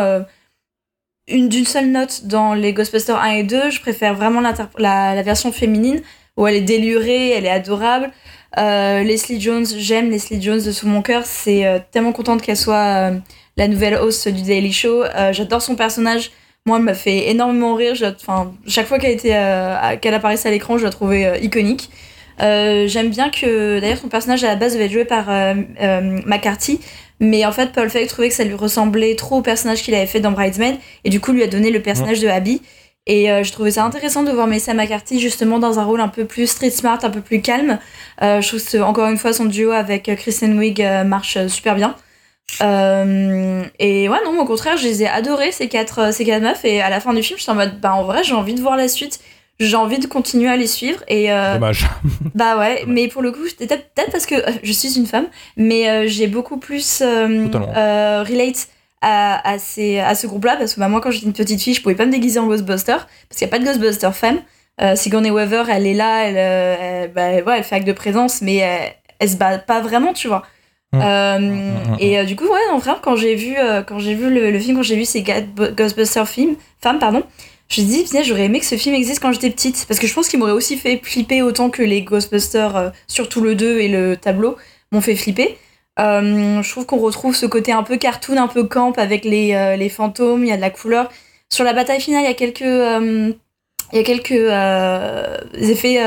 une 1.28 1.48
d'une 1.48 1.64
seule 1.64 1.90
note 1.90 2.26
dans 2.26 2.54
les 2.54 2.72
Ghostbusters 2.72 3.16
1 3.16 3.28
et 3.30 3.42
2. 3.44 3.70
Je 3.70 3.80
préfère 3.80 4.14
vraiment 4.14 4.42
la 4.42 5.22
version 5.22 5.52
féminine 5.52 6.02
où 6.36 6.46
elle 6.46 6.56
est 6.56 6.60
délurée, 6.60 7.30
elle 7.30 7.46
est 7.46 7.50
adorable. 7.50 8.10
Euh, 8.58 9.02
Leslie 9.02 9.40
Jones, 9.40 9.66
j'aime 9.76 10.10
Leslie 10.10 10.40
Jones 10.40 10.62
de 10.62 10.72
tout 10.72 10.86
mon 10.86 11.02
cœur. 11.02 11.22
C'est 11.24 11.66
euh, 11.66 11.78
tellement 11.90 12.12
contente 12.12 12.42
qu'elle 12.42 12.56
soit 12.56 13.10
euh, 13.10 13.18
la 13.56 13.68
nouvelle 13.68 13.94
host 13.94 14.28
du 14.28 14.42
Daily 14.42 14.72
Show. 14.72 15.04
J'adore 15.32 15.62
son 15.62 15.76
personnage. 15.76 16.30
Moi, 16.64 16.78
elle 16.78 16.84
m'a 16.84 16.94
fait 16.94 17.30
énormément 17.30 17.74
rire. 17.74 17.94
Enfin, 18.20 18.52
chaque 18.66 18.86
fois 18.86 18.98
qu'elle 18.98 19.12
était, 19.12 19.38
qu'elle 20.00 20.14
apparaissait 20.14 20.48
à 20.48 20.50
l'écran, 20.50 20.78
je 20.78 20.84
la 20.84 20.90
trouvais 20.90 21.40
iconique. 21.42 21.90
J'aime 22.38 23.08
bien 23.08 23.30
que, 23.30 23.78
d'ailleurs, 23.80 23.98
son 23.98 24.08
personnage 24.08 24.42
à 24.44 24.48
la 24.48 24.56
base 24.56 24.74
devait 24.74 24.86
être 24.86 24.92
joué 24.92 25.04
par 25.04 25.28
McCarthy, 26.26 26.80
mais 27.20 27.46
en 27.46 27.52
fait, 27.52 27.72
Paul 27.72 27.88
Feig 27.88 28.06
trouvait 28.08 28.28
que 28.28 28.34
ça 28.34 28.44
lui 28.44 28.54
ressemblait 28.54 29.14
trop 29.14 29.38
au 29.38 29.42
personnage 29.42 29.82
qu'il 29.82 29.94
avait 29.94 30.06
fait 30.06 30.20
dans 30.20 30.32
Bridesmaid, 30.32 30.76
et 31.04 31.10
du 31.10 31.20
coup, 31.20 31.32
lui 31.32 31.42
a 31.42 31.46
donné 31.46 31.70
le 31.70 31.80
personnage 31.80 32.20
de 32.20 32.28
Abby. 32.28 32.60
Et 33.06 33.30
euh, 33.30 33.44
je 33.44 33.52
trouvais 33.52 33.70
ça 33.70 33.84
intéressant 33.84 34.24
de 34.24 34.32
voir 34.32 34.48
Melissa 34.48 34.74
McCarthy 34.74 35.20
justement 35.20 35.60
dans 35.60 35.78
un 35.78 35.84
rôle 35.84 36.00
un 36.00 36.08
peu 36.08 36.24
plus 36.24 36.48
street 36.48 36.70
smart, 36.70 36.98
un 37.02 37.10
peu 37.10 37.20
plus 37.20 37.40
calme. 37.40 37.78
Euh, 38.22 38.40
je 38.40 38.48
trouve 38.48 38.64
que 38.64 38.78
encore 38.78 39.08
une 39.08 39.16
fois 39.16 39.32
son 39.32 39.44
duo 39.44 39.70
avec 39.70 40.08
euh, 40.08 40.16
Kristen 40.16 40.58
Wiig 40.58 40.82
marche 41.06 41.38
super 41.46 41.76
bien. 41.76 41.94
Euh, 42.62 43.64
et 43.78 44.08
ouais, 44.08 44.18
non, 44.24 44.38
au 44.40 44.44
contraire, 44.44 44.76
je 44.76 44.84
les 44.84 45.02
ai 45.02 45.08
adorés 45.08 45.52
ces 45.52 45.68
quatre, 45.68 46.12
ces 46.12 46.24
quatre 46.24 46.42
meufs. 46.42 46.64
Et 46.64 46.80
à 46.80 46.90
la 46.90 47.00
fin 47.00 47.14
du 47.14 47.22
film, 47.22 47.38
j'étais 47.38 47.50
en 47.50 47.56
mode, 47.56 47.80
bah 47.80 47.94
en 47.94 48.04
vrai, 48.04 48.24
j'ai 48.24 48.34
envie 48.34 48.54
de 48.54 48.60
voir 48.60 48.76
la 48.76 48.88
suite. 48.88 49.20
J'ai 49.58 49.76
envie 49.76 49.98
de 49.98 50.06
continuer 50.06 50.48
à 50.48 50.56
les 50.56 50.66
suivre. 50.66 51.00
Et 51.08 51.28
Dommage. 51.28 51.86
bah 52.34 52.58
ouais, 52.58 52.84
mais 52.86 53.08
pour 53.08 53.22
le 53.22 53.30
coup, 53.30 53.44
peut-être 53.58 54.10
parce 54.10 54.26
que 54.26 54.34
je 54.62 54.72
suis 54.72 54.96
une 54.96 55.06
femme, 55.06 55.26
mais 55.56 56.08
j'ai 56.08 56.26
beaucoup 56.26 56.56
plus 56.56 57.02
relate 57.02 58.68
à, 59.02 59.48
à, 59.48 59.58
ces, 59.58 59.98
à 59.98 60.14
ce 60.14 60.26
groupe-là, 60.26 60.56
parce 60.56 60.74
que 60.74 60.80
bah, 60.80 60.88
moi, 60.88 61.00
quand 61.00 61.10
j'étais 61.10 61.26
une 61.26 61.32
petite 61.32 61.60
fille, 61.60 61.74
je 61.74 61.82
pouvais 61.82 61.94
pas 61.94 62.06
me 62.06 62.12
déguiser 62.12 62.38
en 62.38 62.46
Ghostbuster, 62.46 62.96
parce 63.28 63.38
qu'il 63.38 63.46
n'y 63.46 63.50
a 63.50 63.56
pas 63.56 63.58
de 63.58 63.64
Ghostbuster 63.64 64.10
femme. 64.12 64.38
Euh, 64.80 64.94
Sigourney 64.94 65.30
Weaver, 65.30 65.64
elle 65.70 65.86
est 65.86 65.94
là, 65.94 66.24
elle, 66.24 66.36
euh, 66.36 66.76
elle, 67.04 67.12
bah, 67.12 67.50
ouais, 67.50 67.58
elle 67.58 67.64
fait 67.64 67.76
acte 67.76 67.86
de 67.86 67.92
présence, 67.92 68.42
mais 68.42 68.56
elle, 68.56 68.92
elle 69.18 69.30
se 69.30 69.36
bat 69.36 69.58
pas 69.58 69.80
vraiment, 69.80 70.12
tu 70.12 70.28
vois. 70.28 70.42
Mm. 70.92 71.00
Euh, 71.02 71.38
mm, 71.38 71.96
et 71.98 72.18
euh, 72.18 72.24
du 72.24 72.36
coup, 72.36 72.44
ouais, 72.44 72.60
en 72.72 72.78
vrai, 72.78 72.92
quand 73.02 73.16
j'ai 73.16 73.34
vu, 73.34 73.54
euh, 73.58 73.82
quand 73.82 73.98
j'ai 73.98 74.14
vu 74.14 74.30
le, 74.30 74.50
le 74.50 74.58
film, 74.58 74.76
quand 74.76 74.82
j'ai 74.82 74.96
vu 74.96 75.04
ces 75.04 75.22
Ghostbuster 75.22 76.24
film, 76.26 76.56
femmes, 76.80 76.98
pardon, 76.98 77.22
je 77.68 77.82
me 77.82 77.88
suis 77.88 78.04
dit, 78.04 78.24
j'aurais 78.24 78.44
aimé 78.44 78.60
que 78.60 78.66
ce 78.66 78.76
film 78.76 78.94
existe 78.94 79.20
quand 79.20 79.32
j'étais 79.32 79.50
petite. 79.50 79.86
Parce 79.88 79.98
que 79.98 80.06
je 80.06 80.14
pense 80.14 80.28
qu'il 80.28 80.38
m'aurait 80.38 80.52
aussi 80.52 80.76
fait 80.76 81.00
flipper 81.02 81.42
autant 81.42 81.68
que 81.70 81.82
les 81.82 82.02
Ghostbusters, 82.02 82.76
euh, 82.76 82.90
surtout 83.08 83.40
le 83.40 83.54
2 83.54 83.80
et 83.80 83.88
le 83.88 84.16
tableau, 84.16 84.56
m'ont 84.92 85.00
fait 85.00 85.16
flipper. 85.16 85.58
Euh, 85.98 86.62
je 86.62 86.70
trouve 86.70 86.84
qu'on 86.86 86.98
retrouve 86.98 87.34
ce 87.34 87.46
côté 87.46 87.72
un 87.72 87.82
peu 87.82 87.96
cartoon, 87.96 88.36
un 88.36 88.48
peu 88.48 88.64
camp 88.64 88.92
avec 88.98 89.24
les, 89.24 89.54
euh, 89.54 89.76
les 89.76 89.88
fantômes, 89.88 90.44
il 90.44 90.48
y 90.48 90.52
a 90.52 90.56
de 90.56 90.60
la 90.60 90.70
couleur. 90.70 91.10
Sur 91.50 91.64
la 91.64 91.72
bataille 91.72 92.00
finale, 92.00 92.22
il 92.22 92.26
y 92.26 92.30
a 92.30 92.34
quelques, 92.34 92.62
euh, 92.62 93.32
il 93.92 93.96
y 93.96 94.00
a 94.00 94.04
quelques 94.04 94.30
effets, 95.62 96.00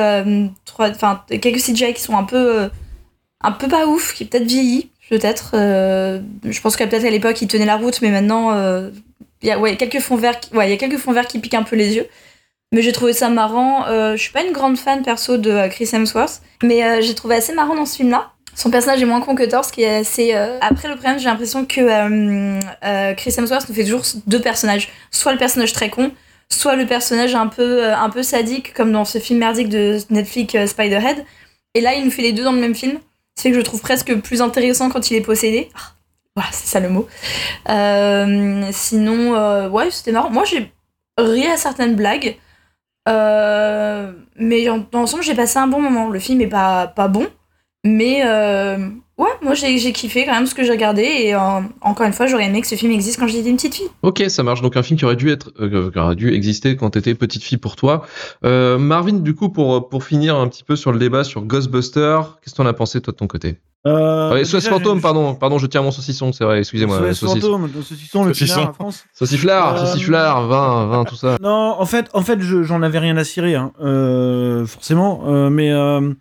enfin 0.79 1.23
quelques 1.41 1.59
CGI 1.61 1.93
qui 1.93 2.01
sont 2.01 2.17
un 2.17 2.23
peu, 2.23 2.69
un 3.41 3.51
peu 3.51 3.67
pas 3.67 3.87
ouf, 3.87 4.13
qui 4.13 4.25
peut-être 4.25 4.45
vieilli, 4.45 4.89
peut-être. 5.09 5.51
je 5.53 6.61
pense 6.61 6.75
qu'à 6.75 6.87
peut-être 6.87 7.05
à 7.05 7.09
l'époque, 7.09 7.41
ils 7.41 7.47
tenaient 7.47 7.65
la 7.65 7.77
route, 7.77 8.01
mais 8.01 8.09
maintenant, 8.09 8.51
il 9.41 9.47
y 9.47 9.51
a 9.51 9.57
ouais, 9.57 9.77
quelques 9.77 10.01
fonds 10.01 10.17
verts, 10.17 10.39
qui- 10.39 10.53
ouais, 10.55 10.67
il 10.67 10.71
y 10.71 10.73
a 10.73 10.77
quelques 10.77 10.97
fonds 10.97 11.13
verts 11.13 11.27
qui 11.27 11.39
piquent 11.39 11.53
un 11.53 11.63
peu 11.63 11.75
les 11.77 11.95
yeux. 11.95 12.07
Mais 12.71 12.81
j'ai 12.83 12.91
trouvé 12.91 13.13
ça 13.13 13.29
marrant. 13.29 13.85
Je 13.87 14.17
suis 14.17 14.33
pas 14.33 14.43
une 14.43 14.51
grande 14.51 14.77
fan 14.77 15.01
perso 15.01 15.37
de 15.37 15.67
Chris 15.69 15.89
Hemsworth, 15.93 16.41
mais 16.61 17.01
j'ai 17.01 17.15
trouvé 17.15 17.35
assez 17.35 17.53
marrant 17.53 17.75
dans 17.75 17.85
ce 17.85 17.95
film-là. 17.95 18.33
Son 18.59 18.69
personnage 18.69 19.01
est 19.01 19.05
moins 19.05 19.21
con 19.21 19.35
que 19.35 19.43
Thor, 19.43 19.63
ce 19.63 19.71
qui 19.71 19.83
est 19.83 19.99
assez. 19.99 20.35
euh, 20.35 20.57
Après 20.59 20.89
le 20.89 20.95
problème, 20.95 21.17
j'ai 21.17 21.29
l'impression 21.29 21.65
que 21.65 21.79
euh, 21.79 22.59
euh, 22.83 23.13
Chris 23.13 23.33
Hemsworth 23.37 23.69
nous 23.69 23.73
fait 23.73 23.85
toujours 23.85 24.01
deux 24.27 24.41
personnages. 24.41 24.89
Soit 25.11 25.31
le 25.31 25.37
personnage 25.37 25.71
très 25.71 25.89
con, 25.89 26.11
soit 26.49 26.75
le 26.75 26.85
personnage 26.85 27.35
un 27.35 27.47
peu, 27.47 27.85
un 27.93 28.09
peu 28.09 28.21
sadique, 28.21 28.73
comme 28.73 28.91
dans 28.91 29.05
ce 29.05 29.17
film 29.17 29.39
merdique 29.39 29.69
de 29.69 29.99
Netflix 30.09 30.71
Spiderhead. 30.71 31.23
Et 31.73 31.79
là, 31.79 31.93
il 31.93 32.03
nous 32.03 32.11
fait 32.11 32.21
les 32.21 32.33
deux 32.33 32.43
dans 32.43 32.51
le 32.51 32.59
même 32.59 32.75
film. 32.75 32.99
Ce 33.37 33.43
fait 33.43 33.51
que 33.51 33.55
je 33.55 33.61
trouve 33.61 33.79
presque 33.79 34.13
plus 34.15 34.41
intéressant 34.41 34.89
quand 34.89 35.09
il 35.09 35.15
est 35.15 35.21
possédé. 35.21 35.69
Ah, 35.75 35.93
voilà, 36.35 36.49
c'est 36.51 36.67
ça 36.67 36.81
le 36.81 36.89
mot. 36.89 37.07
Sinon, 38.73 39.69
ouais, 39.69 39.89
c'était 39.89 40.11
marrant. 40.11 40.31
Moi, 40.31 40.43
j'ai 40.43 40.69
ri 41.17 41.47
à 41.47 41.55
certaines 41.55 41.95
blagues. 41.95 42.35
Mais 43.07 44.65
dans 44.65 44.85
l'ensemble, 44.91 45.23
j'ai 45.23 45.33
passé 45.35 45.59
un 45.59 45.67
bon 45.67 45.79
moment. 45.79 46.09
Le 46.09 46.19
film 46.19 46.41
est 46.41 46.47
pas, 46.47 46.87
pas 46.87 47.07
bon. 47.07 47.25
Mais 47.85 48.23
euh, 48.25 48.77
ouais, 49.17 49.29
moi 49.41 49.53
j'ai 49.53 49.77
j'ai 49.77 49.93
kiffé 49.93 50.25
quand 50.25 50.33
même 50.33 50.45
ce 50.47 50.53
que 50.53 50.63
j'ai 50.63 50.71
regardé. 50.71 51.01
Et 51.03 51.33
euh, 51.33 51.39
encore 51.81 52.05
une 52.05 52.11
fois, 52.13 52.27
j'aurais 52.27 52.45
aimé 52.45 52.59
que 52.59 52.67
ce 52.67 52.75
film 52.75 52.91
existe 52.91 53.17
quand 53.19 53.27
j'étais 53.27 53.49
une 53.49 53.55
petite 53.55 53.75
fille. 53.75 53.87
Ok, 54.01 54.21
ça 54.27 54.43
marche. 54.43 54.61
Donc 54.61 54.75
un 54.75 54.83
film 54.83 54.99
qui 54.99 55.05
aurait 55.05 55.15
dû 55.15 55.29
être, 55.31 55.51
euh, 55.61 55.89
qui 55.91 55.97
aurait 55.97 56.15
dû 56.17 56.33
exister 56.33 56.75
quand 56.75 56.89
t'étais 56.89 57.15
petite 57.15 57.43
fille 57.43 57.57
pour 57.57 57.77
toi. 57.77 58.05
Euh, 58.43 58.77
Marvin, 58.77 59.13
du 59.19 59.33
coup, 59.33 59.49
pour 59.49 59.87
pour 59.87 60.03
finir 60.03 60.35
un 60.35 60.47
petit 60.49 60.63
peu 60.65 60.75
sur 60.75 60.91
le 60.91 60.99
débat 60.99 61.23
sur 61.23 61.41
Ghostbusters, 61.43 62.37
qu'est-ce 62.43 62.53
que 62.53 62.57
t'en 62.57 62.65
as 62.67 62.73
pensé 62.73 62.99
toi 62.99 63.13
de 63.13 63.17
ton 63.17 63.27
côté? 63.27 63.59
Euh, 63.87 64.33
Ouais, 64.33 64.43
déjà, 64.43 64.59
Fantôme, 64.59 64.99
pardon, 64.99 65.33
pardon, 65.35 65.57
je 65.57 65.65
tiens 65.65 65.81
mon 65.81 65.91
saucisson, 65.91 66.33
c'est 66.33 66.43
vrai. 66.43 66.59
Excusez-moi. 66.59 66.97
Fantôme, 67.13 67.69
le 67.73 67.81
saucisson, 67.81 68.25
le 68.25 68.33
Saucisson. 68.33 68.67
à 68.67 68.73
France. 68.73 69.05
Sauciflard, 69.13 69.77
Euh, 69.81 69.85
sauciflard, 69.85 70.47
vin, 70.47 70.87
vin, 70.87 71.05
tout 71.05 71.15
ça. 71.15 71.37
Non, 71.41 71.77
en 71.79 71.85
fait, 71.85 72.07
en 72.13 72.21
fait, 72.21 72.41
je- 72.41 72.63
j'en 72.63 72.81
avais 72.81 72.99
rien 72.99 73.15
à 73.15 73.23
cirer, 73.23 73.55
hein, 73.55 73.71
euh, 73.81 74.65
forcément. 74.65 75.21
euh, 75.27 75.49
mais 75.49 75.71
euh, 75.71 76.11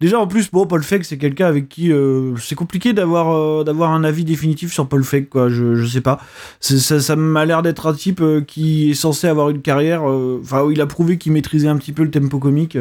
déjà, 0.00 0.18
en 0.18 0.26
plus, 0.26 0.48
Paul 0.48 0.82
Feig, 0.82 1.02
c'est 1.02 1.18
quelqu'un 1.18 1.46
avec 1.46 1.68
qui 1.68 1.92
euh, 1.92 2.36
c'est 2.36 2.54
compliqué 2.54 2.92
d'avoir 2.92 3.34
euh, 3.34 3.64
d'avoir 3.64 3.92
un 3.92 4.04
avis 4.04 4.24
définitif 4.24 4.72
sur 4.72 4.88
Paul 4.88 5.04
Feig, 5.04 5.28
quoi. 5.28 5.48
Je, 5.48 5.74
je 5.74 5.86
sais 5.86 6.00
pas. 6.00 6.20
Ça, 6.60 7.00
ça 7.00 7.16
m'a 7.16 7.44
l'air 7.44 7.62
d'être 7.62 7.86
un 7.86 7.94
type 7.94 8.20
euh, 8.20 8.40
qui 8.40 8.90
est 8.90 8.94
censé 8.94 9.26
avoir 9.26 9.50
une 9.50 9.62
carrière. 9.62 10.04
Enfin, 10.04 10.66
il 10.70 10.80
a 10.80 10.86
prouvé 10.86 11.18
qu'il 11.18 11.32
maîtrisait 11.32 11.68
un 11.68 11.76
petit 11.76 11.92
peu 11.92 12.02
le 12.02 12.10
tempo 12.10 12.38
comique. 12.38 12.78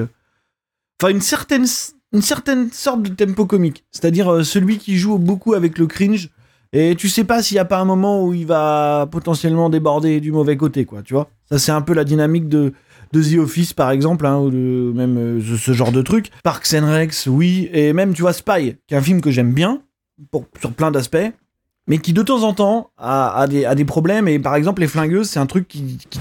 Enfin, 1.02 1.12
une 1.12 1.22
certaine 1.22 1.66
une 2.14 2.22
certaine 2.22 2.72
sorte 2.72 3.02
de 3.02 3.10
tempo 3.10 3.46
comique, 3.46 3.84
c'est-à-dire 3.92 4.46
celui 4.46 4.78
qui 4.78 4.98
joue 4.98 5.18
beaucoup 5.18 5.54
avec 5.54 5.78
le 5.78 5.88
cringe. 5.88 6.30
Et 6.72 6.96
tu 6.96 7.08
sais 7.08 7.24
pas 7.24 7.42
s'il 7.42 7.56
y 7.56 7.60
a 7.60 7.66
pas 7.66 7.80
un 7.80 7.86
moment 7.86 8.26
où 8.26 8.34
il 8.34 8.46
va 8.46 9.08
potentiellement 9.10 9.70
déborder 9.70 10.20
du 10.20 10.32
mauvais 10.32 10.58
côté, 10.58 10.84
quoi, 10.84 11.02
tu 11.04 11.14
vois. 11.14 11.30
Ça, 11.50 11.58
c'est 11.58 11.72
un 11.72 11.82
peu 11.82 11.94
la 11.94 12.04
dynamique 12.04 12.50
de, 12.50 12.74
de 13.16 13.24
The 13.24 13.40
Office, 13.40 13.74
par 13.74 13.92
exemple, 13.92 14.26
hein, 14.26 14.38
ou 14.40 14.50
de, 14.52 14.92
même 14.96 15.18
euh, 15.18 15.42
ce, 15.42 15.56
ce 15.58 15.74
genre 15.74 15.92
de 15.92 16.02
truc. 16.02 16.30
Parks 16.44 16.74
and 16.74 16.86
Rex, 16.92 17.28
oui. 17.28 17.70
Et 17.74 17.94
même, 17.94 18.14
tu 18.14 18.22
vois, 18.22 18.34
Spy, 18.34 18.76
qui 18.88 18.94
est 18.94 18.98
un 18.98 19.02
film 19.02 19.22
que 19.22 19.32
j'aime 19.32 19.54
bien, 19.54 19.82
pour, 20.32 20.46
sur 20.60 20.72
plein 20.72 20.92
d'aspects, 20.92 21.32
mais 21.88 21.98
qui 22.00 22.14
de 22.14 22.22
temps 22.24 22.44
en 22.44 22.54
temps 22.54 22.90
a, 22.98 23.40
a 23.42 23.48
des, 23.48 23.66
a 23.66 23.76
des 23.76 23.86
problèmes. 23.86 24.28
Et 24.28 24.40
par 24.40 24.56
exemple, 24.56 24.82
Les 24.82 24.88
Flingueuses, 24.88 25.30
c'est 25.30 25.40
un 25.40 25.46
truc 25.46 25.68
qui, 25.68 25.98
qui 26.10 26.20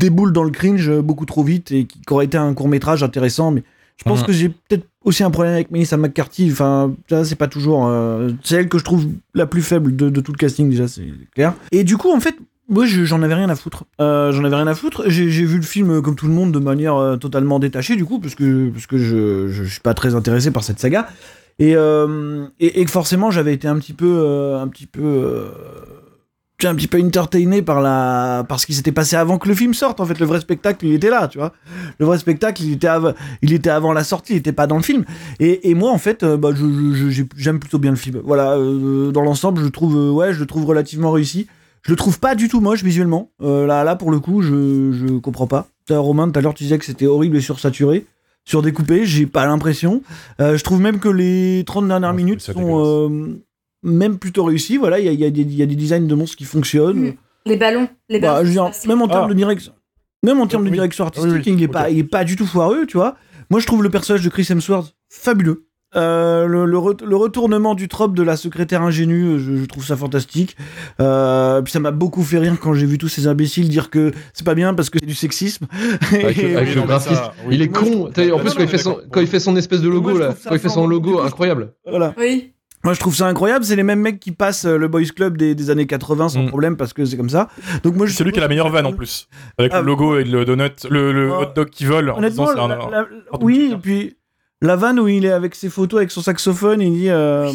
déboule 0.00 0.32
dans 0.32 0.44
le 0.44 0.50
cringe 0.50 0.90
beaucoup 1.00 1.26
trop 1.26 1.42
vite 1.44 1.70
et 1.72 1.84
qui, 1.84 2.00
qui 2.00 2.12
aurait 2.12 2.24
été 2.26 2.36
un 2.38 2.52
court-métrage 2.54 3.02
intéressant, 3.02 3.50
mais 3.50 3.62
je 3.98 4.04
pense 4.04 4.20
Mhm. 4.20 4.26
que 4.26 4.32
j'ai 4.32 4.48
peut-être 4.50 4.86
aussi 5.04 5.22
un 5.24 5.30
problème 5.30 5.54
avec 5.54 5.70
Melissa 5.70 5.96
McCarthy. 5.96 6.48
Enfin, 6.52 6.94
ça, 7.08 7.24
c'est 7.24 7.34
pas 7.36 7.46
toujours. 7.48 7.86
euh, 7.86 8.30
c'est 8.42 8.56
elle 8.56 8.68
que 8.68 8.78
je 8.78 8.84
trouve 8.84 9.06
la 9.34 9.46
plus 9.46 9.62
faible 9.62 9.96
de, 9.96 10.10
de 10.10 10.20
tout 10.20 10.32
le 10.32 10.36
casting, 10.38 10.68
déjà, 10.68 10.86
c'est 10.88 11.06
clair. 11.34 11.54
Et 11.72 11.82
du 11.84 11.96
coup, 11.96 12.10
en 12.12 12.20
fait, 12.20 12.34
moi, 12.68 12.84
je- 12.86 13.04
j'en 13.04 13.22
avais 13.22 13.34
rien 13.34 13.48
à 13.48 13.56
foutre. 13.56 13.84
Euh, 14.00 14.32
j'en 14.32 14.44
avais 14.44 14.56
rien 14.56 14.66
à 14.66 14.74
foutre. 14.74 15.04
J'ai 15.06 15.26
vu 15.26 15.56
le 15.56 15.62
film, 15.62 15.90
euh, 15.90 16.00
comme 16.00 16.16
tout 16.16 16.26
le 16.26 16.32
monde, 16.32 16.52
de 16.52 16.58
manière 16.58 16.96
euh, 16.96 17.16
totalement 17.16 17.58
détachée, 17.58 17.96
du 17.96 18.04
coup, 18.04 18.18
parce 18.18 18.34
que, 18.34 18.70
parce 18.70 18.86
que 18.86 18.98
je, 18.98 19.48
je, 19.48 19.64
suis 19.64 19.80
pas 19.80 19.94
très 19.94 20.14
intéressé 20.14 20.50
par 20.50 20.64
cette 20.64 20.78
saga. 20.80 21.08
Et, 21.58 21.72
et, 22.60 22.80
et 22.80 22.86
forcément, 22.86 23.30
j'avais 23.30 23.54
été 23.54 23.66
un 23.66 23.78
petit 23.78 23.94
peu. 23.94 24.56
un 24.60 24.68
petit 24.68 24.86
peu. 24.86 25.46
un 26.64 26.74
petit 26.74 26.86
peu 26.88 27.00
entertainé 27.02 27.62
par 27.62 27.80
la 27.80 28.44
par 28.48 28.58
ce 28.60 28.66
qui 28.66 28.74
s'était 28.74 28.92
passé 28.92 29.14
avant 29.16 29.38
que 29.38 29.48
le 29.48 29.54
film 29.54 29.72
sorte 29.72 30.00
en 30.00 30.06
fait 30.06 30.18
le 30.18 30.26
vrai 30.26 30.40
spectacle 30.40 30.84
il 30.86 30.94
était 30.94 31.10
là 31.10 31.28
tu 31.28 31.38
vois 31.38 31.52
le 31.98 32.06
vrai 32.06 32.18
spectacle 32.18 32.62
il 32.62 32.72
était 32.72 32.88
il 33.42 33.52
était 33.52 33.70
avant 33.70 33.92
la 33.92 34.04
sortie 34.04 34.32
il 34.32 34.36
était 34.38 34.52
pas 34.52 34.66
dans 34.66 34.76
le 34.76 34.82
film 34.82 35.04
et, 35.38 35.70
et 35.70 35.74
moi 35.74 35.92
en 35.92 35.98
fait 35.98 36.24
bah, 36.24 36.50
j'aime 37.36 37.60
plutôt 37.60 37.78
bien 37.78 37.90
le 37.90 37.96
film 37.96 38.20
voilà 38.24 38.56
dans 38.56 39.22
l'ensemble 39.22 39.62
je 39.62 39.68
trouve 39.68 39.94
ouais 40.16 40.32
je 40.32 40.40
le 40.40 40.46
trouve 40.46 40.64
relativement 40.64 41.12
réussi 41.12 41.46
je 41.86 41.90
le 41.92 41.96
trouve 41.96 42.18
pas 42.20 42.34
du 42.34 42.48
tout 42.48 42.60
moche 42.60 42.82
visuellement 42.82 43.30
Euh, 43.42 43.66
là 43.66 43.84
là 43.84 43.96
pour 43.96 44.10
le 44.10 44.18
coup 44.20 44.42
je 44.42 44.92
je 44.92 45.18
comprends 45.18 45.46
pas 45.46 45.68
T'as, 45.86 45.98
Romain 45.98 46.28
tout 46.30 46.38
à 46.38 46.42
l'heure 46.42 46.54
tu 46.54 46.64
disais 46.64 46.78
que 46.78 46.84
c'était 46.84 47.06
horrible 47.06 47.36
et 47.36 47.40
sursaturé 47.40 48.06
surdécoupé 48.44 49.04
j'ai 49.06 49.26
pas 49.26 49.46
l'impression 49.46 50.02
Euh, 50.40 50.56
je 50.56 50.64
trouve 50.64 50.80
même 50.80 50.98
que 50.98 51.08
les 51.08 51.64
30 51.66 51.88
dernières 51.88 52.10
Ouais, 52.10 52.16
minutes 52.16 52.40
sont 52.40 52.84
euh, 52.84 53.38
même 53.82 54.18
plutôt 54.18 54.44
réussies 54.44 54.76
voilà 54.76 54.98
il 54.98 55.06
y 55.06 55.08
a, 55.08 55.12
il 55.12 55.20
y, 55.20 55.24
a 55.24 55.30
des- 55.30 55.42
il 55.42 55.54
y 55.54 55.62
a 55.62 55.66
des 55.66 55.76
designs 55.76 56.06
de 56.06 56.14
monstres 56.14 56.36
qui 56.36 56.44
fonctionnent 56.44 57.10
Mm. 57.10 57.14
Les 57.48 57.56
ballons. 57.56 57.88
Les 58.08 58.18
bah, 58.18 58.26
ballons. 58.32 58.40
je 58.42 58.46
veux 58.48 58.52
dire, 58.54 58.62
fantastiques. 58.64 58.88
même 58.88 59.02
en 59.02 59.06
termes 59.06 59.26
Ah. 59.26 59.28
de 59.28 59.34
direction, 59.34 59.72
même 60.24 60.40
en 60.40 60.48
termes 60.48 60.64
de 60.64 60.70
Oui. 60.70 60.74
direction 60.74 61.04
artistique, 61.04 61.30
Oui, 61.32 61.42
oui, 61.46 61.54
il, 61.58 61.62
est 61.62 61.68
pas, 61.68 61.90
il 61.90 61.98
est 61.98 62.02
pas 62.02 62.24
du 62.24 62.34
tout 62.34 62.44
foireux, 62.44 62.86
tu 62.86 62.96
vois. 62.96 63.14
Moi, 63.50 63.60
je 63.60 63.66
trouve 63.66 63.84
le 63.84 63.88
personnage 63.88 64.24
de 64.24 64.28
Chris 64.28 64.48
Hemsworth 64.50 64.96
fabuleux. 65.08 65.65
Euh, 65.96 66.46
le, 66.46 66.64
le 66.66 66.76
re- 66.78 67.04
le 67.04 67.16
retournement 67.16 67.74
du 67.74 67.88
trope 67.88 68.14
de 68.14 68.22
la 68.22 68.36
secrétaire 68.36 68.82
ingénue, 68.82 69.38
je, 69.38 69.56
je 69.56 69.64
trouve 69.64 69.84
ça 69.84 69.96
fantastique. 69.96 70.56
Euh, 71.00 71.62
puis 71.62 71.72
ça 71.72 71.80
m'a 71.80 71.90
beaucoup 71.90 72.22
fait 72.22 72.38
rire 72.38 72.56
quand 72.60 72.74
j'ai 72.74 72.86
vu 72.86 72.98
tous 72.98 73.08
ces 73.08 73.26
imbéciles 73.26 73.68
dire 73.68 73.90
que 73.90 74.12
c'est 74.34 74.44
pas 74.44 74.54
bien 74.54 74.74
parce 74.74 74.90
que 74.90 74.98
c'est 75.00 75.06
du 75.06 75.14
sexisme. 75.14 75.66
Avec, 76.12 76.38
Et- 76.38 76.56
avec 76.56 76.68
oui, 76.68 76.74
le 76.74 76.80
non, 76.80 76.80
mais 76.82 76.86
graphisme. 76.88 77.14
ça, 77.14 77.32
oui. 77.46 77.54
Il 77.56 77.62
est 77.62 77.68
Moi, 77.68 77.80
con. 77.80 78.06
En 78.34 78.38
plus, 78.38 78.54
quand 78.54 78.62
il 78.62 78.68
fait 78.68 78.78
son, 78.78 78.98
quand 79.10 79.20
il 79.20 79.26
fait 79.26 79.40
son 79.40 79.56
espèce 79.56 79.80
de 79.80 79.88
logo 79.88 80.16
là, 80.18 80.34
quand 80.46 80.54
il 80.54 80.58
fait 80.60 80.68
son 80.68 80.86
logo, 80.86 81.20
incroyable. 81.20 81.72
voilà. 81.88 82.14
Oui. 82.18 82.52
Moi, 82.84 82.92
je 82.94 83.00
trouve 83.00 83.16
ça 83.16 83.26
incroyable. 83.26 83.64
C'est 83.64 83.74
les 83.74 83.82
mêmes 83.82 84.00
mecs 84.00 84.20
qui 84.20 84.30
passent 84.30 84.64
euh, 84.64 84.76
le 84.76 84.86
Boys 84.86 85.02
Club 85.16 85.36
des, 85.36 85.56
des 85.56 85.70
années 85.70 85.86
80 85.88 86.28
sans 86.28 86.42
Mm. 86.44 86.48
problème 86.48 86.76
parce 86.76 86.92
que 86.92 87.04
c'est 87.04 87.16
comme 87.16 87.30
ça. 87.30 87.48
Donc 87.82 87.96
moi, 87.96 88.06
je 88.06 88.12
C'est 88.12 88.22
lui 88.22 88.30
qui 88.30 88.38
a 88.38 88.42
la 88.42 88.48
meilleure 88.48 88.68
vanne 88.70 88.86
en 88.86 88.92
plus. 88.92 89.26
Avec 89.58 89.72
Ah, 89.74 89.80
le 89.80 89.86
logo 89.86 90.18
et 90.18 90.24
le 90.24 90.44
donut, 90.44 90.86
le, 90.88 91.10
le 91.12 91.32
Ah, 91.32 91.40
hot 91.40 91.46
dog 91.56 91.70
qui 91.70 91.84
vole. 91.84 92.10
en 92.10 92.18
Honnêtement, 92.18 92.44
disant 92.44 92.54
c'est 92.54 92.60
un- 92.60 92.68
la- 92.68 92.76
la- 92.76 93.06
pardon, 93.30 93.46
oui, 93.46 93.70
et 93.72 93.76
puis 93.76 94.16
la 94.62 94.74
vanne 94.74 94.98
où 94.98 95.06
il 95.06 95.26
est 95.26 95.30
avec 95.32 95.54
ses 95.54 95.68
photos 95.68 95.98
avec 95.98 96.10
son 96.10 96.22
saxophone, 96.22 96.80
il 96.80 96.92
dit 96.94 97.10
euh, 97.10 97.50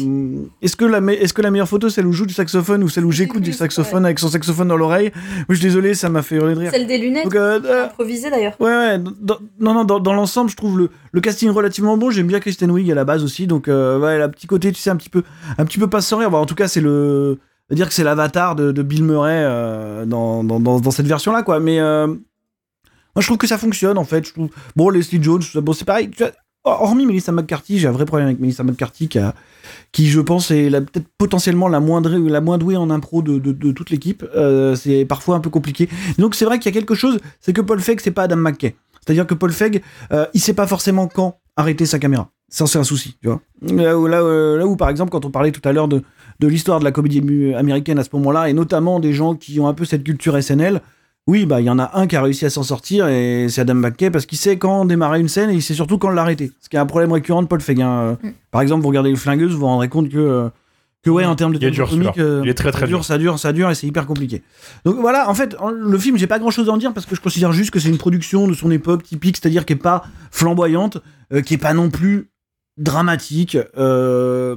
Est-ce 0.62 0.76
que, 0.76 0.84
la 0.84 1.00
me- 1.00 1.20
est-ce 1.20 1.34
que 1.34 1.42
la 1.42 1.50
meilleure 1.50 1.68
photo, 1.68 1.88
celle 1.88 2.06
où 2.06 2.12
je 2.12 2.18
joue 2.18 2.26
du 2.26 2.34
saxophone 2.34 2.84
ou 2.84 2.88
celle 2.88 3.04
où 3.04 3.10
j'écoute 3.10 3.42
du 3.42 3.52
saxophone 3.52 4.04
avec 4.04 4.20
son 4.20 4.28
saxophone 4.28 4.68
dans 4.68 4.76
l'oreille? 4.76 5.10
Je 5.48 5.54
suis 5.54 5.62
désolé, 5.64 5.94
ça 5.94 6.08
m'a 6.08 6.22
fait 6.22 6.36
hurler 6.36 6.54
de 6.54 6.60
rire. 6.60 6.70
Celle 6.70 6.86
des 6.86 6.98
lunettes. 6.98 7.24
Donc, 7.24 7.34
euh, 7.34 7.58
euh, 7.64 7.86
Improvisée 7.86 8.30
d'ailleurs. 8.30 8.54
ouais, 8.60 8.68
ouais, 8.68 8.98
dans, 9.20 9.38
non, 9.58 9.74
non, 9.74 9.84
dans, 9.84 9.98
dans 9.98 10.12
l'ensemble, 10.14 10.48
je 10.50 10.56
trouve 10.56 10.78
le, 10.78 10.90
le 11.10 11.20
casting 11.20 11.50
relativement 11.50 11.96
bon. 11.96 12.10
J'aime 12.10 12.28
bien 12.28 12.38
Kristen 12.38 12.70
Wiig 12.70 12.88
à 12.90 12.94
la 12.94 13.04
base 13.04 13.24
aussi, 13.24 13.48
donc 13.48 13.66
euh, 13.66 13.98
ouais, 13.98 14.14
elle 14.14 14.22
a 14.22 14.26
un 14.26 14.30
petit 14.30 14.46
côté, 14.46 14.70
tu 14.70 14.80
sais, 14.80 14.90
un 14.90 14.96
petit 14.96 15.10
peu, 15.10 15.24
un 15.58 15.64
petit 15.64 15.80
peu 15.80 15.88
pas 15.88 16.02
sans 16.02 16.18
rire. 16.18 16.30
Bon, 16.30 16.38
en 16.38 16.46
tout 16.46 16.54
cas, 16.54 16.68
c'est 16.68 16.80
le. 16.80 17.38
dire 17.72 17.88
que 17.88 17.94
c'est 17.94 18.04
l'avatar 18.04 18.54
de, 18.54 18.70
de 18.70 18.82
Bill 18.82 19.02
Murray 19.02 19.42
euh, 19.44 20.04
dans, 20.06 20.44
dans, 20.44 20.90
cette 20.92 21.06
version-là, 21.08 21.42
quoi. 21.42 21.58
Mais 21.58 21.80
moi, 21.80 23.20
je 23.20 23.26
trouve 23.26 23.38
que 23.38 23.46
ça 23.48 23.58
fonctionne, 23.58 23.98
en 23.98 24.04
fait. 24.04 24.24
Je 24.26 24.32
trouve... 24.32 24.48
Bon, 24.76 24.88
Leslie 24.88 25.20
Jones, 25.22 25.42
bon, 25.56 25.72
c'est 25.72 25.84
pareil. 25.84 26.10
Vois, 26.64 26.80
hormis 26.82 27.06
Melissa 27.06 27.32
McCarthy, 27.32 27.78
j'ai 27.78 27.88
un 27.88 27.92
vrai 27.92 28.04
problème 28.04 28.28
avec 28.28 28.38
Melissa 28.38 28.62
McCarthy 28.62 29.08
qui, 29.90 30.08
je 30.08 30.20
pense, 30.20 30.50
est 30.50 30.70
peut-être 30.70 31.08
potentiellement 31.18 31.68
la 31.68 31.80
moins, 31.80 32.00
douée 32.00 32.76
en 32.76 32.90
impro 32.90 33.22
de, 33.22 33.72
toute 33.72 33.90
l'équipe. 33.90 34.24
Euh, 34.36 34.76
c'est 34.76 35.04
parfois 35.04 35.36
un 35.36 35.40
peu 35.40 35.50
compliqué. 35.50 35.88
Donc, 36.18 36.34
c'est 36.34 36.44
vrai 36.44 36.58
qu'il 36.58 36.72
y 36.72 36.76
a 36.76 36.78
quelque 36.78 36.94
chose, 36.94 37.18
c'est 37.40 37.52
que 37.52 37.60
Paul 37.60 37.80
Feig, 37.80 37.96
c'est 38.00 38.12
pas 38.12 38.22
Adam 38.22 38.36
McKay. 38.36 38.76
C'est-à-dire 39.04 39.26
que 39.26 39.34
Paul 39.34 39.50
Feig, 39.50 39.82
euh, 40.12 40.26
il 40.34 40.40
sait 40.40 40.54
pas 40.54 40.66
forcément 40.66 41.08
quand 41.08 41.38
arrêter 41.56 41.86
sa 41.86 41.98
caméra. 41.98 42.30
Ça, 42.48 42.66
c'est 42.66 42.78
un 42.78 42.84
souci, 42.84 43.16
tu 43.20 43.28
vois. 43.28 43.40
Là 43.62 44.66
où, 44.66 44.76
par 44.76 44.90
exemple, 44.90 45.10
quand 45.10 45.24
on 45.24 45.30
parlait 45.30 45.52
tout 45.52 45.66
à 45.66 45.72
l'heure 45.72 45.88
de, 45.88 46.02
l'histoire 46.40 46.78
de 46.78 46.84
la 46.84 46.92
comédie 46.92 47.54
américaine 47.54 47.98
à 47.98 48.04
ce 48.04 48.10
moment-là, 48.12 48.48
et 48.48 48.52
notamment 48.52 49.00
des 49.00 49.12
gens 49.12 49.34
qui 49.34 49.58
ont 49.58 49.68
un 49.68 49.74
peu 49.74 49.84
cette 49.84 50.04
culture 50.04 50.40
SNL, 50.40 50.80
oui, 51.28 51.46
bah 51.46 51.60
il 51.60 51.64
y 51.64 51.70
en 51.70 51.78
a 51.78 51.90
un 51.94 52.06
qui 52.06 52.16
a 52.16 52.22
réussi 52.22 52.44
à 52.44 52.50
s'en 52.50 52.62
sortir, 52.64 53.06
et 53.08 53.46
c'est 53.48 53.60
Adam 53.60 53.74
McKay, 53.74 54.10
parce 54.10 54.26
qu'il 54.26 54.38
sait 54.38 54.56
quand 54.58 54.84
démarrer 54.84 55.20
une 55.20 55.28
scène, 55.28 55.50
et 55.50 55.54
il 55.54 55.62
sait 55.62 55.74
surtout 55.74 55.98
quand 55.98 56.10
l'arrêter. 56.10 56.50
Ce 56.60 56.68
qui 56.68 56.76
est 56.76 56.80
un 56.80 56.86
problème 56.86 57.12
récurrent 57.12 57.42
de 57.42 57.46
Paul 57.48 57.60
Feig. 57.60 57.80
hein. 57.80 58.18
Mm. 58.22 58.28
Par 58.50 58.60
exemple, 58.60 58.82
vous 58.82 58.88
regardez 58.88 59.10
Les 59.10 59.16
Flingueuses, 59.16 59.52
vous 59.52 59.60
vous 59.60 59.66
rendrez 59.66 59.88
compte 59.88 60.08
que, 60.08 60.18
euh, 60.18 60.48
que 61.04 61.10
ouais, 61.10 61.24
en 61.24 61.34
termes 61.36 61.52
de 61.52 61.58
Il 61.58 61.64
est 61.64 61.70
tempo 61.70 61.76
dur, 61.76 61.90
comique, 61.90 62.18
euh, 62.18 62.40
Il 62.44 62.48
est 62.50 62.54
très, 62.54 62.70
ça 62.70 62.78
très 62.78 62.86
dure, 62.86 62.98
dur. 62.98 63.04
ça 63.04 63.18
dure, 63.18 63.38
ça 63.38 63.52
dure, 63.52 63.70
et 63.70 63.74
c'est 63.76 63.86
hyper 63.86 64.06
compliqué. 64.06 64.42
Donc 64.84 64.96
voilà, 65.00 65.28
en 65.30 65.34
fait, 65.34 65.56
le 65.72 65.98
film, 65.98 66.16
j'ai 66.16 66.26
pas 66.26 66.38
grand 66.40 66.50
chose 66.50 66.68
à 66.68 66.72
en 66.72 66.76
dire 66.76 66.92
parce 66.92 67.06
que 67.06 67.14
je 67.14 67.20
considère 67.20 67.52
juste 67.52 67.70
que 67.70 67.78
c'est 67.78 67.88
une 67.88 67.98
production 67.98 68.48
de 68.48 68.54
son 68.54 68.70
époque 68.72 69.04
typique, 69.04 69.36
c'est-à-dire 69.36 69.64
qui 69.64 69.74
est 69.74 69.76
pas 69.76 70.04
flamboyante, 70.32 70.98
euh, 71.32 71.40
qui 71.40 71.54
est 71.54 71.58
pas 71.58 71.72
non 71.72 71.88
plus 71.90 72.30
dramatique, 72.78 73.56
euh, 73.78 74.56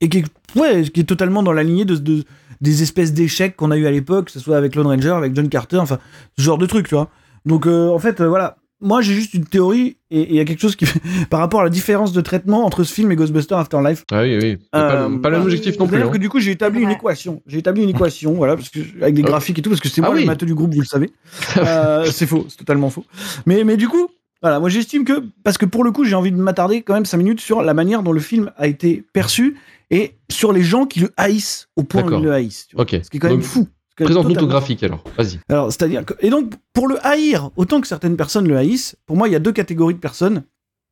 et 0.00 0.08
qui 0.08 0.18
est, 0.18 0.24
ouais, 0.58 0.82
qui 0.82 1.00
est 1.00 1.04
totalement 1.04 1.42
dans 1.42 1.52
la 1.52 1.62
lignée 1.62 1.84
de, 1.84 1.96
de- 1.96 2.24
des 2.62 2.82
espèces 2.82 3.12
d'échecs 3.12 3.56
qu'on 3.56 3.70
a 3.70 3.76
eu 3.76 3.86
à 3.86 3.90
l'époque, 3.90 4.26
que 4.26 4.32
ce 4.32 4.40
soit 4.40 4.56
avec 4.56 4.74
Lone 4.74 4.86
Ranger, 4.86 5.10
avec 5.10 5.34
John 5.36 5.48
Carter, 5.50 5.76
enfin, 5.78 5.98
ce 6.38 6.42
genre 6.42 6.56
de 6.58 6.64
truc, 6.66 6.88
tu 6.88 6.94
vois. 6.94 7.10
Donc, 7.44 7.66
euh, 7.66 7.88
en 7.90 7.98
fait, 7.98 8.20
euh, 8.20 8.28
voilà. 8.28 8.56
Moi, 8.84 9.00
j'ai 9.00 9.14
juste 9.14 9.34
une 9.34 9.44
théorie, 9.44 9.96
et 10.10 10.28
il 10.30 10.34
y 10.34 10.40
a 10.40 10.44
quelque 10.44 10.60
chose 10.60 10.74
qui, 10.74 10.84
par 11.30 11.38
rapport 11.38 11.60
à 11.60 11.64
la 11.64 11.70
différence 11.70 12.12
de 12.12 12.20
traitement 12.20 12.64
entre 12.64 12.82
ce 12.82 12.92
film 12.92 13.12
et 13.12 13.16
Ghostbusters 13.16 13.56
Afterlife. 13.58 14.04
Ah 14.10 14.22
oui, 14.22 14.38
oui. 14.42 14.58
C'est 14.60 14.70
pas, 14.72 15.08
le- 15.08 15.20
pas 15.20 15.30
le 15.30 15.36
même 15.36 15.44
objectif 15.44 15.78
non 15.78 15.86
plus. 15.86 15.92
C'est-à-dire 15.96 16.08
hein. 16.08 16.12
que 16.14 16.18
du 16.18 16.28
coup, 16.28 16.40
j'ai 16.40 16.50
établi 16.50 16.82
une 16.82 16.90
équation. 16.90 17.42
J'ai 17.46 17.58
établi 17.58 17.82
une 17.84 17.90
équation, 17.90 18.32
voilà, 18.32 18.56
parce 18.56 18.70
que, 18.70 18.80
avec 19.00 19.14
des 19.14 19.22
Ah. 19.24 19.28
graphiques 19.28 19.58
et 19.58 19.62
tout, 19.62 19.70
parce 19.70 19.80
que 19.80 19.88
c'est 19.88 20.00
Ah 20.02 20.06
moi 20.06 20.14
oui. 20.14 20.22
le 20.22 20.26
matheux 20.26 20.46
du 20.46 20.54
groupe, 20.54 20.74
vous 20.74 20.80
le 20.80 20.86
savez. 20.86 21.10
Euh, 21.58 22.06
c'est 22.10 22.26
faux, 22.26 22.46
c'est 22.48 22.56
totalement 22.56 22.90
faux. 22.90 23.04
Mais, 23.46 23.62
mais 23.62 23.76
du 23.76 23.88
coup, 23.88 24.08
voilà, 24.42 24.58
moi 24.60 24.68
j'estime 24.68 25.04
que, 25.04 25.22
parce 25.44 25.56
que 25.58 25.66
pour 25.66 25.84
le 25.84 25.92
coup, 25.92 26.04
j'ai 26.04 26.14
envie 26.14 26.32
de 26.32 26.36
m'attarder 26.36 26.82
quand 26.82 26.94
même 26.94 27.04
5 27.06 27.16
minutes 27.18 27.40
sur 27.40 27.62
la 27.62 27.74
manière 27.74 28.02
dont 28.02 28.12
le 28.12 28.20
film 28.20 28.50
a 28.56 28.66
été 28.66 29.04
perçu 29.12 29.56
et 29.90 30.16
sur 30.30 30.52
les 30.52 30.62
gens 30.62 30.86
qui 30.86 31.00
le 31.00 31.10
haïssent 31.16 31.68
au 31.76 31.82
point 31.84 32.02
où 32.02 32.18
ils 32.18 32.24
le 32.24 32.32
haïssent. 32.32 32.66
tu 32.68 32.76
vois. 32.76 32.84
Ce 32.88 33.08
qui 33.10 33.16
est 33.16 33.20
quand 33.20 33.28
même 33.28 33.36
Donc, 33.38 33.44
fou. 33.46 33.68
Présente-nous 33.96 34.34
ton 34.34 34.46
graphique 34.46 34.82
alors. 34.82 35.04
Vas-y. 35.18 35.38
alors, 35.48 35.66
c'est-à-dire 35.70 36.04
que, 36.04 36.14
et 36.20 36.30
donc, 36.30 36.52
pour 36.72 36.88
le 36.88 36.96
haïr, 37.06 37.50
autant 37.56 37.80
que 37.80 37.86
certaines 37.86 38.16
personnes 38.16 38.48
le 38.48 38.56
haïssent, 38.56 38.96
pour 39.06 39.16
moi, 39.16 39.28
il 39.28 39.32
y 39.32 39.36
a 39.36 39.38
deux 39.38 39.52
catégories 39.52 39.94
de 39.94 39.98
personnes. 40.00 40.36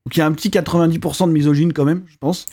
Donc, 0.07 0.17
il 0.17 0.19
y 0.19 0.23
a 0.23 0.27
un 0.27 0.33
petit 0.33 0.51
90% 0.51 1.27
de 1.27 1.33
misogyne 1.33 1.73
quand 1.73 1.85
même, 1.87 2.03
je 2.07 2.17
pense. 2.19 2.47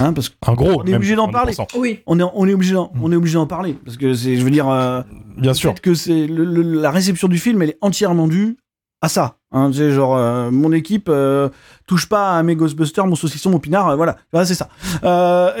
Hein, 0.00 0.12
parce 0.12 0.32
Un 0.46 0.54
gros. 0.54 0.82
On 0.82 0.84
est 0.84 0.94
obligé 0.96 1.14
d'en 1.14 1.28
parler. 1.28 1.52
90%. 1.52 1.78
Oui. 1.78 2.00
qu'on 2.04 2.18
est, 2.18 2.24
on 2.34 2.46
est 2.48 2.52
obligé 2.54 2.74
d'en, 2.74 2.92
on 3.00 3.12
est 3.12 3.16
obligé 3.16 3.34
d'en 3.34 3.46
parler. 3.46 3.74
Parce 3.84 3.96
que 3.96 4.12
c'est, 4.14 4.36
je 4.36 4.42
veux 4.44 4.50
dire, 4.50 4.68
euh, 4.68 5.02
Bien 5.36 5.54
sûr. 5.54 5.72
que 5.80 5.94
c'est 5.94 6.26
le- 6.26 6.44
le- 6.44 6.62
la 6.82 6.90
réception 6.90 7.28
du 7.28 7.38
film, 7.38 7.62
elle 7.62 7.70
est 7.70 7.78
entièrement 7.80 8.26
due 8.26 8.56
à 9.04 9.08
ça. 9.08 9.36
Hein, 9.52 9.70
tu 9.70 9.78
sais, 9.78 9.92
genre, 9.92 10.16
euh, 10.16 10.50
mon 10.50 10.72
équipe 10.72 11.08
euh, 11.08 11.48
touche 11.86 12.08
pas 12.08 12.36
à 12.36 12.42
mes 12.42 12.56
Ghostbusters, 12.56 13.06
mon 13.06 13.14
saucisson, 13.14 13.50
mon 13.50 13.58
pinard, 13.60 13.90
euh, 13.90 13.96
voilà. 13.96 14.16
Voilà, 14.32 14.46
c'est 14.46 14.54
ça. 14.54 14.68
Euh, 15.04 15.52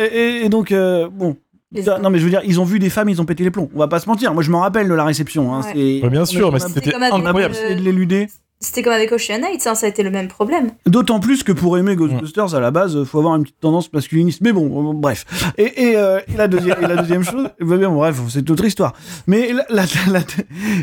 et, 0.42 0.48
donc, 0.48 0.72
euh, 0.72 1.08
bon. 1.12 1.36
Non, 2.00 2.08
mais 2.10 2.18
je 2.20 2.24
veux 2.24 2.30
dire, 2.30 2.40
ils 2.44 2.60
ont 2.60 2.64
vu 2.64 2.78
des 2.78 2.88
femmes, 2.88 3.08
ils 3.08 3.20
ont 3.20 3.24
pété 3.24 3.42
les 3.44 3.50
plombs. 3.50 3.68
On 3.74 3.78
va 3.80 3.88
pas 3.88 3.98
se 3.98 4.08
mentir. 4.08 4.32
Moi, 4.32 4.42
je 4.44 4.50
m'en 4.50 4.60
rappelle 4.60 4.88
de 4.88 4.94
la 4.94 5.04
réception. 5.04 5.54
Hein, 5.54 5.60
Ouais. 5.74 6.08
bien 6.08 6.24
sûr, 6.24 6.52
mais 6.52 6.60
c'était 6.60 6.94
incroyable. 6.94 7.54
de 7.54 7.74
l'éluder. 7.82 8.28
C'était 8.64 8.82
comme 8.82 8.94
avec 8.94 9.12
Ocean 9.12 9.42
Heights, 9.44 9.66
hein, 9.66 9.74
ça 9.74 9.84
a 9.84 9.88
été 9.90 10.02
le 10.02 10.10
même 10.10 10.28
problème. 10.28 10.70
D'autant 10.86 11.20
plus 11.20 11.42
que 11.42 11.52
pour 11.52 11.76
aimer 11.76 11.96
Ghostbusters, 11.96 12.54
à 12.54 12.60
la 12.60 12.70
base, 12.70 13.04
faut 13.04 13.18
avoir 13.18 13.36
une 13.36 13.42
petite 13.42 13.60
tendance 13.60 13.92
masculiniste. 13.92 14.40
Mais 14.40 14.52
bon, 14.52 14.90
euh, 14.90 14.94
bref. 14.94 15.26
Et, 15.58 15.90
et, 15.90 15.96
euh, 15.96 16.18
et 16.32 16.36
la, 16.36 16.48
deuxième, 16.48 16.76
et 16.82 16.86
la 16.86 16.96
deuxième 16.96 17.22
chose, 17.24 17.48
bah 17.60 17.76
bien, 17.76 17.90
bon, 17.90 17.96
bref, 17.96 18.18
c'est 18.30 18.48
autre 18.50 18.64
histoire. 18.64 18.94
Mais 19.26 19.52
la, 19.52 19.64
la- 19.68 19.84
la- 20.10 20.20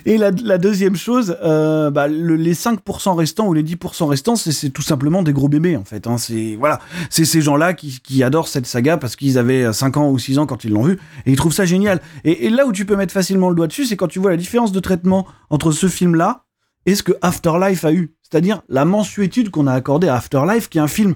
et 0.06 0.18
la, 0.18 0.30
la 0.32 0.58
deuxième 0.60 0.96
chose, 0.96 1.36
euh, 1.44 1.90
bah, 1.90 2.08
le- 2.08 2.36
les 2.36 2.54
5% 2.54 3.16
restants 3.16 3.48
ou 3.48 3.54
les 3.54 3.64
10% 3.64 4.06
restants, 4.08 4.36
c'est 4.36 4.52
c'est 4.52 4.70
tout 4.70 4.82
simplement 4.84 5.24
des 5.24 5.34
gros 5.34 5.48
bébés, 5.50 5.76
en 5.76 5.84
fait. 5.84 6.06
Hein. 6.08 6.18
C'est 6.20 6.56
voilà, 6.60 6.80
c'est 7.10 7.26
ces 7.26 7.42
gens-là 7.42 7.74
qui, 7.74 8.00
qui 8.04 8.22
adorent 8.24 8.48
cette 8.48 8.68
saga 8.68 8.98
parce 8.98 9.16
qu'ils 9.16 9.38
avaient 9.40 9.74
5 9.74 9.98
ans 9.98 10.10
ou 10.12 10.20
6 10.20 10.38
ans 10.38 10.46
quand 10.46 10.64
ils 10.66 10.72
l'ont 10.72 10.84
vu 10.84 11.00
et 11.26 11.32
ils 11.32 11.36
trouvent 11.38 11.54
ça 11.54 11.66
génial. 11.66 12.00
Et, 12.26 12.46
et 12.46 12.50
là 12.52 12.68
où 12.68 12.72
tu 12.72 12.86
peux 12.86 12.96
mettre 12.96 13.14
facilement 13.14 13.50
le 13.50 13.56
doigt 13.56 13.68
dessus, 13.68 13.86
c'est 13.86 13.96
quand 13.98 14.08
tu 14.08 14.20
vois 14.20 14.30
la 14.32 14.38
différence 14.38 14.72
de 14.72 14.80
traitement 14.80 15.26
entre 15.50 15.72
ce 15.72 15.88
film-là 15.88 16.44
et 16.86 16.96
ce 16.96 17.04
que 17.04 17.14
Afterlife 17.22 17.86
a 17.86 17.94
eu. 17.94 18.14
C'est-à-dire 18.22 18.62
la 18.70 18.86
mensuétude 18.86 19.50
qu'on 19.50 19.68
a 19.68 19.74
accordée 19.74 20.08
à 20.08 20.16
Afterlife, 20.16 20.70
qui 20.70 20.78
est 20.78 20.82
un 20.82 20.88
film 20.88 21.16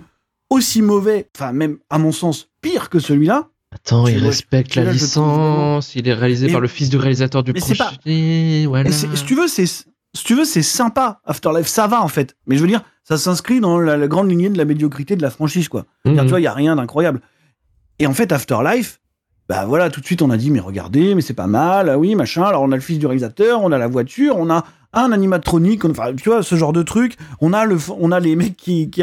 aussi 0.49 0.82
mauvais, 0.82 1.30
enfin 1.36 1.54
même 1.54 1.78
à 1.89 1.97
mon 1.97 2.12
sens 2.12 2.49
pire 2.62 2.89
que 2.89 2.99
celui-là. 2.99 3.49
Attends, 3.71 4.08
il 4.08 4.17
respecte 4.19 4.75
la 4.75 4.91
licence. 4.91 5.95
Il 5.95 6.08
est 6.08 6.13
réalisé 6.13 6.51
par 6.51 6.62
le 6.62 6.67
fils 6.67 6.89
du 6.89 6.97
réalisateur 6.97 7.43
du 7.43 7.51
Mais 7.51 7.60
c'est 7.60 7.75
pas-. 7.75 7.91
Voilà. 8.67 8.91
Si 8.91 9.25
tu 9.25 9.36
veux, 9.36 9.47
c'est 9.47 9.65
si 9.65 10.23
tu 10.23 10.34
veux, 10.34 10.45
c'est 10.45 10.62
sympa. 10.62 11.19
Afterlife, 11.25 11.67
ça 11.67 11.88
va 11.88 12.01
en 12.01 12.08
fait. 12.08 12.38
Mais 12.47 12.56
je 12.56 12.62
veux 12.62 12.67
dire, 12.67 12.84
ça 13.04 13.17
s'inscrit 13.17 13.60
dans 13.60 13.80
la, 13.80 13.97
la 13.97 14.08
grande 14.08 14.30
lignée 14.30 14.49
de 14.49 14.58
la 14.58 14.63
médiocrité 14.63 15.17
de 15.17 15.21
la 15.21 15.30
franchise, 15.30 15.67
quoi. 15.67 15.86
Mhm. 16.06 16.21
Tu 16.21 16.28
vois, 16.28 16.39
il 16.39 16.43
y 16.43 16.47
a 16.47 16.54
rien 16.54 16.78
d'incroyable. 16.78 17.21
Et 17.99 18.08
en 18.08 18.13
fait, 18.13 18.32
Afterlife, 18.32 18.99
bah 19.47 19.65
voilà, 19.65 19.89
tout 19.89 20.01
de 20.01 20.06
suite 20.06 20.21
on 20.21 20.30
a 20.32 20.38
dit 20.38 20.49
mais 20.49 20.60
regardez, 20.60 21.13
mais 21.13 21.21
c'est 21.21 21.34
pas 21.34 21.47
mal, 21.47 21.89
ah 21.89 21.97
oui, 21.97 22.15
machin. 22.15 22.43
Alors 22.43 22.63
on 22.63 22.71
a 22.71 22.75
le 22.75 22.82
fils 22.82 22.97
du 22.97 23.06
réalisateur, 23.06 23.62
on 23.62 23.71
a 23.71 23.78
la 23.78 23.88
voiture, 23.88 24.38
on 24.38 24.49
a 24.49 24.65
un 24.95 25.12
animatronique, 25.12 25.86
on- 25.86 25.91
enfin 25.91 26.13
tu 26.15 26.29
vois 26.29 26.41
ce 26.43 26.55
genre 26.55 26.73
de 26.73 26.81
truc. 26.84 27.15
On 27.41 27.53
a 27.53 27.65
le, 27.65 27.77
on 27.99 28.12
a 28.12 28.19
les 28.19 28.36
mecs 28.36 28.55
qui, 28.58 28.89
qui 28.89 29.01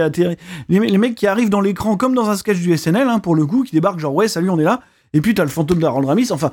les, 0.69 0.81
me- 0.81 0.87
les 0.87 0.99
mecs 0.99 1.15
qui 1.15 1.27
arrivent 1.27 1.51
dans 1.51 1.61
l'écran 1.61 1.97
comme 1.97 2.15
dans 2.15 2.29
un 2.31 2.37
sketch 2.37 2.59
du 2.59 2.77
SNL 2.77 3.09
hein, 3.09 3.19
pour 3.19 3.35
le 3.35 3.47
coup, 3.47 3.63
qui 3.63 3.73
débarquent 3.73 3.99
genre 4.01 4.15
ouais 4.15 4.29
salut 4.29 4.51
on 4.51 4.59
est 4.59 4.65
là. 4.65 4.81
Et 5.13 5.21
puis 5.21 5.35
t'as 5.35 5.43
le 5.45 5.51
fantôme 5.51 5.79
d'Harold 5.79 6.07
Ramis. 6.09 6.33
Enfin, 6.33 6.51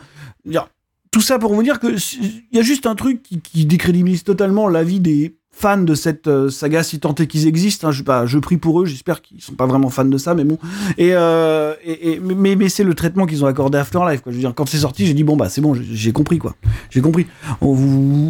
tout 1.12 1.22
ça 1.22 1.40
pour 1.40 1.54
vous 1.56 1.64
dire 1.64 1.80
que 1.80 1.88
il 2.22 2.44
y 2.58 2.60
a 2.60 2.62
juste 2.62 2.86
un 2.86 2.96
truc 2.96 3.24
qui, 3.24 3.40
qui 3.42 3.66
décrédibilise 3.66 4.24
totalement 4.24 4.68
la 4.68 4.84
vie 4.84 5.00
des 5.00 5.36
fans 5.60 5.78
de 5.78 5.94
cette 5.94 6.28
euh, 6.28 6.50
saga 6.50 6.84
si 6.84 7.00
tant 7.00 7.14
est 7.16 7.28
qu'ils 7.28 7.46
existent. 7.46 7.90
hein. 7.90 7.92
pas, 8.06 8.26
je 8.26 8.38
prie 8.40 8.56
pour 8.56 8.82
eux, 8.82 8.86
j'espère 8.86 9.22
qu'ils 9.22 9.42
sont 9.42 9.56
pas 9.56 9.66
vraiment 9.66 9.90
fans 9.90 10.06
de 10.06 10.18
ça, 10.18 10.34
mais 10.34 10.46
bon. 10.46 10.58
Euh, 11.00 11.74
mais, 12.24 12.70
c'est 12.70 12.86
le 12.86 12.94
traitement 12.94 13.26
qu'ils 13.26 13.44
ont 13.44 13.48
accordé 13.48 13.78
à 13.78 13.82
Afterlife. 13.82 14.22
Quand 14.56 14.68
c'est 14.70 14.78
sorti, 14.78 15.06
j'ai 15.06 15.14
dit 15.14 15.24
bon 15.26 15.36
bah 15.36 15.50
c'est 15.50 15.62
bon, 15.62 15.74
j'ai- 15.74 16.12
compris 16.14 16.38
quoi. 16.40 16.56
J'ai 16.90 17.02
compris. 17.02 17.28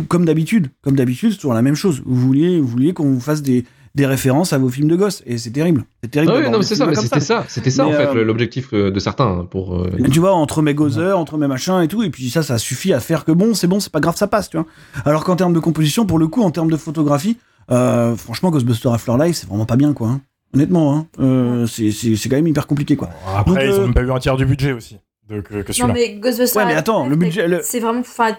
Comme 0.07 0.25
d'habitude, 0.25 0.67
comme 0.81 0.95
d'habitude, 0.95 1.31
c'est 1.31 1.37
toujours 1.37 1.53
la 1.53 1.61
même 1.61 1.75
chose. 1.75 2.01
Vous 2.05 2.15
vouliez, 2.15 2.59
vous 2.59 2.67
vouliez 2.67 2.93
qu'on 2.93 3.11
vous 3.13 3.19
fasse 3.19 3.41
des, 3.41 3.63
des 3.99 4.05
références 4.05 4.53
à 4.53 4.57
vos 4.57 4.69
films 4.69 4.87
de 4.87 4.95
gosses, 4.95 5.21
et 5.25 5.37
c'est 5.37 5.51
terrible. 5.51 5.83
C'est 6.03 6.09
terrible. 6.09 6.31
Ah 6.35 6.39
oui, 6.39 6.49
non, 6.51 6.61
c'est 6.61 6.75
ça, 6.75 6.85
c'était 6.95 7.19
ça, 7.19 7.45
c'était 7.47 7.69
ça 7.69 7.85
en 7.85 7.91
fait 7.91 8.07
euh, 8.07 8.13
le- 8.15 8.23
l'objectif 8.23 8.69
euh, 8.73 8.91
de 8.91 8.99
certains 8.99 9.27
hein, 9.27 9.45
pour. 9.49 9.75
euh, 9.75 9.89
tu 10.11 10.19
vois, 10.19 10.33
entre 10.33 10.61
mes 10.61 10.73
Gozer, 10.73 11.17
entre 11.17 11.37
mes 11.37 11.47
machins 11.47 11.81
et 11.81 11.87
tout, 11.87 12.01
et 12.03 12.09
puis 12.09 12.29
ça, 12.29 12.41
ça 12.43 12.57
suffit 12.57 12.93
à 12.93 12.99
faire 12.99 13.25
que 13.25 13.31
bon, 13.31 13.53
c'est 13.53 13.67
bon, 13.67 13.79
c'est 13.79 13.91
pas 13.91 13.99
grave, 13.99 14.15
ça 14.15 14.27
passe, 14.27 14.49
tu 14.49 14.57
vois. 14.57 14.65
Alors 15.05 15.23
qu'en 15.23 15.35
termes 15.35 15.53
de 15.53 15.59
composition, 15.59 16.05
pour 16.05 16.17
le 16.19 16.27
coup, 16.27 16.41
en 16.43 16.51
termes 16.51 16.71
de 16.71 16.77
photographie, 16.77 17.37
euh, 17.71 18.15
franchement, 18.15 18.49
Ghostbusters 18.51 18.91
Afterlife, 18.93 19.35
c'est 19.35 19.47
vraiment 19.47 19.65
pas 19.65 19.75
bien, 19.75 19.93
quoi. 19.93 20.07
hein. 20.07 20.21
Honnêtement, 20.55 20.95
hein. 20.97 21.05
Euh, 21.19 21.67
c'est 21.67 21.91
c'est- 21.91 22.15
c'est 22.15 22.27
quand 22.29 22.35
même 22.37 22.47
hyper 22.47 22.65
compliqué, 22.65 22.95
quoi. 22.95 23.09
Après, 23.37 23.53
Donc, 23.53 23.63
ils 23.63 23.69
euh, 23.71 23.79
ont 23.79 23.85
même 23.85 23.93
pas 23.93 24.01
eu 24.01 24.11
un 24.11 24.17
tiers 24.19 24.35
du 24.37 24.45
budget 24.45 24.71
aussi. 24.71 24.97
De, 25.29 25.41
que, 25.41 25.61
que 25.61 25.81
Non, 25.81 25.93
mais 25.93 26.15
Ghostbusters. 26.15 26.61
Ouais, 26.61 26.67
mais 26.67 26.75
attends, 26.75 27.07
le 27.07 27.15
budget, 27.15 27.47
le- 27.47 27.61
C'est 27.63 27.79
vraiment. 27.79 27.99
Enfin, 27.99 28.35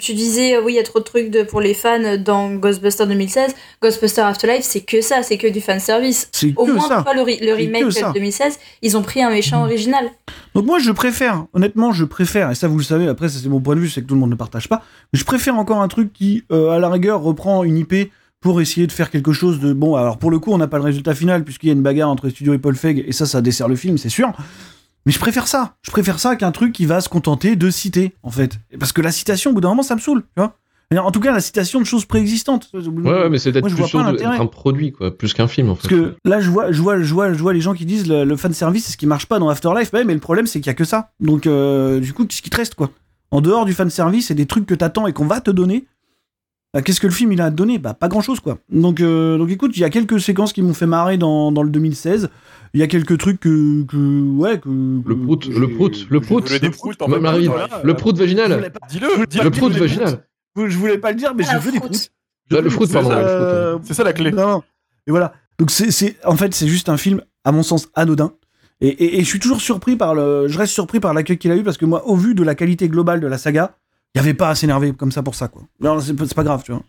tu 0.00 0.14
disais, 0.14 0.56
euh, 0.56 0.62
oui, 0.64 0.72
il 0.72 0.76
y 0.76 0.80
a 0.80 0.82
trop 0.82 0.98
de 0.98 1.04
trucs 1.04 1.30
de, 1.30 1.42
pour 1.42 1.60
les 1.60 1.74
fans 1.74 2.16
dans 2.18 2.54
Ghostbusters 2.54 3.06
2016. 3.06 3.54
Ghostbusters 3.80 4.26
Afterlife, 4.26 4.62
c'est 4.64 4.80
que 4.80 5.00
ça, 5.00 5.22
c'est 5.22 5.38
que 5.38 5.46
du 5.46 5.60
fanservice. 5.60 6.28
C'est 6.32 6.52
Au 6.56 6.66
que 6.66 6.72
moins, 6.72 6.88
ça. 6.88 7.04
le, 7.14 7.22
remake 7.52 7.84
de 7.84 8.12
2016, 8.12 8.58
ils 8.82 8.96
ont 8.96 9.02
pris 9.02 9.22
un 9.22 9.30
méchant 9.30 9.62
original. 9.62 10.10
Donc 10.54 10.66
moi, 10.66 10.78
je 10.80 10.90
préfère, 10.90 11.46
honnêtement, 11.52 11.92
je 11.92 12.04
préfère, 12.04 12.50
et 12.50 12.54
ça 12.54 12.66
vous 12.66 12.78
le 12.78 12.84
savez, 12.84 13.06
après, 13.06 13.28
ça 13.28 13.38
c'est 13.40 13.48
mon 13.48 13.60
point 13.60 13.76
de 13.76 13.80
vue, 13.80 13.88
c'est 13.88 14.02
que 14.02 14.06
tout 14.06 14.14
le 14.14 14.20
monde 14.20 14.30
ne 14.30 14.36
partage 14.36 14.68
pas, 14.68 14.82
mais 15.12 15.18
je 15.18 15.24
préfère 15.24 15.56
encore 15.56 15.80
un 15.80 15.88
truc 15.88 16.12
qui, 16.12 16.44
euh, 16.50 16.70
à 16.70 16.78
la 16.78 16.88
rigueur, 16.88 17.22
reprend 17.22 17.62
une 17.62 17.76
IP 17.76 18.10
pour 18.40 18.60
essayer 18.60 18.86
de 18.86 18.92
faire 18.92 19.10
quelque 19.10 19.32
chose 19.32 19.60
de 19.60 19.72
bon. 19.72 19.94
Alors 19.96 20.18
pour 20.18 20.30
le 20.30 20.38
coup, 20.38 20.52
on 20.52 20.58
n'a 20.58 20.66
pas 20.66 20.78
le 20.78 20.84
résultat 20.84 21.14
final 21.14 21.44
puisqu'il 21.44 21.66
y 21.66 21.70
a 21.70 21.74
une 21.74 21.82
bagarre 21.82 22.08
entre 22.08 22.24
les 22.26 22.32
studios 22.32 22.54
et 22.54 22.58
Paul 22.58 22.74
Feig, 22.74 23.04
et 23.06 23.12
ça, 23.12 23.26
ça 23.26 23.40
dessert 23.42 23.68
le 23.68 23.76
film, 23.76 23.98
c'est 23.98 24.08
sûr. 24.08 24.32
Mais 25.10 25.14
je 25.14 25.18
préfère 25.18 25.48
ça. 25.48 25.74
Je 25.82 25.90
préfère 25.90 26.20
ça 26.20 26.36
qu'un 26.36 26.52
truc 26.52 26.72
qui 26.72 26.86
va 26.86 27.00
se 27.00 27.08
contenter 27.08 27.56
de 27.56 27.68
citer, 27.68 28.12
en 28.22 28.30
fait. 28.30 28.60
Parce 28.78 28.92
que 28.92 29.00
la 29.02 29.10
citation, 29.10 29.50
au 29.50 29.54
bout 29.54 29.60
d'un 29.60 29.70
moment, 29.70 29.82
ça 29.82 29.96
me 29.96 30.00
saoule, 30.00 30.22
tu 30.22 30.28
vois. 30.36 30.54
En 31.04 31.10
tout 31.10 31.18
cas, 31.18 31.32
la 31.32 31.40
citation 31.40 31.80
de 31.80 31.84
choses 31.84 32.04
préexistantes. 32.04 32.68
Ouais, 32.72 32.80
ouais, 33.04 33.28
mais 33.28 33.38
c'est 33.38 33.50
d'être 33.50 33.66
plus 33.66 33.74
sûr 33.84 33.90
pas 34.04 34.06
de- 34.12 34.16
d'être 34.16 34.22
l'intérêt. 34.24 34.38
un 34.44 34.46
produit, 34.46 34.92
quoi, 34.92 35.10
plus 35.16 35.34
qu'un 35.34 35.48
film, 35.48 35.68
en 35.70 35.74
fait. 35.74 35.88
Parce 35.88 36.00
que 36.00 36.14
là, 36.24 36.38
je 36.40 36.48
vois, 36.48 36.70
je 36.70 36.80
vois, 36.80 37.02
je 37.02 37.12
vois, 37.12 37.32
je 37.32 37.38
vois 37.42 37.52
les 37.52 37.60
gens 37.60 37.74
qui 37.74 37.86
disent 37.86 38.06
le, 38.08 38.22
le 38.24 38.36
fan 38.36 38.52
service, 38.52 38.84
c'est 38.86 38.92
ce 38.92 38.96
qui 38.96 39.06
marche 39.06 39.26
pas 39.26 39.40
dans 39.40 39.48
Afterlife. 39.48 39.92
Ouais, 39.92 40.04
mais 40.04 40.14
le 40.14 40.20
problème, 40.20 40.46
c'est 40.46 40.60
qu'il 40.60 40.68
y 40.68 40.70
a 40.70 40.74
que 40.74 40.84
ça. 40.84 41.10
Donc, 41.18 41.48
euh, 41.48 41.98
du 41.98 42.12
coup, 42.12 42.24
qu'est-ce 42.24 42.42
qui 42.42 42.50
te 42.50 42.56
reste, 42.56 42.76
quoi? 42.76 42.90
En 43.32 43.40
dehors 43.40 43.64
du 43.64 43.72
fan 43.72 43.90
service 43.90 44.30
et 44.30 44.34
des 44.34 44.46
trucs 44.46 44.66
que 44.66 44.74
t'attends 44.76 45.08
et 45.08 45.12
qu'on 45.12 45.26
va 45.26 45.40
te 45.40 45.50
donner, 45.50 45.86
bah, 46.72 46.82
qu'est-ce 46.82 47.00
que 47.00 47.06
le 47.06 47.12
film 47.12 47.32
il 47.32 47.40
a 47.40 47.50
donner 47.50 47.78
Bah, 47.78 47.94
pas 47.94 48.08
grand-chose, 48.08 48.40
quoi. 48.40 48.58
Donc, 48.70 49.00
euh, 49.00 49.38
donc, 49.38 49.50
écoute, 49.50 49.72
il 49.76 49.80
y 49.80 49.84
a 49.84 49.90
quelques 49.90 50.20
séquences 50.20 50.52
qui 50.52 50.62
m'ont 50.62 50.74
fait 50.74 50.86
marrer 50.86 51.18
dans, 51.18 51.50
dans 51.52 51.62
le 51.62 51.70
2016. 51.70 52.30
Il 52.74 52.80
y 52.80 52.82
a 52.82 52.86
quelques 52.86 53.18
trucs 53.18 53.40
que, 53.40 53.82
que 53.84 53.96
ouais, 54.36 54.58
que 54.60 54.68
Le 54.68 55.16
prout, 55.16 55.44
que 55.52 55.58
le 55.58 55.68
prout, 55.68 56.06
le 56.08 56.20
prout. 56.20 56.44
voilà. 56.48 57.80
le 57.82 57.94
prout 57.94 58.16
Je 58.16 58.22
voulais 58.22 58.36
vaginal. 58.36 58.72
Dis-le, 58.88 59.26
dis 59.26 59.38
Le 59.38 59.50
prout 59.50 59.72
vaginal. 59.72 60.24
je 60.56 60.76
voulais 60.78 60.98
pas 60.98 61.10
le 61.10 61.16
dire, 61.16 61.34
mais 61.34 61.44
Ah, 61.48 61.58
je 61.58 61.64
veux 61.64 61.72
des 61.72 61.78
prout. 61.80 61.90
proutes. 61.90 62.10
Ah, 62.52 62.60
le 62.60 62.70
fruit, 62.70 62.86
C'est 62.86 62.92
pardon, 62.94 63.10
ça, 63.10 63.20
le 63.20 63.26
euh, 63.28 63.78
C'est 63.84 64.02
la 64.04 64.12
clé. 64.12 64.30
non, 64.32 64.48
non. 64.48 64.62
Et 65.06 65.10
voilà. 65.10 65.32
Donc 65.58 65.70
c'est, 65.70 65.90
c'est, 65.90 66.16
en 66.24 66.36
fait, 66.36 66.54
c'est 66.54 66.68
juste 66.68 66.88
un 66.88 66.96
film, 66.96 67.22
à 67.44 67.52
mon 67.52 67.62
sens, 67.62 67.88
anodin. 67.94 68.32
Et, 68.80 68.88
et, 68.88 69.18
et 69.18 69.20
je 69.20 69.26
suis 69.26 69.38
toujours 69.40 69.60
surpris 69.60 69.96
par 69.96 70.14
le, 70.14 70.46
je 70.48 70.56
reste 70.58 70.72
surpris 70.72 71.00
par 71.00 71.12
l'accueil 71.12 71.38
qu'il 71.38 71.50
a 71.52 71.56
eu 71.56 71.62
parce 71.62 71.76
que 71.76 71.84
moi, 71.84 72.06
au 72.06 72.16
vu 72.16 72.34
de 72.34 72.42
la 72.42 72.54
qualité 72.54 72.88
globale 72.88 73.20
de 73.20 73.26
la 73.26 73.36
saga, 73.38 73.74
il 74.14 74.18
y 74.18 74.20
avait 74.20 74.34
pas 74.34 74.48
à 74.50 74.54
s'énerver 74.54 74.92
comme 74.92 75.12
ça 75.12 75.22
pour 75.22 75.34
ça, 75.34 75.48
quoi. 75.48 75.62
C'est, 76.00 76.34
pas- 76.34 76.44
grave, 76.44 76.62
tu 76.64 76.72
vois. 76.72 76.82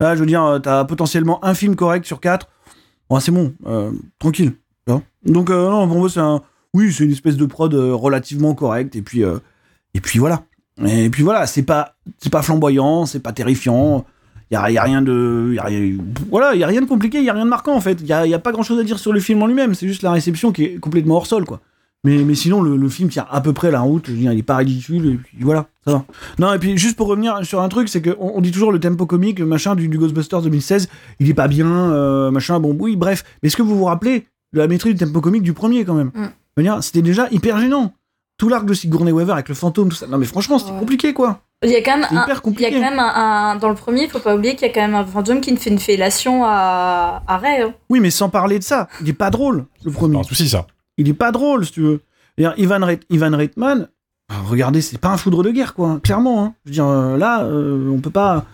Là, 0.00 0.14
je 0.14 0.20
veux 0.20 0.26
dire, 0.26 0.44
euh, 0.44 0.58
t'as 0.58 0.84
potentiellement 0.84 1.44
un 1.44 1.54
film 1.54 1.74
correct 1.74 2.04
sur 2.06 2.20
quatre. 2.20 2.48
Bon, 3.10 3.18
c'est 3.20 3.32
bon, 3.32 3.54
euh, 3.66 3.90
tranquille. 4.18 4.52
tu. 4.86 4.92
Donc 5.32 5.50
euh, 5.50 5.70
non, 5.70 5.88
pour 5.88 5.98
moi, 5.98 6.08
c'est 6.08 6.20
un, 6.20 6.42
oui, 6.74 6.92
c'est 6.92 7.04
une 7.04 7.10
espèce 7.10 7.36
de 7.36 7.46
prod 7.46 7.72
euh, 7.74 7.94
relativement 7.94 8.54
correcte. 8.54 8.94
Et 8.96 9.02
puis, 9.02 9.22
et 9.94 10.00
puis 10.00 10.18
voilà. 10.18 10.42
Et 10.86 11.10
puis 11.10 11.24
voilà, 11.24 11.46
c'est 11.48 11.64
pas, 11.64 11.96
c'est 12.18 12.30
pas 12.30 12.42
flamboyant, 12.42 13.04
c'est 13.06 13.18
pas 13.20 13.32
terrifiant. 13.32 14.04
Il 14.50 14.54
y 14.54 14.56
a, 14.56 14.70
y 14.70 14.78
a 14.78 14.82
rien 14.82 15.02
de, 15.02 15.54
y 15.54 15.58
a 15.58 16.02
voilà, 16.30 16.54
il 16.54 16.60
y 16.60 16.64
a 16.64 16.66
rien 16.68 16.80
de 16.80 16.86
compliqué, 16.86 17.18
il 17.18 17.24
y 17.24 17.30
a 17.30 17.34
rien 17.34 17.44
de 17.44 17.50
marquant 17.50 17.74
en 17.74 17.80
fait. 17.80 18.00
Il 18.00 18.06
y 18.06 18.12
a, 18.12 18.26
y 18.26 18.32
a 18.34 18.38
pas 18.38 18.52
grand 18.52 18.62
chose 18.62 18.78
à 18.78 18.84
dire 18.84 18.98
sur 18.98 19.12
le 19.12 19.18
film 19.20 19.42
en 19.42 19.46
lui-même. 19.46 19.74
C'est 19.74 19.88
juste 19.88 20.02
la 20.02 20.12
réception 20.12 20.52
qui 20.52 20.64
est 20.64 20.78
complètement 20.78 21.16
hors 21.16 21.26
sol, 21.26 21.44
quoi. 21.44 21.60
Mais, 22.04 22.18
mais 22.18 22.34
sinon, 22.34 22.62
le, 22.62 22.76
le 22.76 22.88
film 22.88 23.08
tient 23.08 23.26
à 23.30 23.40
peu 23.40 23.52
près 23.52 23.70
la 23.70 23.80
route. 23.80 24.06
Je 24.06 24.12
veux 24.12 24.18
dire, 24.18 24.32
il 24.32 24.38
est 24.38 24.42
pas 24.44 24.56
ridicule. 24.56 25.06
Et 25.06 25.16
puis 25.16 25.38
voilà, 25.40 25.66
ça 25.84 25.92
va. 25.92 26.04
Non, 26.38 26.52
et 26.52 26.58
puis 26.58 26.76
juste 26.78 26.96
pour 26.96 27.08
revenir 27.08 27.44
sur 27.44 27.60
un 27.60 27.68
truc, 27.68 27.88
c'est 27.88 28.00
qu'on 28.02 28.32
on 28.36 28.40
dit 28.40 28.52
toujours 28.52 28.70
le 28.72 28.78
tempo 28.80 29.04
comique, 29.06 29.38
le 29.40 29.46
machin 29.46 29.74
du, 29.74 29.88
du 29.88 29.98
Ghostbusters 29.98 30.42
2016, 30.42 30.88
il 31.20 31.28
est 31.28 31.34
pas 31.34 31.48
bien, 31.48 31.66
euh, 31.66 32.30
machin. 32.30 32.60
Bon, 32.60 32.76
oui, 32.78 32.94
bref. 32.96 33.24
Mais 33.42 33.48
est-ce 33.48 33.56
que 33.56 33.62
vous 33.62 33.76
vous 33.76 33.84
rappelez 33.84 34.26
de 34.52 34.58
la 34.58 34.68
maîtrise 34.68 34.94
du 34.94 35.04
tempo 35.04 35.20
comique 35.20 35.42
du 35.42 35.52
premier 35.54 35.84
quand 35.84 35.94
même? 35.94 36.12
Mm. 36.14 36.24
Je 36.24 36.28
veux 36.58 36.62
dire, 36.62 36.82
C'était 36.82 37.02
déjà 37.02 37.28
hyper 37.30 37.58
gênant. 37.58 37.92
tout 38.38 38.48
l'arc 38.48 38.64
de 38.64 38.74
Sigourney 38.74 39.10
Weaver 39.10 39.32
avec 39.32 39.48
le 39.48 39.54
fantôme, 39.56 39.88
tout 39.88 39.96
ça. 39.96 40.06
Non 40.06 40.16
mais 40.18 40.26
franchement, 40.26 40.60
c'était 40.60 40.70
Ouais. 40.72 40.78
compliqué 40.78 41.12
quoi. 41.12 41.40
Il 41.64 41.70
y 41.70 41.74
a 41.74 41.82
quand 41.82 41.96
même 41.96 42.06
C'est 42.08 42.14
un, 42.16 42.24
il 42.24 42.60
y 42.60 42.64
a 42.66 42.70
quand 42.70 42.80
même 42.80 43.00
un, 43.00 43.12
un- 43.14 43.56
dans 43.56 43.68
le 43.68 43.74
premier, 43.74 44.04
il 44.04 44.08
faut 44.10 44.20
pas 44.20 44.36
oublier 44.36 44.54
qu'il 44.54 44.68
y 44.68 44.70
a 44.70 44.72
quand 44.72 44.80
même 44.80 44.94
un 44.94 45.04
fantôme 45.04 45.40
qui 45.40 45.56
fait 45.56 45.70
une 45.70 45.80
fellation 45.80 46.44
à, 46.44 47.20
à 47.26 47.38
Ray. 47.38 47.62
hein. 47.62 47.74
Oui, 47.90 47.98
mais 47.98 48.10
sans 48.10 48.28
parler 48.28 48.60
de 48.60 48.64
ça, 48.64 48.86
il 49.00 49.08
est 49.08 49.12
pas 49.12 49.30
drôle 49.30 49.64
le 49.84 49.90
premier. 49.90 50.14
pas 50.14 50.20
un 50.20 50.22
souci, 50.22 50.48
ça. 50.48 50.68
Il 50.98 51.08
est 51.08 51.14
pas 51.14 51.32
drôle, 51.32 51.64
si 51.64 51.72
tu 51.72 51.80
veux. 51.80 52.00
Ivan, 52.38 52.80
Reit- 52.80 53.00
Ivan 53.10 53.36
Reitman, 53.36 53.88
euh, 54.30 54.34
regardez, 54.46 54.80
c'est 54.82 54.98
pas 54.98 55.08
un 55.08 55.16
foudre 55.16 55.42
de 55.42 55.50
guerre, 55.50 55.74
quoi. 55.74 55.98
Clairement, 56.02 56.44
hein. 56.44 56.54
Je 56.64 56.70
veux 56.70 56.74
dire, 56.74 56.86
euh, 56.86 57.16
là, 57.16 57.44
euh, 57.44 57.88
on 57.90 58.00
peut 58.00 58.10
pas. 58.10 58.44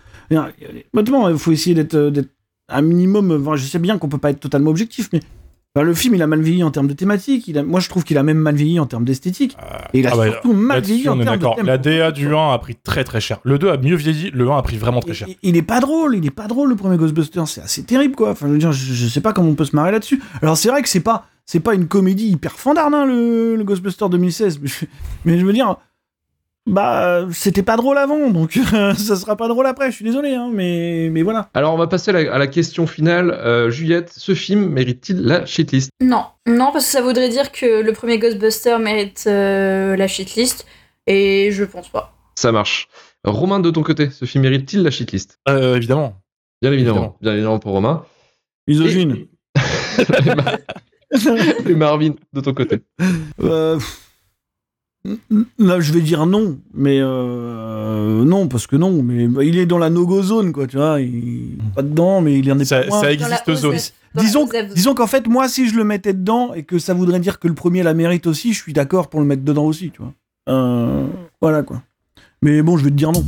Honnêtement, 0.94 1.28
il 1.28 1.38
faut 1.38 1.52
essayer 1.52 1.74
d'être, 1.74 1.94
euh, 1.94 2.22
un 2.68 2.80
minimum. 2.82 3.54
je 3.56 3.66
sais 3.66 3.78
bien 3.78 3.98
qu'on 3.98 4.08
peut 4.08 4.18
pas 4.18 4.30
être 4.30 4.40
totalement 4.40 4.70
objectif, 4.70 5.10
mais 5.12 5.20
enfin, 5.74 5.84
le 5.84 5.94
film, 5.94 6.14
il 6.14 6.22
a 6.22 6.26
mal 6.26 6.40
vieilli 6.40 6.62
en 6.62 6.70
termes 6.70 6.86
de 6.86 6.92
thématique. 6.92 7.48
Il 7.48 7.58
a, 7.58 7.62
moi, 7.62 7.80
je 7.80 7.88
trouve 7.88 8.04
qu'il 8.04 8.16
a 8.18 8.22
même 8.22 8.38
mal 8.38 8.54
vieilli 8.54 8.78
en 8.78 8.86
termes 8.86 9.04
d'esthétique. 9.04 9.56
Et 9.92 10.00
il 10.00 10.06
a 10.06 10.10
Ah 10.12 10.16
bah, 10.16 10.30
surtout 10.30 10.52
mal 10.52 10.82
vieilli 10.82 11.08
en 11.08 11.18
termes 11.18 11.38
de 11.38 11.46
thème. 11.56 11.66
La 11.66 11.78
DA 11.78 12.12
du 12.12 12.34
1 12.34 12.52
a 12.52 12.58
pris 12.58 12.76
très 12.76 13.04
très 13.04 13.20
cher. 13.20 13.38
Le 13.44 13.58
2 13.58 13.70
a 13.70 13.76
mieux 13.76 13.96
vieilli, 13.96 14.30
le 14.32 14.50
1 14.50 14.58
a 14.58 14.62
pris 14.62 14.76
vraiment 14.76 15.00
très 15.00 15.14
cher. 15.14 15.28
Il, 15.28 15.36
il 15.42 15.56
est 15.56 15.62
pas 15.62 15.80
drôle, 15.80 16.16
il 16.16 16.24
est 16.24 16.30
pas 16.30 16.46
drôle 16.46 16.68
le 16.68 16.76
premier 16.76 16.96
Ghostbusters, 16.96 17.48
c'est 17.48 17.60
assez 17.62 17.82
terrible 17.84 18.14
quoi. 18.14 18.30
Enfin, 18.30 18.46
je 18.46 18.52
veux 18.52 18.58
dire, 18.58 18.72
je, 18.72 18.92
je 18.92 19.06
sais 19.08 19.20
pas 19.20 19.32
comment 19.32 19.48
on 19.48 19.54
peut 19.54 19.64
se 19.64 19.74
marrer 19.74 19.90
là-dessus. 19.92 20.22
Alors 20.42 20.56
c'est 20.56 20.68
vrai 20.68 20.82
que 20.82 20.88
c'est 20.88 21.00
pas, 21.00 21.26
c'est 21.46 21.60
pas 21.60 21.74
une 21.74 21.86
comédie 21.88 22.28
hyper 22.28 22.52
fandarde 22.52 22.94
hein, 22.94 23.06
le, 23.06 23.56
le 23.56 23.64
Ghostbusters 23.64 24.08
2016, 24.08 24.60
mais 24.60 24.68
je, 24.68 24.84
mais 25.24 25.38
je 25.38 25.44
veux 25.44 25.52
dire, 25.52 25.76
bah 26.66 27.26
c'était 27.32 27.62
pas 27.62 27.76
drôle 27.76 27.98
avant, 27.98 28.30
donc 28.30 28.52
ça 28.96 29.16
sera 29.16 29.36
pas 29.36 29.48
drôle 29.48 29.66
après. 29.66 29.90
Je 29.90 29.96
suis 29.96 30.04
désolé, 30.04 30.34
hein, 30.34 30.50
mais 30.52 31.08
mais 31.12 31.22
voilà. 31.22 31.50
Alors, 31.54 31.74
on 31.74 31.76
va 31.76 31.86
passer 31.86 32.10
à 32.10 32.14
la, 32.22 32.34
à 32.34 32.38
la 32.38 32.46
question 32.46 32.86
finale. 32.86 33.30
Euh, 33.30 33.70
Juliette, 33.70 34.12
ce 34.16 34.34
film 34.34 34.68
mérite-t-il 34.70 35.20
la 35.22 35.44
shitlist? 35.46 35.90
Non, 36.00 36.24
non, 36.46 36.70
parce 36.72 36.86
que 36.86 36.90
ça 36.92 37.02
voudrait 37.02 37.28
dire 37.28 37.52
que 37.52 37.82
le 37.82 37.92
premier 37.92 38.18
Ghostbuster 38.18 38.78
mérite 38.78 39.24
euh, 39.26 39.94
la 39.96 40.08
shitlist, 40.08 40.66
et 41.06 41.50
je 41.52 41.64
pense 41.64 41.88
pas. 41.90 42.14
Ça 42.36 42.50
marche. 42.50 42.88
Romain, 43.24 43.60
de 43.60 43.70
ton 43.70 43.82
côté, 43.82 44.10
ce 44.10 44.24
film 44.24 44.42
mérite-t-il 44.42 44.82
la 44.82 44.90
shitlist? 44.90 45.38
Euh, 45.48 45.76
évidemment. 45.76 46.16
Bien 46.62 46.72
évidemment. 46.72 46.96
Évidemment. 46.96 47.16
Bien 47.20 47.32
évidemment 47.32 47.58
pour 47.58 47.72
Romain. 47.72 48.04
Misogyne. 48.68 49.26
Et, 49.98 50.34
Mar- 50.34 50.58
et 51.68 51.74
Marvin, 51.74 52.14
de 52.32 52.40
ton 52.40 52.52
côté. 52.54 52.80
Euh, 53.42 53.78
Là, 55.58 55.80
je 55.80 55.92
vais 55.92 56.00
dire 56.00 56.24
non, 56.24 56.58
mais 56.72 56.98
euh, 57.00 58.24
non 58.24 58.48
parce 58.48 58.66
que 58.66 58.76
non, 58.76 59.02
mais 59.02 59.28
bah, 59.28 59.44
il 59.44 59.58
est 59.58 59.66
dans 59.66 59.76
la 59.76 59.90
no-go 59.90 60.22
zone 60.22 60.52
quoi, 60.52 60.66
tu 60.66 60.78
vois, 60.78 60.98
il 61.00 61.56
est 61.58 61.74
pas 61.74 61.82
dedans, 61.82 62.22
mais 62.22 62.38
il 62.38 62.50
en 62.50 62.58
est 62.58 62.64
Ça, 62.64 62.82
pas 62.82 63.00
ça 63.00 63.14
Dans 63.14 63.28
existe 63.28 63.94
Disons, 64.14 64.48
disons 64.74 64.94
qu'en 64.94 65.08
fait, 65.08 65.26
moi, 65.26 65.48
si 65.48 65.68
je 65.68 65.74
le 65.74 65.82
mettais 65.82 66.14
dedans 66.14 66.54
et 66.54 66.62
que 66.62 66.78
ça 66.78 66.94
voudrait 66.94 67.18
dire 67.18 67.40
que 67.40 67.48
le 67.48 67.54
premier 67.54 67.82
la 67.82 67.94
mérite 67.94 68.28
aussi, 68.28 68.52
je 68.52 68.62
suis 68.62 68.72
d'accord 68.72 69.10
pour 69.10 69.20
le 69.20 69.26
mettre 69.26 69.42
dedans 69.42 69.64
aussi, 69.64 69.90
tu 69.90 70.00
vois. 70.00 70.12
Euh, 70.48 71.06
voilà 71.42 71.62
quoi. 71.62 71.82
Mais 72.40 72.62
bon, 72.62 72.76
je 72.76 72.84
vais 72.84 72.90
te 72.90 72.96
dire 72.96 73.10
non. 73.12 73.24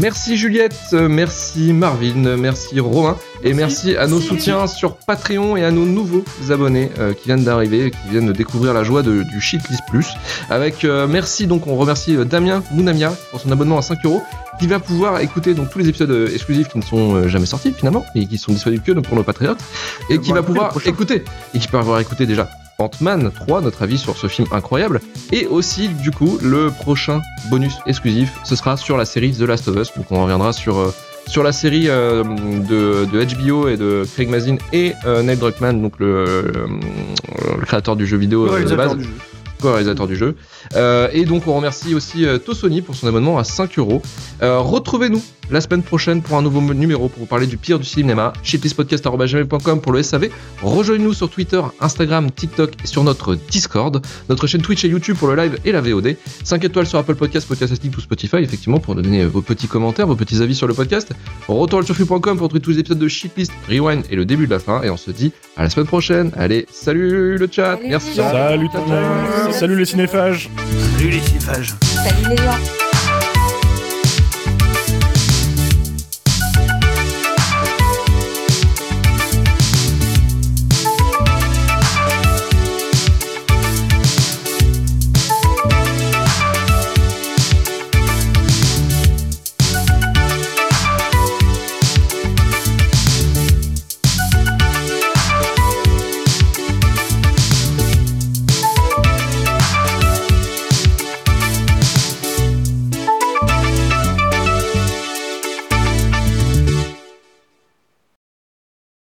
Merci 0.00 0.36
Juliette, 0.36 0.76
euh, 0.92 1.08
merci 1.08 1.72
Marvin, 1.72 2.36
merci 2.36 2.80
Romain, 2.80 3.16
et 3.44 3.54
merci. 3.54 3.96
à 3.96 4.06
nos 4.06 4.20
soutiens 4.20 4.66
sur 4.66 4.96
Patreon 4.96 5.56
et 5.56 5.64
à 5.64 5.70
nos 5.70 5.84
nouveaux 5.86 6.24
abonnés 6.50 6.90
euh, 6.98 7.14
qui 7.14 7.26
viennent 7.26 7.44
d'arriver, 7.44 7.90
qui 7.92 8.10
viennent 8.10 8.26
de 8.26 8.32
découvrir 8.32 8.74
la 8.74 8.82
joie 8.82 9.02
de- 9.02 9.22
du 9.22 9.40
Shitlist 9.40 9.80
Plus. 9.88 10.08
Avec 10.50 10.84
euh, 10.84 11.06
merci 11.06 11.46
donc, 11.46 11.66
on 11.66 11.76
remercie 11.76 12.16
Damien 12.26 12.62
Mounamia 12.72 13.12
pour 13.30 13.40
son 13.40 13.50
abonnement 13.52 13.78
à 13.78 13.82
5 13.82 14.04
euros, 14.04 14.22
qui 14.58 14.66
va 14.66 14.80
pouvoir 14.80 15.20
écouter 15.20 15.54
donc 15.54 15.70
tous 15.70 15.78
les 15.78 15.88
épisodes 15.88 16.28
exclusifs 16.32 16.68
qui 16.68 16.78
ne 16.78 16.82
sont 16.82 17.28
jamais 17.28 17.46
sortis 17.46 17.72
finalement 17.72 18.04
et 18.14 18.26
qui 18.26 18.38
sont 18.38 18.52
disponibles 18.52 18.82
que 18.82 18.92
pour 19.00 19.16
nos 19.16 19.22
patriotes, 19.22 19.60
et 20.10 20.18
qui 20.18 20.32
va 20.32 20.42
pouvoir 20.42 20.72
écouter 20.84 21.24
et 21.54 21.58
qui 21.58 21.68
peut 21.68 21.78
avoir 21.78 22.00
écouté 22.00 22.26
déjà 22.26 22.48
Ant-Man 22.78 23.30
3, 23.34 23.60
notre 23.62 23.82
avis 23.82 23.98
sur 23.98 24.16
ce 24.16 24.26
film 24.26 24.46
incroyable, 24.52 25.00
et 25.32 25.46
aussi 25.46 25.88
du 25.88 26.10
coup 26.10 26.38
le 26.42 26.70
prochain 26.70 27.20
bonus 27.50 27.74
exclusif, 27.86 28.32
ce 28.44 28.54
sera 28.56 28.76
sur 28.76 28.96
la 28.96 29.04
série 29.04 29.32
The 29.32 29.40
Last 29.42 29.68
of 29.68 29.76
Us, 29.76 29.92
donc 29.96 30.06
on 30.10 30.22
reviendra 30.22 30.52
sur 30.52 30.78
euh, 30.78 30.94
sur 31.26 31.42
la 31.42 31.50
série 31.52 31.88
euh, 31.88 32.22
de, 32.22 33.04
de 33.06 33.24
HBO 33.34 33.66
et 33.68 33.76
de 33.76 34.04
Craig 34.14 34.28
Mazin 34.28 34.56
et 34.72 34.92
euh, 35.06 35.22
Neil 35.22 35.36
Druckmann, 35.38 35.80
donc 35.82 35.94
le, 35.98 36.24
le- 36.54 37.56
le 37.58 37.64
créateur 37.66 37.96
du 37.96 38.06
jeu 38.06 38.16
vidéo 38.16 38.46
euh, 38.46 38.62
de 38.64 38.76
base. 38.76 38.92
jeu. 39.02 39.10
Co-réalisateur 39.60 40.06
du 40.06 40.16
jeu. 40.16 40.36
Euh, 40.74 41.08
et 41.12 41.24
donc 41.24 41.46
on 41.46 41.54
remercie 41.54 41.94
aussi 41.94 42.24
euh, 42.24 42.38
Tosoni 42.38 42.82
pour 42.82 42.94
son 42.94 43.06
abonnement 43.06 43.38
à 43.38 43.44
5 43.44 43.78
euros. 43.78 44.02
Euh, 44.42 44.58
Retrouvez-nous 44.58 45.22
la 45.50 45.60
semaine 45.60 45.82
prochaine 45.82 46.22
pour 46.22 46.36
un 46.36 46.42
nouveau 46.42 46.60
numéro 46.74 47.08
pour 47.08 47.20
vous 47.20 47.26
parler 47.26 47.46
du 47.46 47.56
pire 47.56 47.78
du 47.78 47.84
cinéma. 47.84 48.32
shitlistpodcast.com 48.42 49.80
pour 49.80 49.92
le 49.92 50.02
SAV. 50.02 50.28
Rejoignez-nous 50.62 51.14
sur 51.14 51.30
Twitter, 51.30 51.60
Instagram, 51.80 52.30
TikTok 52.30 52.72
et 52.82 52.86
sur 52.86 53.04
notre 53.04 53.36
Discord. 53.36 54.04
Notre 54.28 54.46
chaîne 54.46 54.62
Twitch 54.62 54.84
et 54.84 54.88
YouTube 54.88 55.16
pour 55.16 55.28
le 55.28 55.36
live 55.36 55.58
et 55.64 55.72
la 55.72 55.80
VOD. 55.80 56.16
5 56.44 56.64
étoiles 56.64 56.86
sur 56.86 56.98
Apple 56.98 57.14
Podcast, 57.14 57.46
Podcast 57.46 57.72
Addict 57.72 57.96
ou 57.96 58.00
Spotify, 58.00 58.38
effectivement, 58.38 58.80
pour 58.80 58.94
donner 58.94 59.24
vos 59.24 59.42
petits 59.42 59.68
commentaires, 59.68 60.06
vos 60.06 60.16
petits 60.16 60.42
avis 60.42 60.54
sur 60.54 60.66
le 60.66 60.74
podcast. 60.74 61.12
Retour 61.48 61.84
sur 61.84 61.94
free.com 61.94 62.38
pour 62.38 62.48
trouver 62.48 62.60
tous 62.60 62.70
les 62.70 62.80
épisodes 62.80 62.98
de 62.98 63.08
Shitlist, 63.08 63.52
Rewind 63.68 64.04
et 64.10 64.16
le 64.16 64.24
début 64.24 64.46
de 64.46 64.52
la 64.52 64.58
fin. 64.58 64.82
Et 64.82 64.90
on 64.90 64.96
se 64.96 65.10
dit 65.10 65.32
à 65.56 65.62
la 65.62 65.70
semaine 65.70 65.86
prochaine. 65.86 66.32
Allez, 66.36 66.66
salut 66.70 67.38
le 67.38 67.48
chat. 67.50 67.76
Salut. 67.76 67.88
Merci. 67.88 68.14
Salut 68.14 68.68
tout 68.68 68.78
le 68.78 68.94
monde. 68.94 69.45
Salut 69.52 69.78
les 69.78 69.84
cinéphages. 69.84 70.50
Salut 70.96 71.10
les 71.10 71.20
ciphages. 71.20 71.74
Salut 71.82 72.28
les 72.30 72.36
gens. 72.36 72.85